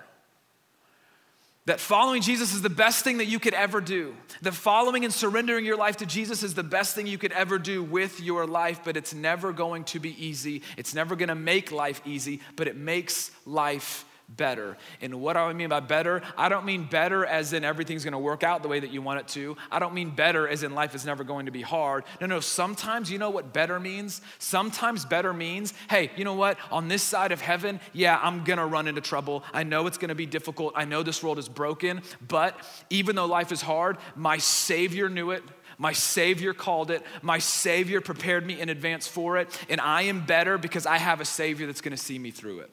That 1.65 1.79
following 1.79 2.21
Jesus 2.21 2.53
is 2.53 2.61
the 2.61 2.69
best 2.69 3.05
thing 3.05 3.19
that 3.19 3.27
you 3.27 3.39
could 3.39 3.53
ever 3.53 3.79
do. 3.79 4.15
That 4.41 4.53
following 4.53 5.05
and 5.05 5.13
surrendering 5.13 5.63
your 5.63 5.77
life 5.77 5.97
to 5.97 6.05
Jesus 6.05 6.43
is 6.43 6.53
the 6.53 6.63
best 6.63 6.93
thing 6.93 7.07
you 7.07 7.17
could 7.17 7.31
ever 7.31 7.57
do 7.57 7.81
with 7.81 8.19
your 8.19 8.45
life, 8.45 8.81
but 8.83 8.97
it's 8.97 9.13
never 9.13 9.53
going 9.53 9.85
to 9.85 9.99
be 9.99 10.25
easy. 10.25 10.61
It's 10.75 10.93
never 10.93 11.15
gonna 11.15 11.35
make 11.35 11.71
life 11.71 12.01
easy, 12.05 12.41
but 12.57 12.67
it 12.67 12.75
makes 12.75 13.31
life 13.45 14.05
better. 14.29 14.77
And 15.01 15.21
what 15.21 15.33
do 15.33 15.39
I 15.39 15.53
mean 15.53 15.69
by 15.69 15.79
better? 15.79 16.21
I 16.37 16.49
don't 16.49 16.65
mean 16.65 16.85
better 16.85 17.25
as 17.25 17.53
in 17.53 17.63
everything's 17.63 18.03
gonna 18.03 18.19
work 18.19 18.43
out 18.43 18.61
the 18.61 18.67
way 18.67 18.79
that 18.79 18.91
you 18.91 19.01
want 19.01 19.19
it 19.19 19.27
to. 19.29 19.57
I 19.71 19.79
don't 19.79 19.93
mean 19.93 20.09
better 20.09 20.47
as 20.47 20.63
in 20.63 20.73
life 20.73 20.95
is 20.95 21.05
never 21.05 21.23
going 21.23 21.45
to 21.45 21.51
be 21.51 21.61
hard. 21.61 22.03
No, 22.21 22.27
no, 22.27 22.39
sometimes 22.39 23.11
you 23.11 23.17
know 23.17 23.29
what 23.29 23.53
better 23.53 23.79
means? 23.79 24.21
Sometimes 24.39 25.05
better 25.05 25.33
means, 25.33 25.73
hey, 25.89 26.11
you 26.15 26.25
know 26.25 26.35
what? 26.35 26.57
On 26.71 26.87
this 26.87 27.03
side 27.03 27.31
of 27.31 27.41
heaven, 27.41 27.79
yeah, 27.93 28.19
I'm 28.21 28.43
gonna 28.43 28.65
run 28.65 28.87
into 28.87 29.01
trouble. 29.01 29.43
I 29.53 29.63
know 29.63 29.87
it's 29.87 29.97
gonna 29.97 30.15
be 30.15 30.25
difficult. 30.25 30.73
I 30.75 30.85
know 30.85 31.03
this 31.03 31.23
world 31.23 31.39
is 31.39 31.49
broken, 31.49 32.01
but 32.27 32.59
even 32.89 33.15
though 33.15 33.25
life 33.25 33.51
is 33.51 33.61
hard, 33.61 33.97
my 34.15 34.37
Savior 34.37 35.09
knew 35.09 35.31
it. 35.31 35.43
My 35.77 35.93
Savior 35.93 36.53
called 36.53 36.91
it. 36.91 37.03
My 37.21 37.39
Savior 37.39 37.99
prepared 37.99 38.45
me 38.45 38.59
in 38.59 38.69
advance 38.69 39.07
for 39.07 39.37
it. 39.37 39.49
And 39.69 39.81
I 39.81 40.03
am 40.03 40.25
better 40.25 40.57
because 40.57 40.85
I 40.85 40.97
have 40.97 41.19
a 41.19 41.25
Savior 41.25 41.65
that's 41.65 41.81
gonna 41.81 41.97
see 41.97 42.19
me 42.19 42.31
through 42.31 42.59
it. 42.59 42.71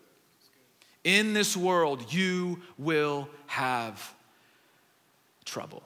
In 1.04 1.32
this 1.32 1.56
world, 1.56 2.12
you 2.12 2.60
will 2.78 3.28
have 3.46 4.14
trouble. 5.44 5.82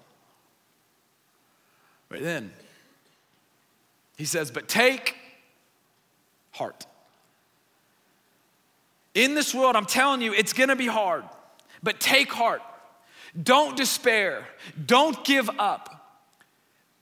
Right 2.08 2.22
then, 2.22 2.52
he 4.16 4.24
says, 4.24 4.50
But 4.50 4.68
take 4.68 5.16
heart. 6.52 6.86
In 9.14 9.34
this 9.34 9.54
world, 9.54 9.76
I'm 9.76 9.86
telling 9.86 10.20
you, 10.20 10.32
it's 10.34 10.52
gonna 10.52 10.76
be 10.76 10.86
hard, 10.86 11.24
but 11.82 12.00
take 12.00 12.32
heart. 12.32 12.62
Don't 13.40 13.76
despair. 13.76 14.46
Don't 14.86 15.24
give 15.24 15.48
up. 15.58 15.90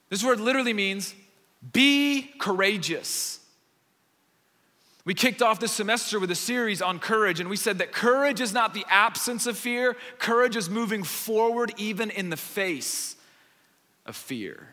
This 0.09 0.25
word 0.25 0.40
literally 0.40 0.73
means 0.73 1.14
be 1.73 2.31
courageous. 2.38 3.38
We 5.04 5.14
kicked 5.14 5.42
off 5.42 5.59
this 5.59 5.73
semester 5.73 6.21
with 6.21 6.30
a 6.30 6.37
series 6.37 6.80
on 6.80 7.00
courage, 7.00 7.40
and 7.40 7.50
we 7.50 7.56
said 7.56 7.78
that 7.78 7.90
courage 7.90 8.40
is 8.40 8.52
not 8.52 8.73
the 8.73 8.85
absence 8.88 9.47
of 9.47 9.59
fear, 9.59 9.97
courage 10.18 10.54
is 10.54 10.71
moving 10.71 11.02
forward 11.02 11.73
even 11.76 12.11
in 12.11 12.30
the 12.30 12.37
face 12.37 13.16
of 14.06 14.14
fear. 14.14 14.68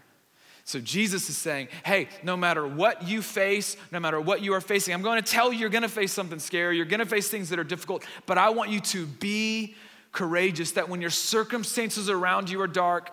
So 0.65 0.79
Jesus 0.79 1.31
is 1.31 1.37
saying, 1.37 1.69
hey, 1.83 2.09
no 2.21 2.37
matter 2.37 2.67
what 2.67 3.07
you 3.07 3.23
face, 3.23 3.75
no 3.91 3.99
matter 3.99 4.21
what 4.21 4.43
you 4.43 4.53
are 4.53 4.61
facing, 4.61 4.93
I'm 4.93 5.01
going 5.01 5.19
to 5.19 5.31
tell 5.31 5.51
you 5.51 5.57
you're 5.57 5.69
going 5.69 5.81
to 5.81 5.89
face 5.89 6.11
something 6.11 6.37
scary, 6.37 6.77
you're 6.77 6.85
going 6.85 6.99
to 6.99 7.07
face 7.07 7.27
things 7.27 7.49
that 7.49 7.57
are 7.57 7.63
difficult, 7.63 8.05
but 8.27 8.37
I 8.37 8.51
want 8.51 8.69
you 8.69 8.79
to 8.81 9.07
be 9.07 9.73
courageous 10.11 10.73
that 10.73 10.87
when 10.87 11.01
your 11.01 11.09
circumstances 11.09 12.07
around 12.07 12.51
you 12.51 12.61
are 12.61 12.67
dark, 12.67 13.11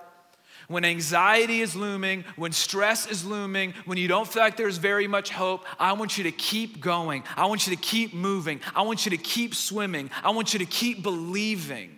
when 0.68 0.85
anxiety 0.85 1.61
is 1.61 1.76
looming, 1.76 2.24
when 2.37 2.52
stress 2.52 3.07
is 3.07 3.24
looming, 3.24 3.74
when 3.85 3.98
you 3.98 4.09
don't 4.09 4.26
feel 4.26 4.42
like 4.42 4.57
there's 4.57 4.79
very 4.79 5.07
much 5.07 5.31
hope, 5.31 5.64
I 5.79 5.92
want 5.92 6.18
you 6.18 6.24
to 6.24 6.33
keep 6.33 6.81
going. 6.81 7.22
I 7.37 7.46
want 7.46 7.66
you 7.66 7.76
to 7.76 7.81
keep 7.81 8.12
moving. 8.14 8.61
I 8.74 8.83
want 8.83 9.07
you 9.07 9.11
to 9.11 9.16
keep 9.16 9.55
swimming. 9.55 10.11
I 10.24 10.31
want 10.31 10.52
you 10.52 10.59
to 10.59 10.66
keep 10.66 11.02
believing. 11.02 11.96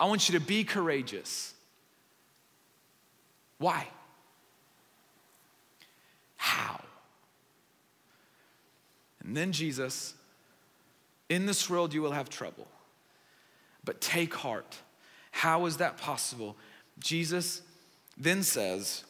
I 0.00 0.06
want 0.06 0.28
you 0.28 0.38
to 0.38 0.44
be 0.44 0.64
courageous. 0.64 1.54
Why? 3.58 3.86
How? 6.36 6.80
And 9.24 9.36
then 9.36 9.52
Jesus, 9.52 10.14
in 11.28 11.46
this 11.46 11.70
world 11.70 11.94
you 11.94 12.02
will 12.02 12.10
have 12.10 12.28
trouble, 12.28 12.66
but 13.84 14.00
take 14.00 14.34
heart. 14.34 14.76
How 15.30 15.66
is 15.66 15.76
that 15.76 15.96
possible? 15.98 16.56
Jesus 16.98 17.62
then 18.16 18.42
says, 18.42 19.04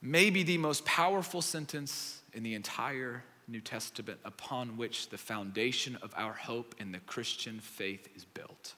maybe 0.00 0.42
the 0.42 0.58
most 0.58 0.84
powerful 0.84 1.42
sentence 1.42 2.22
in 2.32 2.42
the 2.42 2.54
entire 2.54 3.22
New 3.48 3.60
Testament 3.60 4.18
upon 4.24 4.76
which 4.76 5.08
the 5.08 5.18
foundation 5.18 5.96
of 6.02 6.12
our 6.16 6.32
hope 6.32 6.74
in 6.78 6.92
the 6.92 6.98
Christian 7.00 7.60
faith 7.60 8.08
is 8.16 8.24
built. 8.24 8.74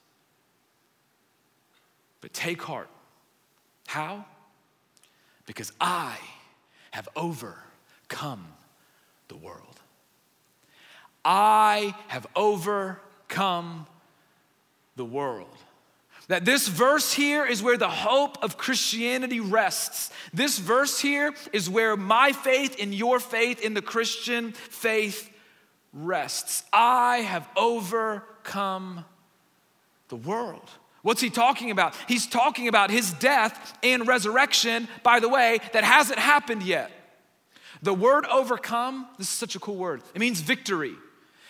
But 2.21 2.33
take 2.33 2.61
heart. 2.61 2.89
How? 3.87 4.25
Because 5.45 5.71
I 5.81 6.17
have 6.91 7.09
overcome 7.15 8.45
the 9.27 9.37
world. 9.37 9.79
I 11.25 11.95
have 12.07 12.27
overcome 12.35 13.87
the 14.95 15.05
world. 15.05 15.57
That 16.29 16.45
this 16.45 16.67
verse 16.67 17.11
here 17.11 17.43
is 17.43 17.63
where 17.63 17.75
the 17.75 17.89
hope 17.89 18.43
of 18.43 18.55
Christianity 18.55 19.39
rests. 19.39 20.11
This 20.31 20.59
verse 20.59 20.99
here 20.99 21.33
is 21.53 21.67
where 21.67 21.97
my 21.97 22.33
faith 22.33 22.77
and 22.79 22.93
your 22.93 23.19
faith 23.19 23.59
in 23.61 23.73
the 23.73 23.81
Christian 23.81 24.51
faith 24.51 25.27
rests. 25.91 26.63
I 26.71 27.17
have 27.17 27.49
overcome 27.57 29.05
the 30.09 30.17
world. 30.17 30.69
What's 31.01 31.19
he 31.19 31.31
talking 31.31 31.71
about? 31.71 31.95
He's 32.07 32.27
talking 32.27 32.67
about 32.67 32.91
his 32.91 33.11
death 33.13 33.75
and 33.81 34.07
resurrection, 34.07 34.87
by 35.01 35.19
the 35.19 35.29
way, 35.29 35.57
that 35.73 35.83
hasn't 35.83 36.19
happened 36.19 36.61
yet. 36.61 36.91
The 37.81 37.93
word 37.93 38.27
overcome, 38.27 39.07
this 39.17 39.27
is 39.27 39.33
such 39.33 39.55
a 39.55 39.59
cool 39.59 39.77
word. 39.77 40.03
It 40.13 40.19
means 40.19 40.41
victory. 40.41 40.93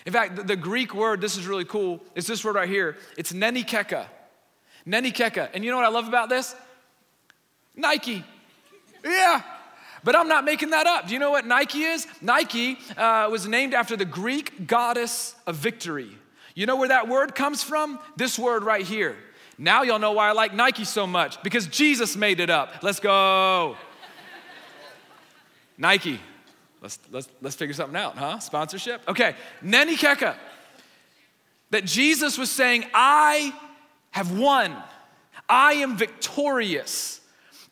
In 0.06 0.13
fact, 0.13 0.38
the, 0.38 0.44
the 0.44 0.56
Greek 0.56 0.94
word, 0.94 1.20
this 1.20 1.36
is 1.36 1.48
really 1.48 1.65
cool, 1.65 2.02
is 2.15 2.28
this 2.28 2.46
word 2.46 2.56
right 2.56 2.70
here. 2.70 2.96
It's 3.18 3.34
nenikeka. 3.34 4.06
Nenikeka. 4.88 5.50
And 5.54 5.63
you 5.63 5.72
know 5.72 5.78
what 5.78 5.86
I 5.86 5.89
love 5.89 6.08
about 6.08 6.30
this? 6.30 6.56
Nike. 7.76 8.24
Yeah. 9.04 9.42
But 10.04 10.15
I'm 10.15 10.28
not 10.28 10.46
making 10.46 10.70
that 10.70 10.88
up. 10.88 11.08
Do 11.08 11.13
you 11.13 11.20
know 11.20 11.32
what 11.32 11.46
Nike 11.46 11.84
is? 11.84 12.08
Nike 12.22 12.78
uh, 12.98 13.28
was 13.30 13.48
named 13.48 13.74
after 13.74 13.98
the 13.98 14.06
Greek 14.06 14.68
goddess 14.68 15.36
of 15.46 15.56
victory. 15.56 16.10
You 16.56 16.65
know 16.65 16.76
where 16.76 16.89
that 16.89 17.08
word 17.08 17.36
comes 17.36 17.63
from? 17.63 18.00
This 18.15 18.39
word 18.39 18.63
right 18.63 18.86
here. 18.86 19.15
Now 19.58 19.84
y'all 19.84 20.00
know 20.00 20.13
why 20.13 20.30
I 20.30 20.32
like 20.32 20.54
Nike 20.54 20.86
so 20.86 21.06
much 21.06 21.42
because 21.44 21.68
Jesus 21.68 22.15
made 22.15 22.39
it 22.39 22.50
up. 22.50 22.82
Let's 22.82 23.00
go. 23.00 23.76
Nike. 25.78 26.20
Let's, 26.82 26.98
let's, 27.12 27.28
let's 27.42 27.56
figure 27.58 27.74
something 27.74 27.98
out, 27.98 28.18
huh? 28.18 28.39
Sponsorship? 28.39 29.02
Okay. 29.08 29.36
Nenikeka. 29.63 30.36
That 31.72 31.86
Jesus 31.86 32.38
was 32.38 32.50
saying, 32.50 32.86
I 32.94 33.54
have 34.12 34.38
won. 34.38 34.76
I 35.48 35.74
am 35.74 35.98
victorious. 35.98 37.22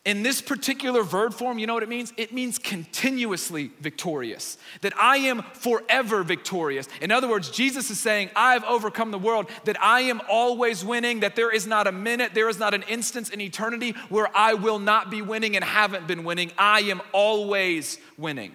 In 0.04 0.22
this 0.22 0.40
particular 0.40 1.02
verb 1.02 1.34
form, 1.34 1.58
you 1.58 1.66
know 1.66 1.74
what 1.74 1.82
it 1.82 1.88
means? 1.88 2.14
It 2.16 2.32
means 2.32 2.58
continuously 2.58 3.72
victorious, 3.80 4.56
that 4.80 4.96
I 4.96 5.18
am 5.18 5.42
forever 5.52 6.22
victorious. 6.22 6.88
In 7.02 7.10
other 7.10 7.28
words, 7.28 7.50
Jesus 7.50 7.90
is 7.90 8.00
saying, 8.00 8.30
I've 8.34 8.64
overcome 8.64 9.10
the 9.10 9.18
world, 9.18 9.50
that 9.64 9.76
I 9.82 10.02
am 10.02 10.22
always 10.26 10.82
winning, 10.82 11.20
that 11.20 11.36
there 11.36 11.52
is 11.52 11.66
not 11.66 11.86
a 11.86 11.92
minute, 11.92 12.32
there 12.32 12.48
is 12.48 12.58
not 12.58 12.72
an 12.72 12.84
instance 12.88 13.28
in 13.28 13.40
eternity 13.40 13.94
where 14.08 14.34
I 14.34 14.54
will 14.54 14.78
not 14.78 15.10
be 15.10 15.20
winning 15.20 15.56
and 15.56 15.64
haven't 15.64 16.06
been 16.06 16.24
winning. 16.24 16.52
I 16.56 16.80
am 16.82 17.02
always 17.12 17.98
winning. 18.16 18.52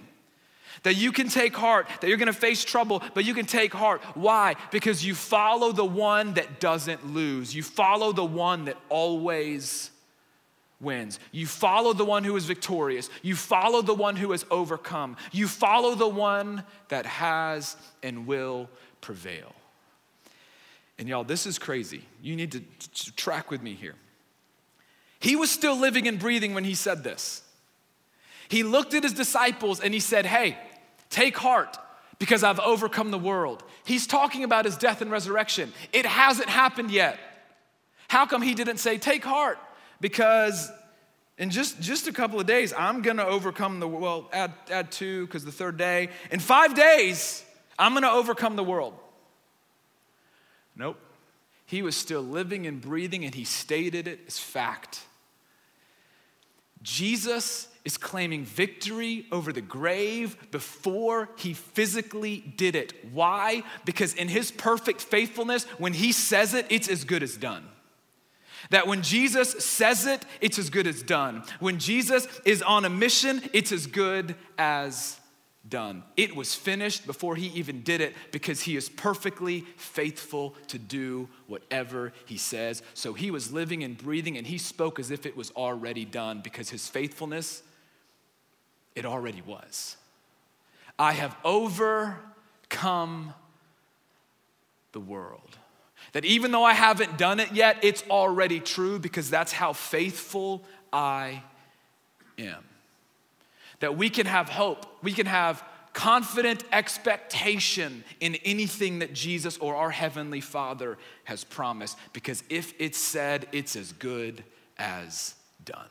That 0.84 0.96
you 0.96 1.12
can 1.12 1.30
take 1.30 1.56
heart, 1.56 1.88
that 2.02 2.08
you're 2.08 2.18
gonna 2.18 2.34
face 2.34 2.64
trouble, 2.64 3.02
but 3.14 3.26
you 3.26 3.34
can 3.34 3.46
take 3.46 3.74
heart. 3.74 4.02
Why? 4.16 4.56
Because 4.72 5.06
you 5.06 5.16
follow 5.16 5.72
the 5.72 5.86
one 5.86 6.34
that 6.34 6.60
doesn't 6.60 7.14
lose. 7.14 7.56
You 7.56 7.64
follow 7.64 8.12
the 8.12 8.26
one 8.26 8.66
that 8.66 8.78
always 8.90 9.92
wins. 10.84 11.20
You 11.32 11.48
follow 11.48 11.94
the 11.94 12.06
one 12.06 12.24
who 12.24 12.36
is 12.36 12.46
victorious. 12.46 13.10
You 13.22 13.36
follow 13.36 13.82
the 13.82 13.94
one 13.94 14.16
who 14.16 14.32
has 14.32 14.46
overcome. 14.52 15.18
You 15.32 15.48
follow 15.48 15.96
the 15.96 16.08
one 16.08 16.64
that 16.90 17.06
has 17.06 17.78
and 18.04 18.28
will 18.28 18.70
prevail. 19.02 19.54
And 21.00 21.08
y'all, 21.08 21.24
this 21.24 21.46
is 21.48 21.58
crazy. 21.58 22.04
You 22.22 22.36
need 22.36 22.52
to, 22.52 22.60
to 22.60 23.16
track 23.16 23.50
with 23.50 23.64
me 23.64 23.74
here. 23.74 23.96
He 25.20 25.36
was 25.36 25.50
still 25.50 25.78
living 25.78 26.08
and 26.08 26.20
breathing 26.20 26.54
when 26.54 26.66
he 26.66 26.76
said 26.76 27.04
this. 27.04 27.42
He 28.50 28.62
looked 28.62 28.94
at 28.94 29.04
his 29.04 29.14
disciples 29.14 29.80
and 29.80 29.94
he 29.94 30.00
said, 30.00 30.26
Hey, 30.26 30.58
take 31.14 31.38
heart 31.38 31.78
because 32.20 32.44
I've 32.44 32.60
overcome 32.60 33.12
the 33.12 33.20
world. 33.20 33.64
He's 33.86 34.08
talking 34.08 34.44
about 34.44 34.66
his 34.66 34.78
death 34.78 35.02
and 35.02 35.12
resurrection. 35.12 35.72
It 35.94 36.06
hasn't 36.06 36.50
happened 36.50 36.92
yet. 36.92 37.18
How 38.08 38.26
come 38.26 38.42
he 38.42 38.54
didn't 38.54 38.78
say, 38.78 38.98
Take 38.98 39.24
heart? 39.24 39.58
Because 40.02 40.70
in 41.38 41.50
just, 41.50 41.80
just 41.82 42.08
a 42.08 42.12
couple 42.12 42.40
of 42.40 42.46
days, 42.46 42.74
I'm 42.78 43.02
gonna 43.02 43.26
overcome 43.26 43.80
the 43.80 43.88
well, 43.88 44.30
add, 44.34 44.54
add 44.70 44.92
two, 44.92 45.26
because 45.26 45.46
the 45.46 45.52
third 45.52 45.78
day. 45.78 46.10
In 46.32 46.40
five 46.40 46.76
days, 46.76 47.44
I'm 47.78 47.94
gonna 47.94 48.10
overcome 48.10 48.56
the 48.56 48.64
world. 48.64 48.94
Nope. 50.76 51.00
He 51.66 51.82
was 51.82 51.96
still 51.96 52.22
living 52.22 52.68
and 52.68 52.82
breathing, 52.82 53.26
and 53.26 53.34
he 53.34 53.46
stated 53.46 54.08
it 54.08 54.20
as 54.28 54.38
fact. 54.38 55.02
Jesus 56.84 57.68
is 57.86 57.98
claiming 57.98 58.46
victory 58.46 59.26
over 59.32 59.52
the 59.52 59.62
grave 59.62 60.38
before 60.52 61.30
he 61.38 61.54
physically 61.54 62.38
did 62.56 62.76
it. 62.76 62.94
Why? 63.12 63.64
Because 63.84 64.14
in 64.14 64.30
his 64.30 64.52
perfect 64.52 65.02
faithfulness, 65.02 65.66
when 65.78 65.94
he 65.94 66.12
says 66.12 66.54
it, 66.54 66.66
it's 66.70 66.88
as 66.88 67.04
good 67.04 67.24
as 67.24 67.36
done. 67.36 67.68
That 68.70 68.88
when 68.88 69.02
Jesus 69.02 69.52
says 69.64 70.06
it, 70.06 70.26
it's 70.40 70.58
as 70.58 70.70
good 70.70 70.88
as 70.88 71.04
done. 71.04 71.44
When 71.60 71.80
Jesus 71.80 72.28
is 72.46 72.62
on 72.62 72.86
a 72.86 72.90
mission, 72.90 73.42
it's 73.52 73.74
as 73.74 73.88
good 73.88 74.36
as 74.58 75.20
done. 75.68 76.04
It 76.18 76.36
was 76.36 76.56
finished 76.56 77.06
before 77.06 77.36
he 77.36 77.48
even 77.48 77.84
did 77.84 78.02
it 78.02 78.14
because 78.32 78.62
he 78.62 78.76
is 78.76 78.90
perfectly 78.90 79.62
faithful 79.78 80.56
to 80.68 80.78
do 80.78 81.30
whatever 81.48 82.14
he 82.26 82.38
says. 82.38 82.82
So 82.94 83.14
he 83.14 83.32
was 83.32 83.52
living 83.52 83.84
and 83.84 83.98
breathing 83.98 84.38
and 84.38 84.48
he 84.48 84.58
spoke 84.58 85.00
as 85.00 85.12
if 85.12 85.26
it 85.26 85.38
was 85.38 85.52
already 85.52 86.06
done 86.06 86.42
because 86.42 86.70
his 86.70 86.88
faithfulness, 86.88 87.64
it 88.96 89.06
already 89.06 89.42
was. 89.46 89.98
I 90.98 91.14
have 91.14 91.36
overcome 91.44 93.34
the 94.92 95.00
world. 95.00 95.58
That 96.12 96.26
even 96.26 96.52
though 96.52 96.64
I 96.64 96.74
haven't 96.74 97.18
done 97.18 97.40
it 97.40 97.52
yet, 97.54 97.78
it's 97.82 98.04
already 98.10 98.60
true 98.60 99.00
because 99.00 99.30
that's 99.30 99.52
how 99.52 99.74
faithful 99.74 100.64
I 100.92 101.42
am. 102.38 102.64
That 103.80 103.98
we 103.98 104.10
can 104.10 104.28
have 104.28 104.50
hope, 104.50 104.86
we 105.02 105.12
can 105.12 105.26
have 105.26 105.64
confident 105.94 106.64
expectation 106.72 108.04
in 108.20 108.36
anything 108.44 109.00
that 109.00 109.14
Jesus 109.14 109.58
or 109.58 109.76
our 109.76 109.92
Heavenly 109.92 110.42
Father 110.42 110.98
has 111.24 111.44
promised 111.44 111.98
because 112.14 112.44
if 112.50 112.74
it's 112.80 112.98
said, 112.98 113.48
it's 113.52 113.76
as 113.76 113.92
good 113.94 114.44
as 114.78 115.36
done. 115.64 115.90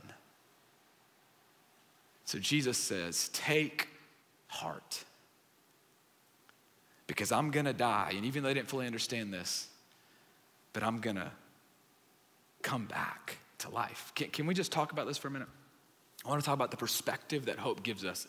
So 2.24 2.38
Jesus 2.38 2.78
says, 2.78 3.30
Take 3.32 3.88
heart 4.48 5.04
because 7.06 7.32
I'm 7.32 7.50
gonna 7.50 7.72
die. 7.72 8.12
And 8.16 8.24
even 8.24 8.42
though 8.42 8.48
they 8.48 8.54
didn't 8.54 8.68
fully 8.68 8.86
understand 8.86 9.32
this, 9.32 9.68
but 10.72 10.82
I'm 10.82 11.00
gonna 11.00 11.32
come 12.62 12.86
back 12.86 13.38
to 13.58 13.70
life. 13.70 14.12
Can, 14.14 14.28
can 14.28 14.46
we 14.46 14.54
just 14.54 14.72
talk 14.72 14.92
about 14.92 15.06
this 15.06 15.18
for 15.18 15.28
a 15.28 15.30
minute? 15.30 15.48
I 16.24 16.28
wanna 16.28 16.42
talk 16.42 16.54
about 16.54 16.70
the 16.70 16.76
perspective 16.76 17.46
that 17.46 17.58
hope 17.58 17.82
gives 17.82 18.04
us. 18.04 18.26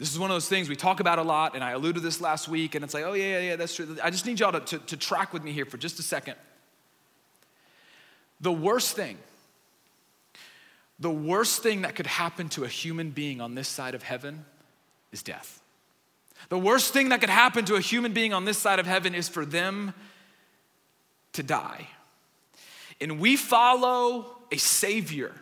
This 0.00 0.10
is 0.10 0.18
one 0.18 0.30
of 0.30 0.34
those 0.34 0.48
things 0.48 0.70
we 0.70 0.76
talk 0.76 1.00
about 1.00 1.18
a 1.18 1.22
lot, 1.22 1.54
and 1.54 1.62
I 1.62 1.72
alluded 1.72 1.96
to 1.96 2.00
this 2.00 2.22
last 2.22 2.48
week, 2.48 2.74
and 2.74 2.82
it's 2.82 2.94
like, 2.94 3.04
oh, 3.04 3.12
yeah, 3.12 3.38
yeah, 3.38 3.40
yeah, 3.40 3.56
that's 3.56 3.74
true. 3.74 3.98
I 4.02 4.08
just 4.08 4.24
need 4.24 4.40
y'all 4.40 4.52
to, 4.52 4.60
to, 4.60 4.78
to 4.78 4.96
track 4.96 5.34
with 5.34 5.44
me 5.44 5.52
here 5.52 5.66
for 5.66 5.76
just 5.76 5.98
a 5.98 6.02
second. 6.02 6.36
The 8.40 8.50
worst 8.50 8.96
thing, 8.96 9.18
the 11.00 11.10
worst 11.10 11.62
thing 11.62 11.82
that 11.82 11.96
could 11.96 12.06
happen 12.06 12.50
to 12.50 12.64
a 12.64 12.68
human 12.68 13.10
being 13.10 13.40
on 13.40 13.54
this 13.54 13.68
side 13.68 13.94
of 13.94 14.02
heaven 14.02 14.44
is 15.12 15.22
death. 15.22 15.62
The 16.50 16.58
worst 16.58 16.92
thing 16.92 17.08
that 17.08 17.20
could 17.20 17.30
happen 17.30 17.64
to 17.66 17.74
a 17.74 17.80
human 17.80 18.12
being 18.12 18.32
on 18.32 18.44
this 18.44 18.58
side 18.58 18.78
of 18.78 18.86
heaven 18.86 19.14
is 19.14 19.28
for 19.28 19.44
them 19.44 19.94
to 21.32 21.42
die. 21.42 21.88
And 23.00 23.18
we 23.18 23.36
follow 23.36 24.36
a 24.52 24.58
Savior. 24.58 25.32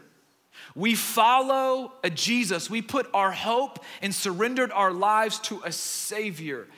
We 0.75 0.95
follow 0.95 1.93
a 2.05 2.11
Jesus. 2.11 2.71
We 2.71 2.83
put 2.83 3.09
our 3.13 3.33
hope 3.33 3.85
and 4.01 4.15
surrendered 4.15 4.71
our 4.71 4.93
lives 4.93 5.41
to 5.41 5.61
a 5.65 5.73
Savior 5.73 6.69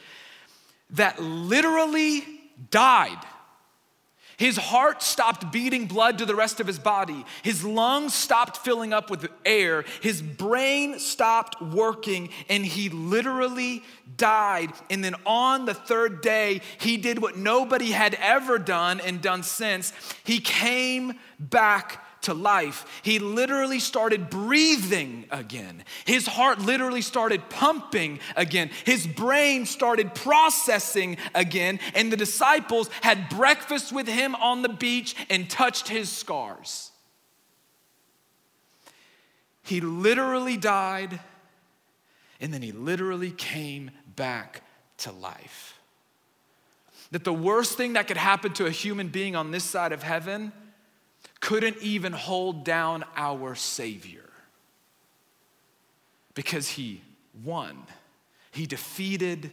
that 0.90 1.20
literally 1.20 2.24
died 2.70 3.18
his 4.40 4.57
heart 4.57 5.03
stopped 5.03 5.53
beating 5.53 5.85
blood 5.85 6.16
to 6.16 6.24
the 6.24 6.35
rest 6.35 6.61
of 6.61 6.66
his 6.66 6.79
body. 6.79 7.26
His 7.42 7.62
lungs 7.62 8.14
stopped 8.14 8.57
filling 8.57 8.94
up 8.94 9.11
with 9.11 9.29
air. 9.44 9.85
His 10.00 10.22
brain 10.22 10.98
stopped 10.98 11.61
working, 11.61 12.31
and 12.48 12.64
he 12.64 12.88
literally 12.88 13.83
died. 14.16 14.72
And 14.88 15.05
then 15.05 15.14
on 15.26 15.66
the 15.66 15.74
third 15.74 16.22
day, 16.22 16.62
he 16.79 16.96
did 16.96 17.20
what 17.20 17.37
nobody 17.37 17.90
had 17.90 18.14
ever 18.14 18.59
done 18.59 18.98
and 19.00 19.20
done 19.20 19.42
since. 19.42 19.92
He 20.24 20.40
came 20.40 21.18
back 21.38 22.03
to 22.22 22.35
life. 22.35 23.00
He 23.02 23.18
literally 23.18 23.80
started 23.80 24.30
breathing 24.30 25.26
again. 25.30 25.85
His 26.04 26.26
heart 26.26 26.61
literally 26.61 27.02
started 27.02 27.48
pumping 27.48 28.20
again. 28.37 28.70
His 28.85 29.06
brain 29.06 29.66
started 29.66 30.14
processing 30.14 31.16
again. 31.35 31.80
And 31.94 32.12
the 32.12 32.16
disciples 32.16 32.88
had 33.00 33.28
breakfast 33.28 33.92
with 33.92 34.09
him 34.09 34.35
on 34.35 34.62
the 34.62 34.68
beach 34.68 35.14
and 35.28 35.48
touched 35.48 35.88
his 35.88 36.11
scars. 36.11 36.90
He 39.62 39.80
literally 39.80 40.56
died 40.56 41.20
and 42.40 42.52
then 42.54 42.62
he 42.62 42.72
literally 42.72 43.30
came 43.30 43.90
back 44.16 44.62
to 44.98 45.12
life. 45.12 45.78
That 47.11 47.24
the 47.24 47.33
worst 47.33 47.76
thing 47.76 47.94
that 47.94 48.09
could 48.09 48.16
happen 48.16 48.52
to 48.54 48.66
a 48.66 48.70
human 48.70 49.09
being 49.09 49.37
on 49.37 49.50
this 49.50 49.64
side 49.64 49.92
of 49.92 50.02
heaven 50.02 50.52
couldn't 51.40 51.79
even 51.81 52.12
hold 52.12 52.64
down 52.64 53.05
our 53.16 53.55
Savior 53.55 54.29
because 56.35 56.68
he 56.68 57.03
won. 57.44 57.76
He 58.50 58.66
defeated 58.66 59.50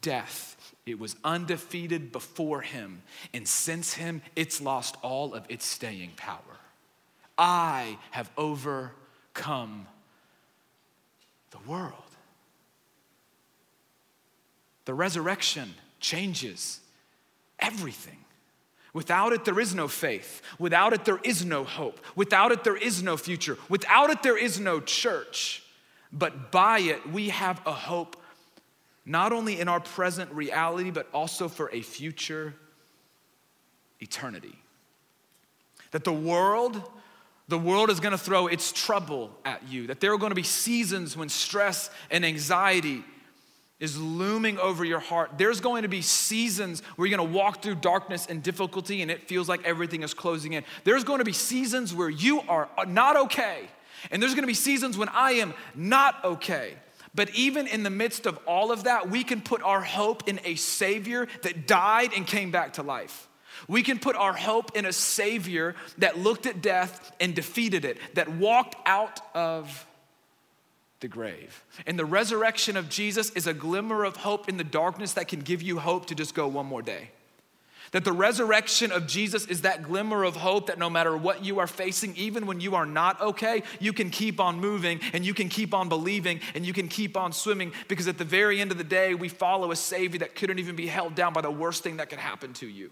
death. 0.00 0.74
It 0.86 0.98
was 0.98 1.16
undefeated 1.24 2.12
before 2.12 2.60
him, 2.60 3.02
and 3.32 3.48
since 3.48 3.94
him, 3.94 4.22
it's 4.36 4.60
lost 4.60 4.96
all 5.02 5.34
of 5.34 5.44
its 5.48 5.64
staying 5.64 6.12
power. 6.16 6.38
I 7.36 7.98
have 8.10 8.30
overcome 8.36 9.86
the 11.50 11.58
world. 11.66 11.92
The 14.84 14.94
resurrection 14.94 15.74
changes 16.00 16.80
everything. 17.58 18.23
Without 18.94 19.32
it, 19.32 19.44
there 19.44 19.58
is 19.58 19.74
no 19.74 19.88
faith. 19.88 20.40
Without 20.58 20.92
it, 20.92 21.04
there 21.04 21.18
is 21.24 21.44
no 21.44 21.64
hope. 21.64 22.00
Without 22.14 22.52
it, 22.52 22.62
there 22.62 22.76
is 22.76 23.02
no 23.02 23.16
future. 23.16 23.58
Without 23.68 24.08
it, 24.08 24.22
there 24.22 24.38
is 24.38 24.60
no 24.60 24.80
church. 24.80 25.64
But 26.12 26.52
by 26.52 26.78
it, 26.78 27.10
we 27.10 27.30
have 27.30 27.60
a 27.66 27.72
hope 27.72 28.16
not 29.04 29.32
only 29.32 29.60
in 29.60 29.68
our 29.68 29.80
present 29.80 30.30
reality, 30.30 30.90
but 30.90 31.08
also 31.12 31.48
for 31.48 31.70
a 31.72 31.82
future 31.82 32.54
eternity. 34.00 34.56
That 35.90 36.04
the 36.04 36.12
world, 36.12 36.80
the 37.48 37.58
world 37.58 37.90
is 37.90 37.98
gonna 37.98 38.16
throw 38.16 38.46
its 38.46 38.72
trouble 38.72 39.30
at 39.44 39.68
you, 39.68 39.88
that 39.88 40.00
there 40.00 40.12
are 40.12 40.18
gonna 40.18 40.36
be 40.36 40.44
seasons 40.44 41.16
when 41.16 41.28
stress 41.28 41.90
and 42.12 42.24
anxiety 42.24 43.04
is 43.80 43.98
looming 44.00 44.58
over 44.58 44.84
your 44.84 45.00
heart, 45.00 45.32
there's 45.36 45.60
going 45.60 45.82
to 45.82 45.88
be 45.88 46.00
seasons 46.00 46.80
where 46.96 47.06
you're 47.06 47.16
going 47.16 47.28
to 47.30 47.36
walk 47.36 47.62
through 47.62 47.74
darkness 47.74 48.26
and 48.26 48.42
difficulty 48.42 49.02
and 49.02 49.10
it 49.10 49.28
feels 49.28 49.48
like 49.48 49.64
everything 49.64 50.02
is 50.02 50.14
closing 50.14 50.52
in. 50.52 50.64
There's 50.84 51.04
going 51.04 51.18
to 51.18 51.24
be 51.24 51.32
seasons 51.32 51.94
where 51.94 52.08
you 52.08 52.40
are 52.42 52.68
not 52.86 53.16
okay. 53.16 53.68
And 54.10 54.22
there's 54.22 54.34
going 54.34 54.42
to 54.42 54.48
be 54.48 54.54
seasons 54.54 54.96
when 54.96 55.08
I 55.08 55.32
am 55.32 55.54
not 55.74 56.24
okay. 56.24 56.74
But 57.14 57.30
even 57.34 57.66
in 57.66 57.82
the 57.84 57.90
midst 57.90 58.26
of 58.26 58.38
all 58.46 58.72
of 58.72 58.84
that, 58.84 59.08
we 59.08 59.22
can 59.24 59.40
put 59.40 59.62
our 59.62 59.80
hope 59.80 60.28
in 60.28 60.40
a 60.44 60.56
Savior 60.56 61.28
that 61.42 61.66
died 61.66 62.12
and 62.14 62.26
came 62.26 62.50
back 62.50 62.74
to 62.74 62.82
life. 62.82 63.28
We 63.68 63.82
can 63.82 63.98
put 63.98 64.16
our 64.16 64.32
hope 64.32 64.76
in 64.76 64.84
a 64.84 64.92
Savior 64.92 65.76
that 65.98 66.18
looked 66.18 66.46
at 66.46 66.60
death 66.60 67.12
and 67.20 67.34
defeated 67.34 67.84
it, 67.84 67.98
that 68.14 68.28
walked 68.28 68.76
out 68.86 69.20
of 69.34 69.86
the 71.04 71.08
grave. 71.08 71.62
And 71.86 71.98
the 71.98 72.06
resurrection 72.06 72.78
of 72.78 72.88
Jesus 72.88 73.28
is 73.32 73.46
a 73.46 73.52
glimmer 73.52 74.04
of 74.04 74.16
hope 74.16 74.48
in 74.48 74.56
the 74.56 74.64
darkness 74.64 75.12
that 75.12 75.28
can 75.28 75.40
give 75.40 75.60
you 75.60 75.78
hope 75.78 76.06
to 76.06 76.14
just 76.14 76.34
go 76.34 76.48
one 76.48 76.64
more 76.64 76.80
day. 76.80 77.10
That 77.90 78.06
the 78.06 78.12
resurrection 78.12 78.90
of 78.90 79.06
Jesus 79.06 79.44
is 79.44 79.60
that 79.60 79.82
glimmer 79.82 80.24
of 80.24 80.34
hope 80.34 80.68
that 80.68 80.78
no 80.78 80.88
matter 80.88 81.14
what 81.14 81.44
you 81.44 81.58
are 81.58 81.66
facing, 81.66 82.16
even 82.16 82.46
when 82.46 82.58
you 82.58 82.74
are 82.74 82.86
not 82.86 83.20
okay, 83.20 83.64
you 83.80 83.92
can 83.92 84.08
keep 84.08 84.40
on 84.40 84.58
moving 84.58 84.98
and 85.12 85.26
you 85.26 85.34
can 85.34 85.50
keep 85.50 85.74
on 85.74 85.90
believing 85.90 86.40
and 86.54 86.64
you 86.64 86.72
can 86.72 86.88
keep 86.88 87.18
on 87.18 87.34
swimming 87.34 87.72
because 87.86 88.08
at 88.08 88.16
the 88.16 88.24
very 88.24 88.58
end 88.62 88.72
of 88.72 88.78
the 88.78 88.82
day, 88.82 89.14
we 89.14 89.28
follow 89.28 89.72
a 89.72 89.76
Savior 89.76 90.20
that 90.20 90.34
couldn't 90.34 90.58
even 90.58 90.74
be 90.74 90.86
held 90.86 91.14
down 91.14 91.34
by 91.34 91.42
the 91.42 91.50
worst 91.50 91.82
thing 91.82 91.98
that 91.98 92.08
could 92.08 92.18
happen 92.18 92.54
to 92.54 92.66
you. 92.66 92.90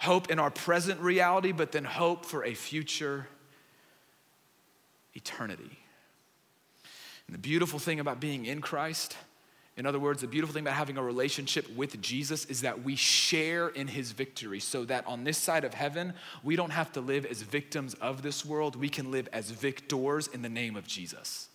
Hope 0.00 0.30
in 0.30 0.38
our 0.38 0.50
present 0.50 1.00
reality, 1.00 1.52
but 1.52 1.72
then 1.72 1.84
hope 1.84 2.24
for 2.24 2.46
a 2.46 2.54
future 2.54 3.26
eternity. 5.14 5.78
And 7.26 7.34
the 7.34 7.38
beautiful 7.38 7.78
thing 7.78 8.00
about 8.00 8.20
being 8.20 8.46
in 8.46 8.60
Christ 8.60 9.16
in 9.80 9.86
other 9.86 9.98
words, 9.98 10.20
the 10.20 10.26
beautiful 10.26 10.52
thing 10.52 10.64
about 10.64 10.74
having 10.74 10.98
a 10.98 11.02
relationship 11.02 11.74
with 11.74 12.02
Jesus 12.02 12.44
is 12.44 12.60
that 12.60 12.82
we 12.82 12.96
share 12.96 13.68
in 13.68 13.86
his 13.86 14.12
victory 14.12 14.60
so 14.60 14.84
that 14.84 15.06
on 15.06 15.24
this 15.24 15.38
side 15.38 15.64
of 15.64 15.72
heaven, 15.72 16.12
we 16.42 16.54
don't 16.54 16.68
have 16.68 16.92
to 16.92 17.00
live 17.00 17.24
as 17.24 17.40
victims 17.40 17.94
of 17.94 18.20
this 18.20 18.44
world. 18.44 18.76
We 18.76 18.90
can 18.90 19.10
live 19.10 19.28
as 19.32 19.50
victors 19.50 20.26
in 20.28 20.42
the 20.42 20.50
name 20.50 20.76
of 20.76 20.86
Jesus. 20.86 21.48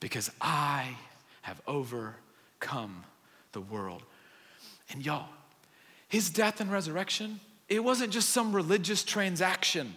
Because 0.00 0.32
I 0.40 0.96
have 1.42 1.62
overcome 1.68 3.04
the 3.52 3.60
world. 3.60 4.02
And 4.90 5.04
y'all, 5.06 5.28
his 6.08 6.28
death 6.28 6.60
and 6.60 6.72
resurrection, 6.72 7.38
it 7.68 7.84
wasn't 7.84 8.12
just 8.12 8.30
some 8.30 8.52
religious 8.52 9.04
transaction. 9.04 9.94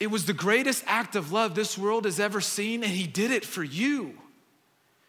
It 0.00 0.10
was 0.10 0.24
the 0.24 0.32
greatest 0.32 0.82
act 0.86 1.14
of 1.14 1.30
love 1.30 1.54
this 1.54 1.76
world 1.76 2.06
has 2.06 2.18
ever 2.18 2.40
seen, 2.40 2.82
and 2.82 2.90
he 2.90 3.06
did 3.06 3.30
it 3.30 3.44
for 3.44 3.62
you. 3.62 4.14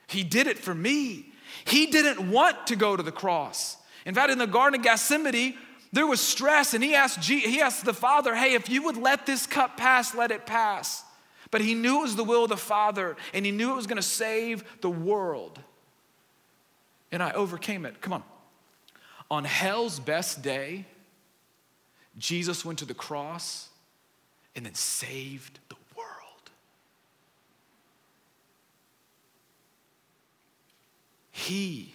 He 0.07 0.23
did 0.23 0.47
it 0.47 0.59
for 0.59 0.75
me. 0.75 1.31
He 1.63 1.87
didn't 1.87 2.29
want 2.29 2.67
to 2.67 2.75
go 2.75 2.97
to 2.97 3.01
the 3.01 3.11
cross. 3.11 3.77
In 4.05 4.13
fact, 4.13 4.31
in 4.31 4.37
the 4.37 4.47
Garden 4.47 4.81
of 4.81 4.83
Gethsemane, 4.83 5.55
there 5.93 6.05
was 6.05 6.19
stress, 6.19 6.73
and 6.73 6.83
he 6.83 6.93
asked, 6.93 7.23
he 7.23 7.61
asked 7.61 7.85
the 7.85 7.93
Father, 7.93 8.35
Hey, 8.35 8.53
if 8.53 8.69
you 8.69 8.83
would 8.83 8.97
let 8.97 9.25
this 9.25 9.47
cup 9.47 9.77
pass, 9.77 10.13
let 10.13 10.29
it 10.29 10.45
pass. 10.45 11.05
But 11.51 11.61
he 11.61 11.73
knew 11.73 11.99
it 11.99 12.03
was 12.03 12.15
the 12.17 12.23
will 12.23 12.43
of 12.43 12.49
the 12.49 12.57
Father, 12.57 13.15
and 13.33 13.45
he 13.45 13.51
knew 13.51 13.71
it 13.71 13.75
was 13.75 13.87
gonna 13.87 14.01
save 14.01 14.63
the 14.81 14.89
world. 14.89 15.59
And 17.11 17.23
I 17.23 17.31
overcame 17.31 17.85
it. 17.85 18.01
Come 18.01 18.13
on. 18.13 18.23
On 19.29 19.45
hell's 19.45 19.99
best 19.99 20.41
day, 20.41 20.85
Jesus 22.17 22.65
went 22.65 22.79
to 22.79 22.85
the 22.85 22.93
cross 22.93 23.69
and 24.55 24.65
then 24.65 24.73
saved 24.73 25.59
the 25.69 25.75
world. 25.95 26.51
He 31.31 31.93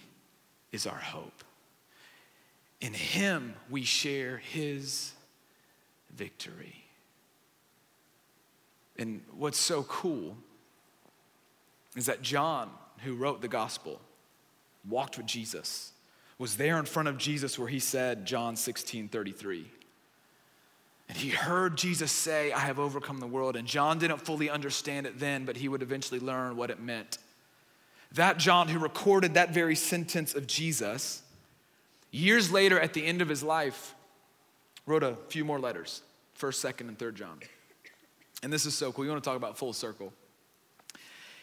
is 0.71 0.87
our 0.87 0.97
hope. 0.97 1.43
In 2.81 2.93
Him 2.93 3.55
we 3.69 3.83
share 3.83 4.37
His 4.37 5.13
victory. 6.15 6.83
And 8.97 9.21
what's 9.35 9.59
so 9.59 9.83
cool 9.83 10.35
is 11.95 12.07
that 12.07 12.21
John, 12.21 12.69
who 13.03 13.15
wrote 13.15 13.41
the 13.41 13.47
gospel, 13.47 14.01
walked 14.87 15.17
with 15.17 15.27
Jesus, 15.27 15.91
was 16.39 16.57
there 16.57 16.77
in 16.77 16.85
front 16.85 17.07
of 17.07 17.17
Jesus 17.17 17.57
where 17.57 17.67
he 17.67 17.79
said, 17.79 18.25
John 18.25 18.55
16 18.55 19.09
33. 19.09 19.71
And 21.09 21.17
he 21.17 21.29
heard 21.29 21.77
Jesus 21.77 22.11
say, 22.11 22.51
I 22.51 22.59
have 22.59 22.79
overcome 22.79 23.19
the 23.19 23.27
world. 23.27 23.55
And 23.55 23.67
John 23.67 23.97
didn't 23.97 24.19
fully 24.19 24.49
understand 24.49 25.07
it 25.07 25.19
then, 25.19 25.45
but 25.45 25.57
he 25.57 25.69
would 25.69 25.81
eventually 25.81 26.19
learn 26.19 26.57
what 26.57 26.69
it 26.69 26.81
meant. 26.81 27.17
That 28.13 28.37
John, 28.37 28.67
who 28.67 28.79
recorded 28.79 29.35
that 29.35 29.53
very 29.53 29.75
sentence 29.75 30.33
of 30.33 30.47
Jesus, 30.47 31.21
years 32.11 32.51
later 32.51 32.79
at 32.79 32.93
the 32.93 33.05
end 33.05 33.21
of 33.21 33.29
his 33.29 33.43
life, 33.43 33.95
wrote 34.85 35.03
a 35.03 35.17
few 35.29 35.45
more 35.45 35.59
letters 35.59 36.01
first, 36.33 36.61
second, 36.61 36.87
and 36.87 36.99
third 36.99 37.15
John. 37.15 37.39
And 38.43 38.53
this 38.53 38.65
is 38.65 38.75
so 38.75 38.91
cool. 38.91 39.03
You 39.05 39.11
want 39.11 39.23
to 39.23 39.27
talk 39.27 39.37
about 39.37 39.57
full 39.57 39.73
circle. 39.73 40.13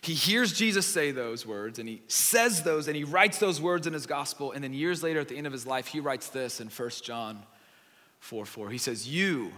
He 0.00 0.12
hears 0.12 0.52
Jesus 0.52 0.86
say 0.86 1.10
those 1.10 1.46
words 1.46 1.78
and 1.78 1.88
he 1.88 2.02
says 2.08 2.62
those 2.62 2.88
and 2.88 2.96
he 2.96 3.04
writes 3.04 3.38
those 3.38 3.60
words 3.60 3.86
in 3.86 3.92
his 3.94 4.06
gospel. 4.06 4.52
And 4.52 4.62
then 4.62 4.74
years 4.74 5.02
later, 5.02 5.18
at 5.18 5.28
the 5.28 5.36
end 5.36 5.46
of 5.46 5.52
his 5.52 5.66
life, 5.66 5.86
he 5.86 6.00
writes 6.00 6.28
this 6.28 6.60
in 6.60 6.68
First 6.68 7.04
John 7.04 7.42
4 8.24 8.46
4. 8.46 8.70
He 8.70 8.78
says, 8.78 9.06
You, 9.06 9.52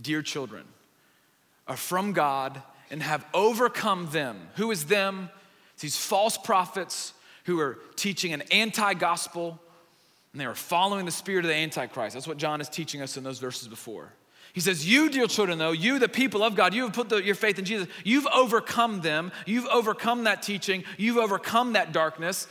dear 0.00 0.22
children, 0.22 0.64
are 1.66 1.76
from 1.76 2.14
God 2.14 2.62
and 2.90 3.02
have 3.02 3.26
overcome 3.34 4.08
them. 4.10 4.48
Who 4.56 4.70
is 4.70 4.86
them? 4.86 5.28
these 5.80 5.96
false 5.96 6.36
prophets 6.36 7.12
who 7.44 7.60
are 7.60 7.78
teaching 7.94 8.32
an 8.32 8.42
anti 8.50 8.94
gospel 8.94 9.60
and 10.32 10.40
they 10.40 10.46
are 10.46 10.54
following 10.54 11.04
the 11.04 11.12
spirit 11.12 11.44
of 11.44 11.50
the 11.50 11.54
Antichrist. 11.54 12.14
That's 12.14 12.26
what 12.26 12.36
John 12.36 12.60
is 12.60 12.68
teaching 12.68 13.00
us 13.00 13.16
in 13.16 13.22
those 13.24 13.38
verses 13.38 13.68
before. 13.68 14.12
He 14.52 14.60
says, 14.60 14.90
You, 14.90 15.08
dear 15.08 15.26
children, 15.26 15.58
though, 15.58 15.72
you, 15.72 15.98
the 15.98 16.08
people 16.08 16.42
of 16.42 16.56
God, 16.56 16.74
you 16.74 16.82
have 16.84 16.94
put 16.94 17.10
the, 17.10 17.22
your 17.22 17.34
faith 17.34 17.58
in 17.58 17.64
Jesus. 17.64 17.86
You've 18.02 18.26
overcome 18.26 19.02
them. 19.02 19.30
You've 19.46 19.66
overcome 19.66 20.24
that 20.24 20.42
teaching. 20.42 20.82
You've 20.96 21.18
overcome 21.18 21.74
that 21.74 21.92
darkness 21.92 22.48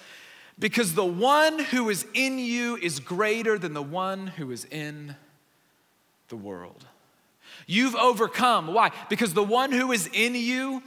because 0.59 0.93
the 0.93 1.05
one 1.05 1.59
who 1.59 1.89
is 1.89 2.05
in 2.13 2.39
you 2.39 2.77
is 2.77 2.99
greater 2.99 3.59
than 3.59 3.73
the 3.73 3.83
one 3.83 4.27
who 4.27 4.51
is 4.51 4.65
in 4.65 5.15
the 6.29 6.35
world. 6.35 6.85
You've 7.65 7.95
overcome. 7.95 8.73
Why? 8.73 8.91
Because 9.09 9.33
the 9.33 9.43
one 9.43 9.71
who 9.71 9.91
is 9.91 10.09
in 10.13 10.35
you, 10.35 10.83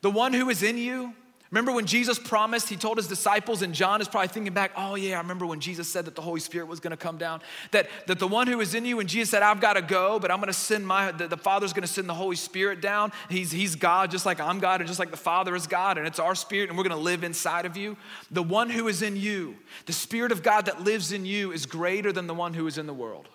the 0.00 0.10
one 0.10 0.32
who 0.32 0.48
is 0.50 0.62
in 0.62 0.76
you, 0.78 1.14
Remember 1.50 1.72
when 1.72 1.86
Jesus 1.86 2.16
promised, 2.16 2.68
he 2.68 2.76
told 2.76 2.96
his 2.96 3.08
disciples, 3.08 3.62
and 3.62 3.74
John 3.74 4.00
is 4.00 4.06
probably 4.06 4.28
thinking 4.28 4.52
back, 4.52 4.70
oh 4.76 4.94
yeah, 4.94 5.16
I 5.16 5.20
remember 5.20 5.46
when 5.46 5.58
Jesus 5.58 5.88
said 5.88 6.04
that 6.04 6.14
the 6.14 6.22
Holy 6.22 6.38
Spirit 6.38 6.68
was 6.68 6.78
gonna 6.78 6.96
come 6.96 7.18
down. 7.18 7.42
That, 7.72 7.88
that 8.06 8.20
the 8.20 8.28
one 8.28 8.46
who 8.46 8.60
is 8.60 8.76
in 8.76 8.84
you, 8.84 9.00
and 9.00 9.08
Jesus 9.08 9.30
said, 9.30 9.42
I've 9.42 9.60
gotta 9.60 9.82
go, 9.82 10.20
but 10.20 10.30
I'm 10.30 10.38
gonna 10.38 10.52
send 10.52 10.86
my, 10.86 11.10
the, 11.10 11.26
the 11.26 11.36
Father's 11.36 11.72
gonna 11.72 11.88
send 11.88 12.08
the 12.08 12.14
Holy 12.14 12.36
Spirit 12.36 12.80
down. 12.80 13.10
He's, 13.28 13.50
he's 13.50 13.74
God, 13.74 14.12
just 14.12 14.26
like 14.26 14.38
I'm 14.38 14.60
God, 14.60 14.80
and 14.80 14.86
just 14.86 15.00
like 15.00 15.10
the 15.10 15.16
Father 15.16 15.56
is 15.56 15.66
God, 15.66 15.98
and 15.98 16.06
it's 16.06 16.20
our 16.20 16.36
spirit, 16.36 16.68
and 16.68 16.78
we're 16.78 16.84
gonna 16.84 16.96
live 16.96 17.24
inside 17.24 17.66
of 17.66 17.76
you. 17.76 17.96
The 18.30 18.44
one 18.44 18.70
who 18.70 18.86
is 18.86 19.02
in 19.02 19.16
you, 19.16 19.56
the 19.86 19.92
Spirit 19.92 20.30
of 20.30 20.44
God 20.44 20.66
that 20.66 20.84
lives 20.84 21.10
in 21.10 21.26
you, 21.26 21.50
is 21.50 21.66
greater 21.66 22.12
than 22.12 22.28
the 22.28 22.34
one 22.34 22.54
who 22.54 22.68
is 22.68 22.78
in 22.78 22.86
the 22.86 22.94
world. 22.94 23.28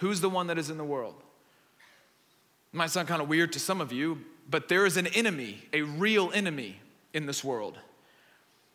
Who's 0.00 0.20
the 0.20 0.30
one 0.30 0.46
that 0.46 0.58
is 0.58 0.70
in 0.70 0.78
the 0.78 0.84
world? 0.84 1.14
It 2.72 2.76
might 2.76 2.90
sound 2.90 3.06
kind 3.06 3.20
of 3.20 3.28
weird 3.28 3.52
to 3.52 3.60
some 3.60 3.80
of 3.80 3.92
you, 3.92 4.18
but 4.48 4.68
there 4.68 4.86
is 4.86 4.96
an 4.96 5.06
enemy, 5.08 5.62
a 5.72 5.82
real 5.82 6.30
enemy 6.32 6.80
in 7.12 7.26
this 7.26 7.44
world. 7.44 7.78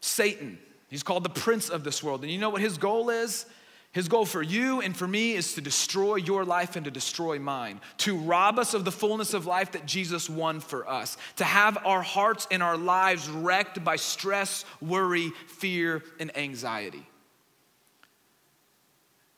Satan, 0.02 0.60
he's 0.88 1.02
called 1.02 1.24
the 1.24 1.30
prince 1.30 1.70
of 1.70 1.84
this 1.84 2.04
world. 2.04 2.22
And 2.22 2.32
you 2.32 2.38
know 2.38 2.52
what 2.52 2.62
his 2.62 2.78
goal 2.78 3.10
is? 3.10 3.48
His 3.92 4.08
goal 4.08 4.26
for 4.26 4.44
you 4.44 4.82
and 4.82 4.96
for 4.96 5.08
me 5.08 5.34
is 5.34 5.56
to 5.56 5.62
destroy 5.62 6.18
your 6.18 6.46
life 6.46 6.76
and 6.76 6.86
to 6.86 6.92
destroy 6.92 7.40
mine, 7.40 7.80
to 8.00 8.18
rob 8.18 8.60
us 8.60 8.74
of 8.74 8.86
the 8.86 8.92
fullness 8.92 9.34
of 9.34 9.48
life 9.48 9.72
that 9.72 9.86
Jesus 9.86 10.30
won 10.30 10.60
for 10.60 10.88
us, 10.88 11.18
to 11.38 11.44
have 11.44 11.78
our 11.86 12.02
hearts 12.02 12.46
and 12.52 12.62
our 12.62 12.78
lives 12.78 13.28
wrecked 13.30 13.84
by 13.84 13.96
stress, 13.96 14.64
worry, 14.80 15.32
fear, 15.48 16.04
and 16.20 16.38
anxiety. 16.38 17.08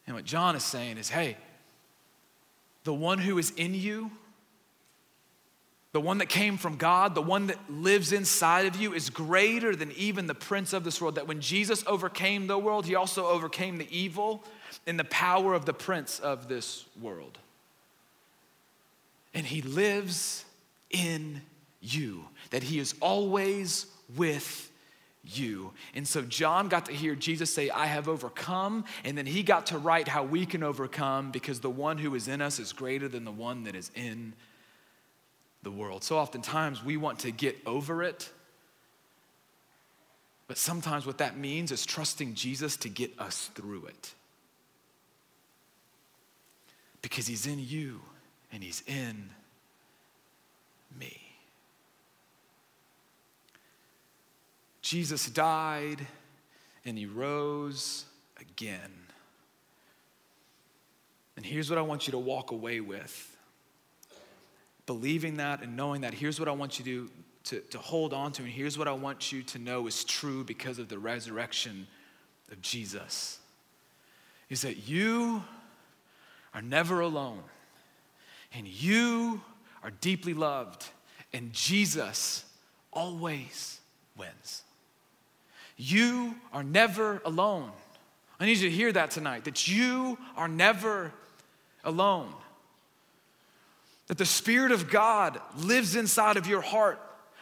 And 0.05 0.15
what 0.15 0.25
John 0.25 0.55
is 0.55 0.63
saying 0.63 0.97
is 0.97 1.07
hey, 1.07 1.37
the 2.87 2.93
one 2.93 3.17
who 3.17 3.37
is 3.37 3.51
in 3.57 3.73
you 3.73 4.09
the 5.97 6.01
one 6.01 6.19
that 6.19 6.29
came 6.29 6.57
from 6.57 6.75
God, 6.75 7.15
the 7.15 7.23
one 7.23 7.47
that 7.47 7.57
lives 7.71 8.11
inside 8.11 8.67
of 8.67 8.75
you, 8.75 8.93
is 8.93 9.09
greater 9.09 9.75
than 9.75 9.91
even 9.93 10.27
the 10.27 10.35
prince 10.35 10.71
of 10.71 10.83
this 10.83 11.01
world. 11.01 11.15
That 11.15 11.27
when 11.27 11.41
Jesus 11.41 11.83
overcame 11.87 12.45
the 12.45 12.59
world, 12.59 12.85
he 12.85 12.93
also 12.93 13.25
overcame 13.25 13.79
the 13.79 13.87
evil 13.89 14.43
and 14.85 14.99
the 14.99 15.05
power 15.05 15.55
of 15.55 15.65
the 15.65 15.73
prince 15.73 16.19
of 16.19 16.47
this 16.47 16.85
world. 17.01 17.39
And 19.33 19.43
he 19.43 19.63
lives 19.63 20.45
in 20.91 21.41
you, 21.81 22.25
that 22.51 22.61
he 22.61 22.77
is 22.77 22.93
always 23.01 23.87
with 24.15 24.66
you. 25.27 25.73
And 25.93 26.07
so 26.07 26.21
John 26.21 26.67
got 26.67 26.85
to 26.85 26.93
hear 26.93 27.15
Jesus 27.15 27.53
say, 27.53 27.69
I 27.69 27.85
have 27.87 28.07
overcome. 28.07 28.85
And 29.03 29.17
then 29.17 29.25
he 29.25 29.43
got 29.43 29.67
to 29.67 29.77
write 29.77 30.07
how 30.07 30.23
we 30.23 30.45
can 30.45 30.63
overcome 30.63 31.31
because 31.31 31.59
the 31.59 31.69
one 31.69 31.97
who 31.97 32.15
is 32.15 32.27
in 32.27 32.41
us 32.41 32.59
is 32.59 32.73
greater 32.73 33.07
than 33.07 33.25
the 33.25 33.31
one 33.31 33.63
that 33.63 33.75
is 33.75 33.91
in 33.95 34.33
the 35.63 35.71
world. 35.71 36.03
So 36.03 36.17
oftentimes 36.17 36.83
we 36.83 36.97
want 36.97 37.19
to 37.19 37.31
get 37.31 37.57
over 37.65 38.03
it. 38.03 38.29
But 40.47 40.57
sometimes 40.57 41.05
what 41.05 41.17
that 41.17 41.37
means 41.37 41.71
is 41.71 41.85
trusting 41.85 42.35
Jesus 42.35 42.77
to 42.77 42.89
get 42.89 43.19
us 43.19 43.51
through 43.53 43.87
it. 43.87 44.13
Because 47.01 47.27
he's 47.27 47.45
in 47.45 47.59
you 47.59 48.01
and 48.51 48.63
he's 48.63 48.81
in 48.87 49.29
me. 50.97 51.26
Jesus 54.87 55.29
died 55.29 56.07
and 56.85 56.97
he 56.97 57.05
rose 57.05 58.05
again. 58.39 58.93
And 61.35 61.45
here's 61.45 61.69
what 61.69 61.77
I 61.77 61.81
want 61.81 62.07
you 62.07 62.11
to 62.11 62.17
walk 62.17 62.51
away 62.51 62.79
with 62.79 63.35
believing 64.85 65.35
that 65.35 65.61
and 65.61 65.75
knowing 65.75 65.99
that, 66.01 66.13
here's 66.13 66.39
what 66.39 66.47
I 66.47 66.53
want 66.53 66.79
you 66.79 66.85
to, 66.85 67.11
to, 67.43 67.59
to 67.71 67.77
hold 67.77 68.13
on 68.13 68.31
to, 68.31 68.43
and 68.43 68.49
here's 68.49 68.77
what 68.77 68.87
I 68.87 68.93
want 68.93 69.33
you 69.33 69.43
to 69.43 69.59
know 69.59 69.87
is 69.87 70.05
true 70.05 70.45
because 70.45 70.79
of 70.79 70.87
the 70.87 70.97
resurrection 70.97 71.85
of 72.49 72.61
Jesus 72.61 73.39
is 74.49 74.61
that 74.61 74.87
you 74.87 75.43
are 76.53 76.61
never 76.61 77.01
alone 77.01 77.43
and 78.53 78.65
you 78.65 79.41
are 79.83 79.91
deeply 79.91 80.33
loved, 80.33 80.85
and 81.33 81.51
Jesus 81.51 82.45
always 82.93 83.81
wins. 84.15 84.63
You 85.77 86.35
are 86.51 86.63
never 86.63 87.21
alone. 87.23 87.71
I 88.39 88.45
need 88.45 88.57
you 88.57 88.69
to 88.69 88.75
hear 88.75 88.91
that 88.91 89.11
tonight 89.11 89.45
that 89.45 89.67
you 89.67 90.17
are 90.35 90.47
never 90.47 91.11
alone. 91.83 92.33
That 94.07 94.17
the 94.17 94.25
Spirit 94.25 94.71
of 94.71 94.89
God 94.89 95.39
lives 95.57 95.95
inside 95.95 96.37
of 96.37 96.47
your 96.47 96.61
heart 96.61 96.99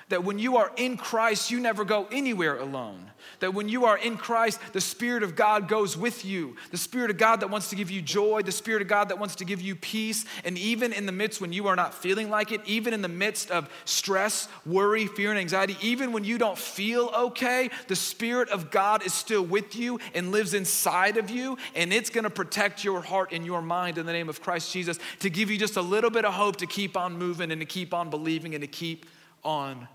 that 0.10 0.24
when 0.24 0.38
you 0.38 0.58
are 0.58 0.72
in 0.78 0.98
Christ, 0.98 1.50
you 1.50 1.60
never 1.60 1.84
go 1.84 2.08
anywhere 2.12 2.58
alone. 2.58 3.12
That 3.40 3.56
when 3.56 3.68
you 3.68 3.86
are 3.86 3.98
in 3.98 4.18
Christ, 4.18 4.60
the 4.72 4.80
Spirit 4.80 5.24
of 5.24 5.36
God 5.36 5.68
goes 5.68 5.98
with 5.98 6.24
you. 6.24 6.56
The 6.70 6.78
Spirit 6.78 7.10
of 7.10 7.18
God 7.18 7.40
that 7.40 7.50
wants 7.50 7.72
to 7.72 7.76
give 7.76 7.90
you 7.90 8.04
joy, 8.04 8.44
the 8.44 8.52
Spirit 8.52 8.84
of 8.84 8.88
God 8.88 9.10
that 9.10 9.18
wants 9.18 9.36
to 9.38 9.46
give 9.46 9.62
you 9.62 9.76
peace. 9.76 10.26
And 10.44 10.60
even 10.60 10.94
in 10.94 11.08
the 11.08 11.12
midst 11.12 11.42
when 11.42 11.52
you 11.52 11.66
are 11.68 11.76
not 11.76 11.96
feeling 11.96 12.30
like 12.30 12.52
it, 12.52 12.62
even 12.66 12.94
in 12.94 13.02
the 13.02 13.08
midst 13.08 13.50
of 13.50 13.68
stress, 13.86 14.48
worry, 14.64 15.08
fear, 15.08 15.32
and 15.32 15.40
anxiety, 15.40 15.76
even 15.82 16.12
when 16.12 16.24
you 16.24 16.38
don't 16.38 16.58
feel 16.58 17.12
okay, 17.18 17.72
the 17.88 17.96
Spirit 17.96 18.50
of 18.50 18.70
God 18.70 19.04
is 19.04 19.14
still 19.14 19.44
with 19.44 19.76
you 19.76 20.00
and 20.14 20.32
lives 20.32 20.54
inside 20.54 21.18
of 21.18 21.32
you. 21.32 21.58
And 21.74 21.92
it's 21.92 22.12
gonna 22.12 22.30
protect 22.30 22.84
your 22.84 23.02
heart 23.02 23.32
and 23.32 23.44
your 23.44 23.64
mind 23.64 23.98
in 23.98 24.06
the 24.06 24.14
name 24.14 24.30
of 24.30 24.40
Christ 24.40 24.72
Jesus 24.72 25.00
to 25.20 25.32
give 25.32 25.50
you 25.50 25.58
just 25.58 25.78
a 25.78 25.82
little 25.82 26.12
bit 26.12 26.26
of 26.26 26.34
hope 26.34 26.58
to 26.58 26.68
keep 26.68 26.96
on 26.96 27.18
moving 27.18 27.52
and 27.52 27.60
to 27.60 27.66
keep 27.66 27.92
on 27.92 28.12
believing 28.12 28.54
and 28.54 28.62
to 28.62 28.68
keep 28.68 29.08
on 29.46 29.88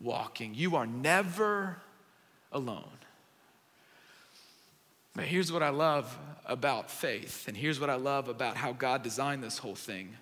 walking. 0.00 0.54
You 0.54 0.76
are 0.76 0.86
never 0.86 1.76
alone. 2.52 2.84
But 5.14 5.24
here's 5.24 5.50
what 5.50 5.62
I 5.62 5.70
love 5.70 6.16
about 6.44 6.90
faith, 6.90 7.48
and 7.48 7.56
here's 7.56 7.80
what 7.80 7.90
I 7.90 7.94
love 7.94 8.28
about 8.28 8.56
how 8.56 8.72
God 8.72 9.02
designed 9.02 9.42
this 9.42 9.58
whole 9.58 9.74
thing. 9.74 10.14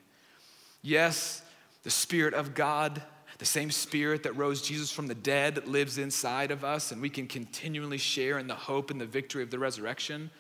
Yes, 0.83 1.43
the 1.83 1.91
Spirit 1.91 2.33
of 2.33 2.55
God, 2.55 3.03
the 3.39 3.45
same 3.45 3.71
Spirit 3.71 4.23
that 4.23 4.37
rose 4.37 4.63
Jesus 4.63 4.93
from 4.93 5.09
the 5.09 5.15
dead, 5.15 5.67
lives 5.67 5.99
inside 5.99 6.51
of 6.53 6.65
us, 6.65 6.93
and 6.93 7.03
we 7.03 7.11
can 7.11 7.27
continually 7.27 7.99
share 7.99 8.39
in 8.39 8.47
the 8.47 8.55
hope 8.55 8.91
and 8.91 9.01
the 9.01 9.07
victory 9.07 9.43
of 9.43 9.51
the 9.51 9.59
resurrection. 9.59 10.31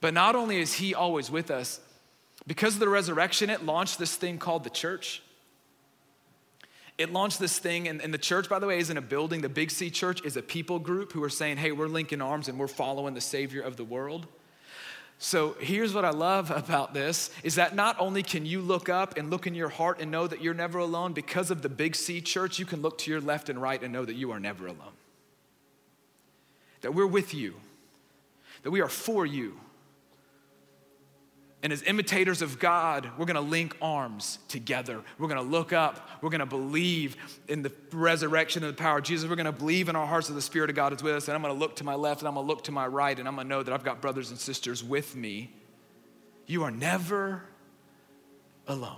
But 0.00 0.14
not 0.14 0.34
only 0.34 0.58
is 0.58 0.74
He 0.74 0.94
always 0.94 1.30
with 1.30 1.50
us, 1.50 1.78
because 2.46 2.74
of 2.74 2.80
the 2.80 2.88
resurrection, 2.88 3.50
it 3.50 3.66
launched 3.66 3.98
this 3.98 4.16
thing 4.16 4.38
called 4.38 4.64
the 4.64 4.70
church 4.70 5.22
it 7.00 7.10
launched 7.10 7.38
this 7.38 7.58
thing, 7.58 7.88
and, 7.88 8.02
and, 8.02 8.12
the 8.12 8.18
church, 8.18 8.50
by 8.50 8.58
the 8.58 8.66
way, 8.66 8.78
isn't 8.78 8.96
a 8.96 9.00
building. 9.00 9.40
The 9.40 9.48
Big 9.48 9.70
C 9.70 9.88
Church 9.90 10.22
is 10.22 10.36
a 10.36 10.42
people 10.42 10.78
group 10.78 11.12
who 11.12 11.24
are 11.24 11.30
saying, 11.30 11.56
hey, 11.56 11.72
we're 11.72 11.88
linking 11.88 12.20
arms 12.20 12.46
and 12.46 12.58
we're 12.58 12.68
following 12.68 13.14
the 13.14 13.22
Savior 13.22 13.62
of 13.62 13.76
the 13.76 13.84
world. 13.84 14.26
So 15.18 15.56
here's 15.60 15.94
what 15.94 16.04
I 16.04 16.10
love 16.10 16.50
about 16.54 16.92
this 16.92 17.30
is 17.42 17.54
that 17.54 17.74
not 17.74 17.96
only 17.98 18.22
can 18.22 18.44
you 18.44 18.60
look 18.60 18.90
up 18.90 19.16
and 19.16 19.30
look 19.30 19.46
in 19.46 19.54
your 19.54 19.70
heart 19.70 19.98
and 20.00 20.10
know 20.10 20.26
that 20.26 20.42
you're 20.42 20.52
never 20.52 20.78
alone, 20.78 21.14
because 21.14 21.50
of 21.50 21.62
the 21.62 21.70
Big 21.70 21.96
C 21.96 22.20
Church, 22.20 22.58
you 22.58 22.66
can 22.66 22.82
look 22.82 22.98
to 22.98 23.10
your 23.10 23.20
left 23.22 23.48
and 23.48 23.60
right 23.60 23.82
and 23.82 23.94
know 23.94 24.04
that 24.04 24.16
you 24.16 24.30
are 24.32 24.40
never 24.40 24.66
alone. 24.66 24.92
That 26.82 26.94
we're 26.94 27.06
with 27.06 27.32
you, 27.32 27.54
that 28.62 28.70
we 28.70 28.82
are 28.82 28.88
for 28.88 29.24
you 29.24 29.58
and 31.62 31.74
as 31.74 31.82
imitators 31.82 32.40
of 32.40 32.58
God, 32.58 33.10
we're 33.18 33.26
gonna 33.26 33.40
link 33.42 33.76
arms 33.82 34.38
together. 34.48 35.02
We're 35.18 35.28
gonna 35.28 35.42
look 35.42 35.74
up. 35.74 36.08
We're 36.22 36.30
gonna 36.30 36.46
believe 36.46 37.16
in 37.48 37.60
the 37.60 37.70
resurrection 37.92 38.64
and 38.64 38.72
the 38.72 38.76
power 38.76 38.98
of 38.98 39.04
Jesus. 39.04 39.28
We're 39.28 39.36
gonna 39.36 39.52
believe 39.52 39.90
in 39.90 39.96
our 39.96 40.06
hearts 40.06 40.28
that 40.28 40.34
the 40.34 40.42
Spirit 40.42 40.70
of 40.70 40.76
God 40.76 40.94
is 40.94 41.02
with 41.02 41.14
us. 41.14 41.28
And 41.28 41.34
I'm 41.34 41.42
gonna 41.42 41.52
look 41.54 41.76
to 41.76 41.84
my 41.84 41.94
left 41.94 42.22
and 42.22 42.28
I'm 42.28 42.34
gonna 42.34 42.46
look 42.46 42.64
to 42.64 42.72
my 42.72 42.86
right 42.86 43.18
and 43.18 43.28
I'm 43.28 43.36
gonna 43.36 43.48
know 43.48 43.62
that 43.62 43.74
I've 43.74 43.84
got 43.84 44.00
brothers 44.00 44.30
and 44.30 44.38
sisters 44.38 44.82
with 44.82 45.14
me. 45.14 45.52
You 46.46 46.64
are 46.64 46.70
never 46.70 47.42
alone. 48.66 48.96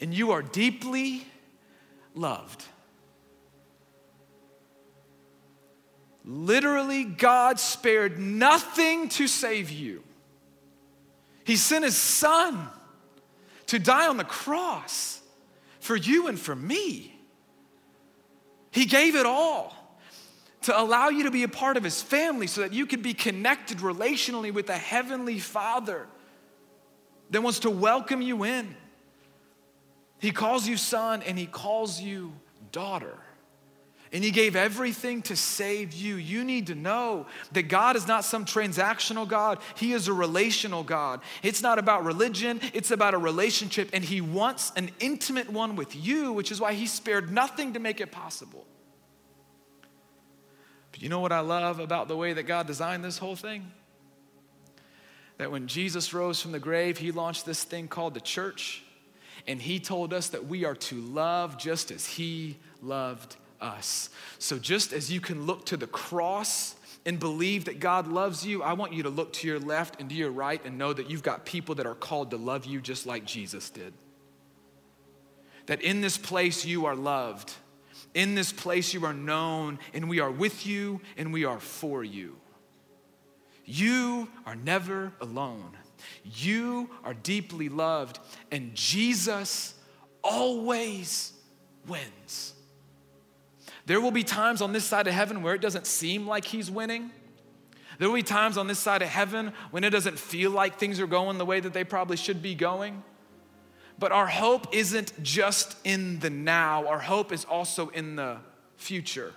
And 0.00 0.14
you 0.14 0.30
are 0.30 0.40
deeply 0.40 1.26
loved. 2.14 2.64
Literally, 6.24 7.04
God 7.04 7.60
spared 7.60 8.18
nothing 8.18 9.10
to 9.10 9.28
save 9.28 9.70
you. 9.70 10.02
He 11.44 11.56
sent 11.56 11.84
his 11.84 11.96
son 11.96 12.68
to 13.66 13.78
die 13.78 14.08
on 14.08 14.16
the 14.16 14.24
cross 14.24 15.20
for 15.80 15.96
you 15.96 16.28
and 16.28 16.38
for 16.38 16.54
me. 16.54 17.18
He 18.70 18.84
gave 18.84 19.16
it 19.16 19.26
all 19.26 19.76
to 20.62 20.78
allow 20.78 21.08
you 21.08 21.24
to 21.24 21.30
be 21.30 21.42
a 21.42 21.48
part 21.48 21.76
of 21.76 21.84
his 21.84 22.02
family 22.02 22.46
so 22.46 22.60
that 22.60 22.72
you 22.72 22.86
could 22.86 23.02
be 23.02 23.14
connected 23.14 23.78
relationally 23.78 24.52
with 24.52 24.68
a 24.68 24.76
heavenly 24.76 25.38
father 25.38 26.06
that 27.30 27.40
wants 27.40 27.60
to 27.60 27.70
welcome 27.70 28.20
you 28.20 28.44
in. 28.44 28.76
He 30.18 30.32
calls 30.32 30.68
you 30.68 30.76
son 30.76 31.22
and 31.22 31.38
he 31.38 31.46
calls 31.46 32.00
you 32.00 32.32
daughter 32.72 33.19
and 34.12 34.24
He 34.24 34.30
gave 34.30 34.56
everything 34.56 35.22
to 35.22 35.36
save 35.36 35.92
you. 35.92 36.16
You 36.16 36.44
need 36.44 36.66
to 36.68 36.74
know 36.74 37.26
that 37.52 37.64
God 37.64 37.96
is 37.96 38.08
not 38.08 38.24
some 38.24 38.44
transactional 38.44 39.26
God, 39.28 39.58
He 39.76 39.92
is 39.92 40.08
a 40.08 40.12
relational 40.12 40.82
God. 40.82 41.20
It's 41.42 41.62
not 41.62 41.78
about 41.78 42.04
religion, 42.04 42.60
it's 42.74 42.90
about 42.90 43.14
a 43.14 43.18
relationship, 43.18 43.90
and 43.92 44.04
He 44.04 44.20
wants 44.20 44.72
an 44.76 44.90
intimate 44.98 45.50
one 45.50 45.76
with 45.76 45.94
you, 45.94 46.32
which 46.32 46.50
is 46.50 46.60
why 46.60 46.74
He 46.74 46.86
spared 46.86 47.32
nothing 47.32 47.74
to 47.74 47.78
make 47.78 48.00
it 48.00 48.10
possible. 48.10 48.66
But 50.90 51.02
you 51.02 51.08
know 51.08 51.20
what 51.20 51.32
I 51.32 51.40
love 51.40 51.78
about 51.78 52.08
the 52.08 52.16
way 52.16 52.32
that 52.32 52.44
God 52.44 52.66
designed 52.66 53.04
this 53.04 53.18
whole 53.18 53.36
thing? 53.36 53.70
That 55.38 55.52
when 55.52 55.68
Jesus 55.68 56.12
rose 56.12 56.42
from 56.42 56.52
the 56.52 56.58
grave, 56.58 56.98
He 56.98 57.12
launched 57.12 57.46
this 57.46 57.62
thing 57.62 57.86
called 57.86 58.14
the 58.14 58.20
church, 58.20 58.82
and 59.46 59.62
He 59.62 59.78
told 59.78 60.12
us 60.12 60.30
that 60.30 60.46
we 60.46 60.64
are 60.64 60.74
to 60.74 60.96
love 60.96 61.58
just 61.58 61.92
as 61.92 62.06
He 62.06 62.58
loved 62.82 63.36
us. 63.60 64.10
So 64.38 64.58
just 64.58 64.92
as 64.92 65.10
you 65.10 65.20
can 65.20 65.46
look 65.46 65.66
to 65.66 65.76
the 65.76 65.86
cross 65.86 66.74
and 67.06 67.18
believe 67.18 67.64
that 67.64 67.80
God 67.80 68.06
loves 68.06 68.44
you, 68.44 68.62
I 68.62 68.74
want 68.74 68.92
you 68.92 69.02
to 69.04 69.08
look 69.08 69.32
to 69.34 69.48
your 69.48 69.58
left 69.58 70.00
and 70.00 70.08
to 70.10 70.14
your 70.14 70.30
right 70.30 70.64
and 70.64 70.78
know 70.78 70.92
that 70.92 71.10
you've 71.10 71.22
got 71.22 71.44
people 71.44 71.74
that 71.76 71.86
are 71.86 71.94
called 71.94 72.30
to 72.30 72.36
love 72.36 72.66
you 72.66 72.80
just 72.80 73.06
like 73.06 73.24
Jesus 73.24 73.70
did. 73.70 73.92
That 75.66 75.82
in 75.82 76.00
this 76.00 76.18
place 76.18 76.64
you 76.64 76.86
are 76.86 76.96
loved. 76.96 77.52
In 78.12 78.34
this 78.34 78.52
place 78.52 78.92
you 78.92 79.04
are 79.04 79.14
known, 79.14 79.78
and 79.94 80.08
we 80.08 80.18
are 80.18 80.30
with 80.30 80.66
you 80.66 81.00
and 81.16 81.32
we 81.32 81.44
are 81.44 81.60
for 81.60 82.02
you. 82.02 82.36
You 83.64 84.28
are 84.46 84.56
never 84.56 85.12
alone. 85.20 85.76
You 86.24 86.90
are 87.04 87.14
deeply 87.14 87.68
loved, 87.68 88.18
and 88.50 88.74
Jesus 88.74 89.74
always 90.22 91.32
wins. 91.86 92.54
There 93.86 94.00
will 94.00 94.10
be 94.10 94.24
times 94.24 94.62
on 94.62 94.72
this 94.72 94.84
side 94.84 95.06
of 95.06 95.14
heaven 95.14 95.42
where 95.42 95.54
it 95.54 95.60
doesn't 95.60 95.86
seem 95.86 96.26
like 96.26 96.44
he's 96.44 96.70
winning. 96.70 97.10
There 97.98 98.08
will 98.08 98.16
be 98.16 98.22
times 98.22 98.56
on 98.56 98.66
this 98.66 98.78
side 98.78 99.02
of 99.02 99.08
heaven 99.08 99.52
when 99.70 99.84
it 99.84 99.90
doesn't 99.90 100.18
feel 100.18 100.50
like 100.50 100.78
things 100.78 101.00
are 101.00 101.06
going 101.06 101.38
the 101.38 101.44
way 101.44 101.60
that 101.60 101.72
they 101.72 101.84
probably 101.84 102.16
should 102.16 102.40
be 102.42 102.54
going. 102.54 103.02
But 103.98 104.12
our 104.12 104.26
hope 104.26 104.74
isn't 104.74 105.22
just 105.22 105.76
in 105.84 106.20
the 106.20 106.30
now, 106.30 106.86
our 106.88 106.98
hope 106.98 107.32
is 107.32 107.44
also 107.44 107.88
in 107.88 108.16
the 108.16 108.38
future. 108.76 109.34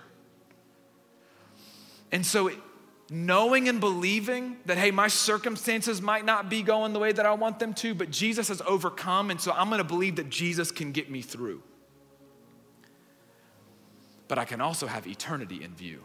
And 2.10 2.24
so, 2.24 2.50
knowing 3.10 3.68
and 3.68 3.80
believing 3.80 4.56
that, 4.64 4.78
hey, 4.78 4.90
my 4.90 5.08
circumstances 5.08 6.00
might 6.00 6.24
not 6.24 6.48
be 6.48 6.62
going 6.62 6.94
the 6.94 6.98
way 6.98 7.12
that 7.12 7.26
I 7.26 7.34
want 7.34 7.58
them 7.58 7.74
to, 7.74 7.94
but 7.94 8.10
Jesus 8.10 8.48
has 8.48 8.62
overcome, 8.62 9.30
and 9.30 9.38
so 9.38 9.52
I'm 9.52 9.68
gonna 9.68 9.84
believe 9.84 10.16
that 10.16 10.30
Jesus 10.30 10.70
can 10.70 10.92
get 10.92 11.10
me 11.10 11.20
through 11.20 11.62
but 14.28 14.38
I 14.38 14.44
can 14.44 14.60
also 14.60 14.86
have 14.86 15.06
eternity 15.06 15.62
in 15.62 15.74
view. 15.74 16.02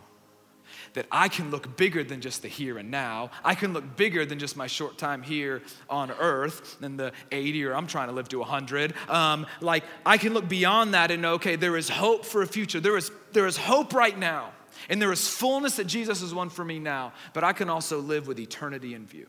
That 0.93 1.07
I 1.11 1.29
can 1.29 1.49
look 1.49 1.77
bigger 1.77 2.03
than 2.03 2.21
just 2.21 2.41
the 2.41 2.47
here 2.47 2.77
and 2.77 2.91
now. 2.91 3.31
I 3.43 3.55
can 3.55 3.73
look 3.73 3.95
bigger 3.95 4.25
than 4.25 4.37
just 4.37 4.55
my 4.55 4.67
short 4.67 4.97
time 4.97 5.23
here 5.23 5.63
on 5.89 6.11
earth 6.11 6.77
than 6.79 6.95
the 6.95 7.11
80 7.31 7.65
or 7.65 7.75
I'm 7.75 7.87
trying 7.87 8.07
to 8.07 8.13
live 8.13 8.29
to 8.29 8.39
100. 8.39 8.93
Um, 9.09 9.47
like, 9.61 9.83
I 10.05 10.17
can 10.17 10.33
look 10.33 10.47
beyond 10.47 10.93
that 10.93 11.09
and 11.09 11.21
know, 11.21 11.33
okay, 11.33 11.55
there 11.55 11.75
is 11.75 11.89
hope 11.89 12.23
for 12.23 12.43
a 12.43 12.47
future. 12.47 12.79
There 12.79 12.97
is, 12.97 13.11
there 13.31 13.47
is 13.47 13.57
hope 13.57 13.93
right 13.93 14.17
now. 14.17 14.51
And 14.89 15.01
there 15.01 15.11
is 15.11 15.27
fullness 15.27 15.75
that 15.77 15.85
Jesus 15.85 16.21
has 16.21 16.33
won 16.33 16.49
for 16.49 16.63
me 16.63 16.79
now. 16.79 17.13
But 17.33 17.43
I 17.43 17.53
can 17.53 17.69
also 17.69 17.99
live 17.99 18.27
with 18.27 18.39
eternity 18.39 18.93
in 18.93 19.05
view. 19.05 19.27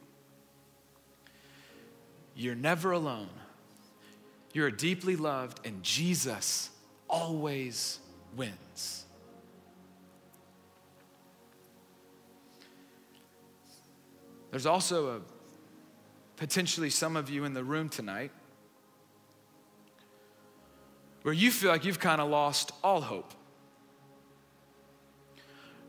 You're 2.34 2.54
never 2.54 2.92
alone. 2.92 3.28
You're 4.52 4.70
deeply 4.70 5.16
loved, 5.16 5.64
and 5.64 5.82
Jesus 5.82 6.70
always 7.08 7.98
wins. 8.36 9.04
There's 14.50 14.66
also 14.66 15.16
a 15.16 15.20
potentially 16.36 16.90
some 16.90 17.16
of 17.16 17.30
you 17.30 17.44
in 17.44 17.54
the 17.54 17.62
room 17.62 17.88
tonight 17.88 18.32
where 21.22 21.34
you 21.34 21.50
feel 21.50 21.70
like 21.70 21.84
you've 21.84 22.00
kind 22.00 22.20
of 22.20 22.28
lost 22.28 22.72
all 22.82 23.00
hope. 23.00 23.34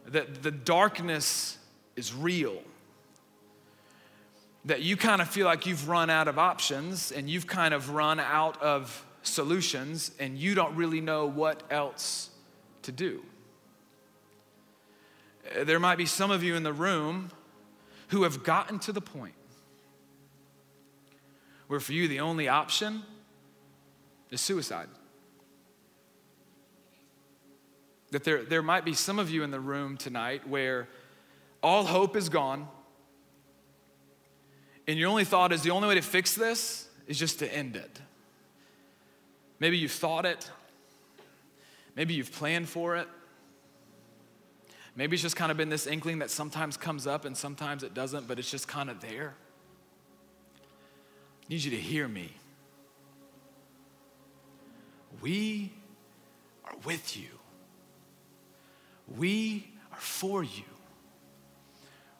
that 0.08 0.44
the 0.44 0.52
darkness 0.52 1.58
is 1.96 2.14
real. 2.14 2.62
That 4.66 4.82
you 4.82 4.98
kind 4.98 5.22
of 5.22 5.30
feel 5.30 5.46
like 5.46 5.66
you've 5.66 5.88
run 5.88 6.10
out 6.10 6.28
of 6.28 6.38
options 6.38 7.12
and 7.12 7.30
you've 7.30 7.48
kind 7.48 7.74
of 7.74 7.92
run 7.92 8.20
out 8.20 8.62
of 8.62 9.06
solutions 9.24 10.12
and 10.20 10.38
you 10.38 10.54
don't 10.54 10.76
really 10.76 11.00
know 11.00 11.28
what 11.28 11.64
else 11.70 12.31
to 12.84 12.92
do. 12.92 13.24
Uh, 15.46 15.64
there 15.64 15.80
might 15.80 15.98
be 15.98 16.06
some 16.06 16.32
of 16.32 16.44
you 16.44 16.56
in 16.56 16.64
the 16.64 16.74
room 16.74 17.32
who 18.10 18.24
have 18.24 18.44
gotten 18.44 18.80
to 18.80 18.92
the 18.92 19.02
point 19.02 19.34
where 21.68 21.80
for 21.80 21.94
you 21.94 22.10
the 22.10 22.20
only 22.20 22.50
option 22.50 23.02
is 24.30 24.42
suicide. 24.42 24.90
That 28.12 28.26
there, 28.26 28.44
there 28.44 28.62
might 28.62 28.84
be 28.84 28.94
some 28.94 29.20
of 29.20 29.30
you 29.30 29.44
in 29.44 29.52
the 29.52 29.60
room 29.60 29.96
tonight 29.96 30.46
where 30.46 30.90
all 31.64 31.86
hope 31.86 32.18
is 32.18 32.28
gone, 32.28 32.68
and 34.86 35.00
your 35.00 35.10
only 35.10 35.24
thought 35.24 35.54
is 35.54 35.62
the 35.62 35.72
only 35.72 35.88
way 35.88 35.96
to 35.96 36.02
fix 36.02 36.36
this 36.36 36.90
is 37.08 37.18
just 37.18 37.40
to 37.40 37.54
end 37.54 37.78
it. 37.78 38.02
Maybe 39.60 39.78
you've 39.78 39.92
thought 39.94 40.26
it, 40.26 40.52
maybe 41.96 42.14
you've 42.14 42.32
planned 42.32 42.70
for 42.70 42.96
it. 42.96 43.08
Maybe 44.96 45.16
it's 45.16 45.24
just 45.24 45.36
kind 45.36 45.52
of 45.52 45.58
been 45.58 45.70
this 45.70 45.88
inkling 45.88 46.20
that 46.20 46.30
sometimes 46.30 46.76
comes 46.76 47.08
up 47.08 47.24
and 47.26 47.36
sometimes 47.36 47.84
it 47.84 47.94
doesn't, 47.94 48.28
but 48.28 48.39
it's 48.39 48.52
just 48.52 48.68
kind 48.68 48.89
of 48.89 49.00
there. 49.00 49.36
I 51.44 51.46
need 51.50 51.64
you 51.64 51.72
to 51.72 51.78
hear 51.78 52.08
me. 52.08 52.34
We 55.22 55.72
are 56.66 56.76
with 56.84 57.16
you. 57.16 57.30
We 59.18 59.68
are 59.92 60.00
for 60.00 60.44
you. 60.44 60.64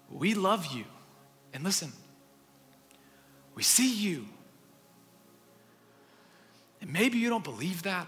We 0.10 0.34
love 0.34 0.68
you. 0.68 0.86
And 1.54 1.64
listen, 1.64 1.92
we 3.56 3.64
see 3.64 3.94
you. 3.94 4.26
And 6.82 6.92
maybe 6.92 7.18
you 7.18 7.30
don't 7.30 7.44
believe 7.44 7.84
that. 7.84 8.08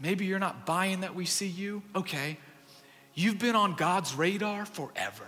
Maybe 0.00 0.26
you're 0.26 0.38
not 0.38 0.64
buying 0.64 1.00
that 1.00 1.14
we 1.14 1.24
see 1.24 1.48
you. 1.48 1.82
Okay. 1.94 2.38
You've 3.14 3.38
been 3.38 3.56
on 3.56 3.74
God's 3.74 4.14
radar 4.14 4.64
forever. 4.64 5.26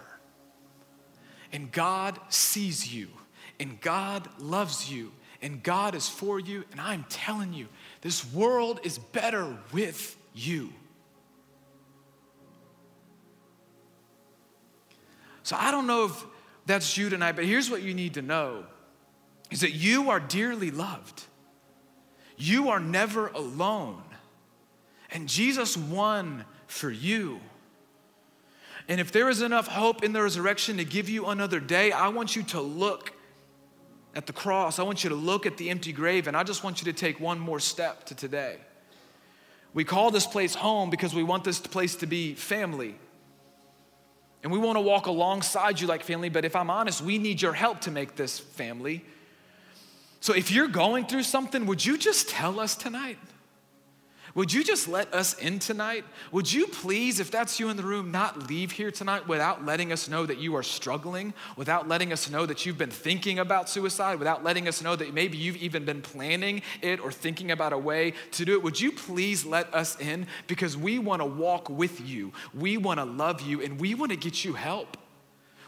And 1.52 1.72
God 1.72 2.18
sees 2.28 2.92
you. 2.94 3.08
And 3.58 3.80
God 3.80 4.28
loves 4.38 4.90
you. 4.90 5.12
And 5.42 5.62
God 5.62 5.94
is 5.94 6.08
for 6.08 6.38
you. 6.38 6.64
And 6.70 6.80
I'm 6.80 7.04
telling 7.08 7.52
you, 7.52 7.66
this 8.00 8.32
world 8.32 8.80
is 8.84 8.98
better 8.98 9.56
with 9.72 10.16
you. 10.34 10.72
So 15.42 15.56
I 15.58 15.72
don't 15.72 15.88
know 15.88 16.04
if 16.04 16.24
that's 16.66 16.96
you 16.96 17.08
tonight, 17.08 17.32
but 17.32 17.44
here's 17.44 17.68
what 17.68 17.82
you 17.82 17.92
need 17.92 18.14
to 18.14 18.22
know 18.22 18.64
is 19.50 19.62
that 19.62 19.72
you 19.72 20.10
are 20.10 20.20
dearly 20.20 20.70
loved. 20.70 21.24
You 22.36 22.68
are 22.68 22.78
never 22.78 23.26
alone. 23.28 24.04
And 25.12 25.28
Jesus 25.28 25.76
won 25.76 26.44
for 26.66 26.90
you. 26.90 27.40
And 28.88 29.00
if 29.00 29.12
there 29.12 29.28
is 29.28 29.42
enough 29.42 29.68
hope 29.68 30.02
in 30.02 30.12
the 30.12 30.22
resurrection 30.22 30.76
to 30.78 30.84
give 30.84 31.08
you 31.08 31.26
another 31.26 31.60
day, 31.60 31.92
I 31.92 32.08
want 32.08 32.34
you 32.34 32.42
to 32.44 32.60
look 32.60 33.12
at 34.14 34.26
the 34.26 34.32
cross. 34.32 34.78
I 34.78 34.82
want 34.82 35.04
you 35.04 35.10
to 35.10 35.16
look 35.16 35.46
at 35.46 35.56
the 35.56 35.70
empty 35.70 35.92
grave, 35.92 36.26
and 36.26 36.36
I 36.36 36.42
just 36.42 36.64
want 36.64 36.80
you 36.80 36.92
to 36.92 36.98
take 36.98 37.20
one 37.20 37.38
more 37.38 37.60
step 37.60 38.04
to 38.06 38.14
today. 38.14 38.56
We 39.72 39.84
call 39.84 40.10
this 40.10 40.26
place 40.26 40.54
home 40.54 40.90
because 40.90 41.14
we 41.14 41.22
want 41.22 41.44
this 41.44 41.60
place 41.60 41.94
to 41.96 42.06
be 42.06 42.34
family. 42.34 42.96
And 44.42 44.50
we 44.50 44.58
want 44.58 44.76
to 44.76 44.80
walk 44.80 45.06
alongside 45.06 45.80
you 45.80 45.86
like 45.86 46.02
family, 46.02 46.28
but 46.28 46.44
if 46.44 46.56
I'm 46.56 46.70
honest, 46.70 47.02
we 47.02 47.18
need 47.18 47.40
your 47.40 47.52
help 47.52 47.82
to 47.82 47.90
make 47.90 48.16
this 48.16 48.38
family. 48.38 49.04
So 50.20 50.34
if 50.34 50.50
you're 50.50 50.68
going 50.68 51.06
through 51.06 51.22
something, 51.22 51.66
would 51.66 51.84
you 51.84 51.96
just 51.98 52.28
tell 52.28 52.58
us 52.58 52.74
tonight? 52.74 53.18
Would 54.34 54.52
you 54.52 54.62
just 54.62 54.86
let 54.86 55.12
us 55.12 55.34
in 55.34 55.58
tonight? 55.58 56.04
Would 56.30 56.52
you 56.52 56.66
please, 56.68 57.18
if 57.18 57.30
that's 57.30 57.58
you 57.58 57.68
in 57.68 57.76
the 57.76 57.82
room, 57.82 58.12
not 58.12 58.48
leave 58.48 58.70
here 58.70 58.90
tonight 58.90 59.26
without 59.26 59.64
letting 59.64 59.92
us 59.92 60.08
know 60.08 60.24
that 60.24 60.38
you 60.38 60.54
are 60.56 60.62
struggling, 60.62 61.34
without 61.56 61.88
letting 61.88 62.12
us 62.12 62.30
know 62.30 62.46
that 62.46 62.64
you've 62.64 62.78
been 62.78 62.90
thinking 62.90 63.40
about 63.40 63.68
suicide, 63.68 64.18
without 64.18 64.44
letting 64.44 64.68
us 64.68 64.82
know 64.82 64.94
that 64.94 65.12
maybe 65.12 65.36
you've 65.36 65.56
even 65.56 65.84
been 65.84 66.00
planning 66.00 66.62
it 66.80 67.00
or 67.00 67.10
thinking 67.10 67.50
about 67.50 67.72
a 67.72 67.78
way 67.78 68.12
to 68.32 68.44
do 68.44 68.54
it? 68.54 68.62
Would 68.62 68.80
you 68.80 68.92
please 68.92 69.44
let 69.44 69.72
us 69.74 69.98
in? 70.00 70.26
Because 70.46 70.76
we 70.76 70.98
want 70.98 71.20
to 71.20 71.26
walk 71.26 71.68
with 71.68 72.00
you, 72.00 72.32
we 72.54 72.76
want 72.76 73.00
to 73.00 73.04
love 73.04 73.40
you, 73.40 73.60
and 73.62 73.80
we 73.80 73.94
want 73.94 74.12
to 74.12 74.16
get 74.16 74.44
you 74.44 74.52
help. 74.52 74.96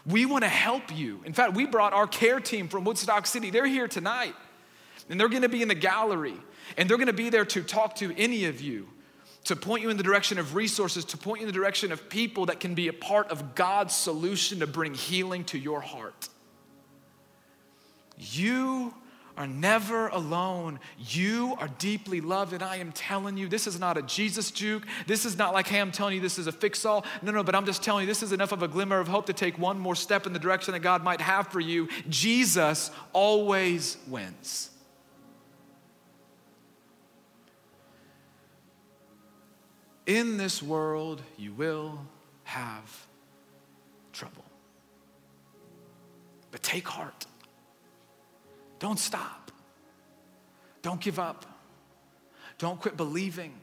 We 0.05 0.25
want 0.25 0.43
to 0.43 0.49
help 0.49 0.95
you. 0.95 1.21
In 1.25 1.33
fact, 1.33 1.53
we 1.53 1.65
brought 1.65 1.93
our 1.93 2.07
care 2.07 2.39
team 2.39 2.67
from 2.67 2.83
Woodstock 2.83 3.25
City. 3.25 3.49
They're 3.49 3.65
here 3.65 3.87
tonight, 3.87 4.35
and 5.09 5.19
they're 5.19 5.29
going 5.29 5.43
to 5.43 5.49
be 5.49 5.61
in 5.61 5.67
the 5.67 5.75
gallery. 5.75 6.37
And 6.77 6.89
they're 6.89 6.97
gonna 6.97 7.13
be 7.13 7.29
there 7.29 7.45
to 7.45 7.63
talk 7.63 7.95
to 7.95 8.15
any 8.17 8.45
of 8.45 8.61
you, 8.61 8.87
to 9.45 9.55
point 9.55 9.83
you 9.83 9.89
in 9.89 9.97
the 9.97 10.03
direction 10.03 10.39
of 10.39 10.55
resources, 10.55 11.05
to 11.05 11.17
point 11.17 11.41
you 11.41 11.47
in 11.47 11.53
the 11.53 11.57
direction 11.57 11.91
of 11.91 12.09
people 12.09 12.45
that 12.47 12.59
can 12.59 12.75
be 12.75 12.87
a 12.87 12.93
part 12.93 13.29
of 13.29 13.55
God's 13.55 13.95
solution 13.95 14.59
to 14.59 14.67
bring 14.67 14.93
healing 14.93 15.43
to 15.45 15.57
your 15.57 15.81
heart. 15.81 16.29
You 18.17 18.93
are 19.35 19.47
never 19.47 20.09
alone. 20.09 20.79
You 20.99 21.55
are 21.59 21.67
deeply 21.79 22.21
loved. 22.21 22.53
And 22.53 22.61
I 22.61 22.77
am 22.77 22.91
telling 22.91 23.37
you, 23.37 23.47
this 23.47 23.65
is 23.67 23.79
not 23.79 23.97
a 23.97 24.01
Jesus 24.03 24.51
juke. 24.51 24.85
This 25.07 25.25
is 25.25 25.37
not 25.37 25.53
like, 25.53 25.67
hey, 25.67 25.79
I'm 25.79 25.91
telling 25.91 26.15
you 26.15 26.21
this 26.21 26.37
is 26.37 26.47
a 26.47 26.51
fix 26.51 26.85
all. 26.85 27.05
No, 27.21 27.31
no, 27.31 27.43
but 27.43 27.55
I'm 27.55 27.65
just 27.65 27.83
telling 27.83 28.03
you 28.03 28.07
this 28.07 28.23
is 28.23 28.31
enough 28.31 28.51
of 28.51 28.61
a 28.61 28.67
glimmer 28.67 28.99
of 28.99 29.07
hope 29.07 29.25
to 29.27 29.33
take 29.33 29.57
one 29.57 29.79
more 29.79 29.95
step 29.95 30.27
in 30.27 30.33
the 30.33 30.39
direction 30.39 30.73
that 30.73 30.81
God 30.81 31.03
might 31.03 31.21
have 31.21 31.47
for 31.47 31.59
you. 31.59 31.87
Jesus 32.09 32.91
always 33.11 33.97
wins. 34.07 34.69
In 40.05 40.37
this 40.37 40.61
world, 40.61 41.21
you 41.37 41.53
will 41.53 41.99
have 42.43 43.07
trouble. 44.11 44.43
But 46.51 46.61
take 46.61 46.87
heart. 46.87 47.25
Don't 48.79 48.99
stop. 48.99 49.51
Don't 50.81 50.99
give 50.99 51.19
up. 51.19 51.45
Don't 52.57 52.79
quit 52.79 52.97
believing 52.97 53.53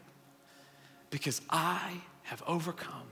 because 1.10 1.42
I 1.50 1.92
have 2.22 2.42
overcome. 2.46 3.06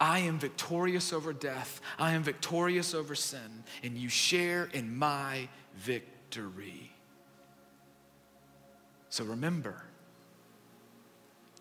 I 0.00 0.20
am 0.20 0.38
victorious 0.38 1.12
over 1.12 1.32
death. 1.32 1.80
I 1.98 2.12
am 2.12 2.22
victorious 2.22 2.94
over 2.94 3.14
sin, 3.14 3.64
and 3.82 3.96
you 3.96 4.08
share 4.08 4.68
in 4.72 4.96
my 4.96 5.48
victory. 5.76 6.92
So 9.10 9.24
remember, 9.24 9.82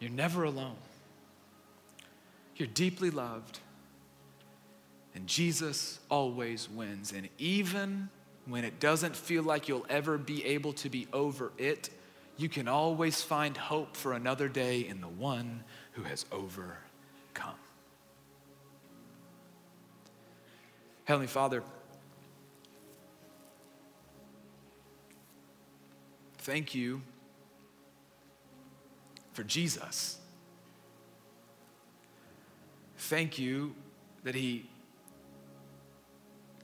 you're 0.02 0.10
never 0.10 0.44
alone. 0.44 0.76
You're 2.58 2.68
deeply 2.68 3.12
loved. 3.12 3.60
And 5.14 5.28
Jesus 5.28 6.00
always 6.10 6.68
wins. 6.68 7.14
And 7.14 7.30
even 7.38 8.10
when 8.48 8.66
it 8.66 8.80
doesn't 8.80 9.16
feel 9.16 9.44
like 9.44 9.68
you'll 9.68 9.86
ever 9.90 10.18
be 10.18 10.44
able 10.44 10.74
to 10.74 10.90
be 10.90 11.08
over 11.14 11.52
it, 11.60 11.92
you 12.36 12.50
can 12.50 12.68
always 12.68 13.22
find 13.22 13.56
hope 13.56 13.96
for 13.96 14.14
another 14.14 14.50
day 14.50 14.80
in 14.80 15.02
the 15.02 15.08
one 15.08 15.64
who 15.92 16.02
has 16.04 16.26
overcome. 16.32 17.56
Heavenly 21.06 21.28
Father, 21.28 21.62
thank 26.40 26.74
you 26.74 27.02
for 29.34 29.44
Jesus. 29.44 30.18
Thank 32.98 33.40
you 33.40 33.76
that 34.24 34.36
He 34.36 34.70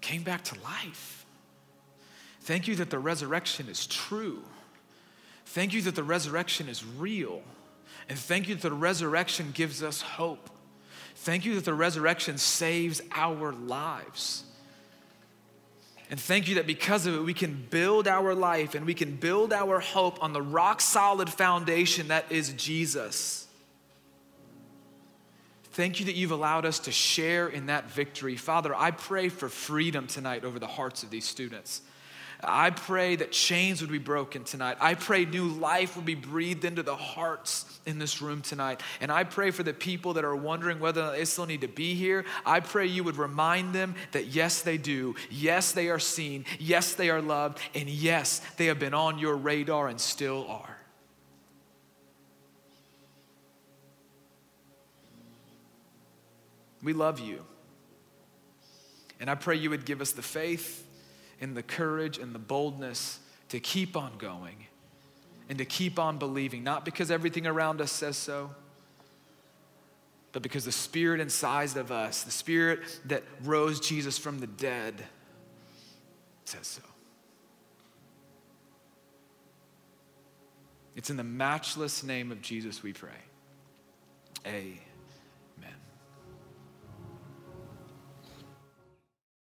came 0.01 0.24
back 0.24 0.43
to 0.45 0.61
life. 0.61 1.26
Thank 2.41 2.68
you 2.68 2.76
that 2.76 2.89
the 2.89 2.99
resurrection 2.99 3.68
is 3.68 3.86
true. 3.88 4.41
Thank 5.47 5.74
you 5.74 5.82
that 5.82 5.95
the 5.95 6.03
resurrection 6.03 6.70
is 6.70 6.86
real. 6.86 7.41
And 8.09 8.18
thank 8.18 8.47
you 8.47 8.55
that 8.55 8.61
the 8.61 8.72
resurrection 8.72 9.51
gives 9.53 9.84
us 9.84 10.01
hope. 10.01 10.49
Thank 11.15 11.45
you 11.45 11.55
that 11.55 11.65
the 11.65 11.74
resurrection 11.74 12.38
saves 12.38 13.01
our 13.11 13.51
lives. 13.51 14.43
And 16.10 16.20
thank 16.20 16.47
you 16.47 16.55
that 16.55 16.68
because 16.68 17.05
of 17.05 17.16
it, 17.16 17.20
we 17.20 17.34
can 17.34 17.68
build 17.70 18.08
our 18.08 18.34
life 18.34 18.76
and 18.76 18.86
we 18.86 18.93
can 18.93 19.16
build 19.16 19.51
our 19.51 19.80
hope 19.80 20.24
on 20.24 20.32
the 20.32 20.41
rock 20.41 20.80
solid 20.80 21.30
foundation 21.30 22.08
that 22.08 22.32
is 22.32 22.53
Jesus. 22.53 23.47
Thank 25.72 25.99
you 25.99 26.05
that 26.08 26.16
you've 26.16 26.32
allowed 26.32 26.66
us 26.66 26.80
to 26.80 26.91
share 26.91 27.49
in 27.49 27.68
that 27.68 27.91
victory. 27.91 28.36
Father, 28.36 28.74
I 28.74 28.91
pray 28.91 29.30
for 29.30 29.49
freedom 29.49 30.08
tonight 30.08 30.43
over 30.43 30.60
the 30.60 30.66
hearts 30.68 31.03
of 31.03 31.10
these 31.10 31.26
students. 31.26 31.82
I 32.44 32.70
pray 32.70 33.16
that 33.16 33.32
chains 33.32 33.82
would 33.82 33.92
be 33.92 33.98
broken 33.98 34.44
tonight. 34.44 34.78
I 34.80 34.94
pray 34.94 35.26
new 35.26 35.48
life 35.48 35.96
would 35.96 36.06
be 36.06 36.16
breathed 36.16 36.66
into 36.66 36.84
the 36.84 36.96
hearts 36.96 37.66
in 37.86 37.98
this 37.98 38.22
room 38.22 38.42
tonight. 38.42 38.82
And 39.02 39.12
I 39.12 39.24
pray 39.24 39.50
for 39.50 39.64
the 39.64 39.74
people 39.74 40.14
that 40.14 40.26
are 40.26 40.36
wondering 40.36 40.80
whether 40.80 41.12
they 41.12 41.26
still 41.26 41.48
need 41.48 41.62
to 41.62 41.68
be 41.68 41.96
here. 41.96 42.26
I 42.46 42.60
pray 42.60 42.86
you 42.86 43.04
would 43.04 43.18
remind 43.18 43.74
them 43.74 43.96
that 44.12 44.28
yes, 44.28 44.62
they 44.62 44.78
do. 44.78 45.16
Yes, 45.32 45.72
they 45.72 45.90
are 45.90 46.00
seen. 46.00 46.46
Yes, 46.60 46.94
they 46.94 47.10
are 47.10 47.22
loved. 47.22 47.60
And 47.74 47.90
yes, 47.90 48.40
they 48.58 48.68
have 48.68 48.78
been 48.78 48.94
on 48.94 49.18
your 49.18 49.36
radar 49.36 49.88
and 49.88 50.00
still 50.00 50.46
are. 50.48 50.78
We 56.84 56.94
love 56.94 57.20
you. 57.20 57.44
And 59.20 59.30
I 59.30 59.36
pray 59.36 59.56
you 59.56 59.72
would 59.72 59.86
give 59.86 60.02
us 60.02 60.12
the 60.12 60.22
faith 60.22 60.87
and 61.40 61.56
the 61.56 61.64
courage 61.64 62.18
and 62.18 62.34
the 62.34 62.40
boldness 62.40 63.20
to 63.50 63.60
keep 63.60 63.96
on 63.96 64.18
going 64.18 64.68
and 65.50 65.58
to 65.58 65.66
keep 65.66 65.98
on 65.98 66.18
believing, 66.18 66.64
not 66.64 66.84
because 66.84 67.10
everything 67.10 67.48
around 67.48 67.80
us 67.80 67.92
says 67.92 68.18
so, 68.18 68.52
but 70.34 70.42
because 70.42 70.66
the 70.66 70.72
Spirit 70.72 71.20
inside 71.20 71.78
of 71.78 71.92
us, 71.92 72.24
the 72.24 72.32
Spirit 72.32 72.80
that 73.06 73.24
rose 73.44 73.80
Jesus 73.80 74.18
from 74.18 74.40
the 74.40 74.48
dead, 74.48 74.94
says 76.46 76.68
so. 76.68 76.82
It's 80.96 81.10
in 81.10 81.18
the 81.18 81.24
matchless 81.24 82.04
name 82.04 82.32
of 82.32 82.42
Jesus 82.42 82.82
we 82.82 82.92
pray. 82.92 83.12
Amen. 84.46 84.87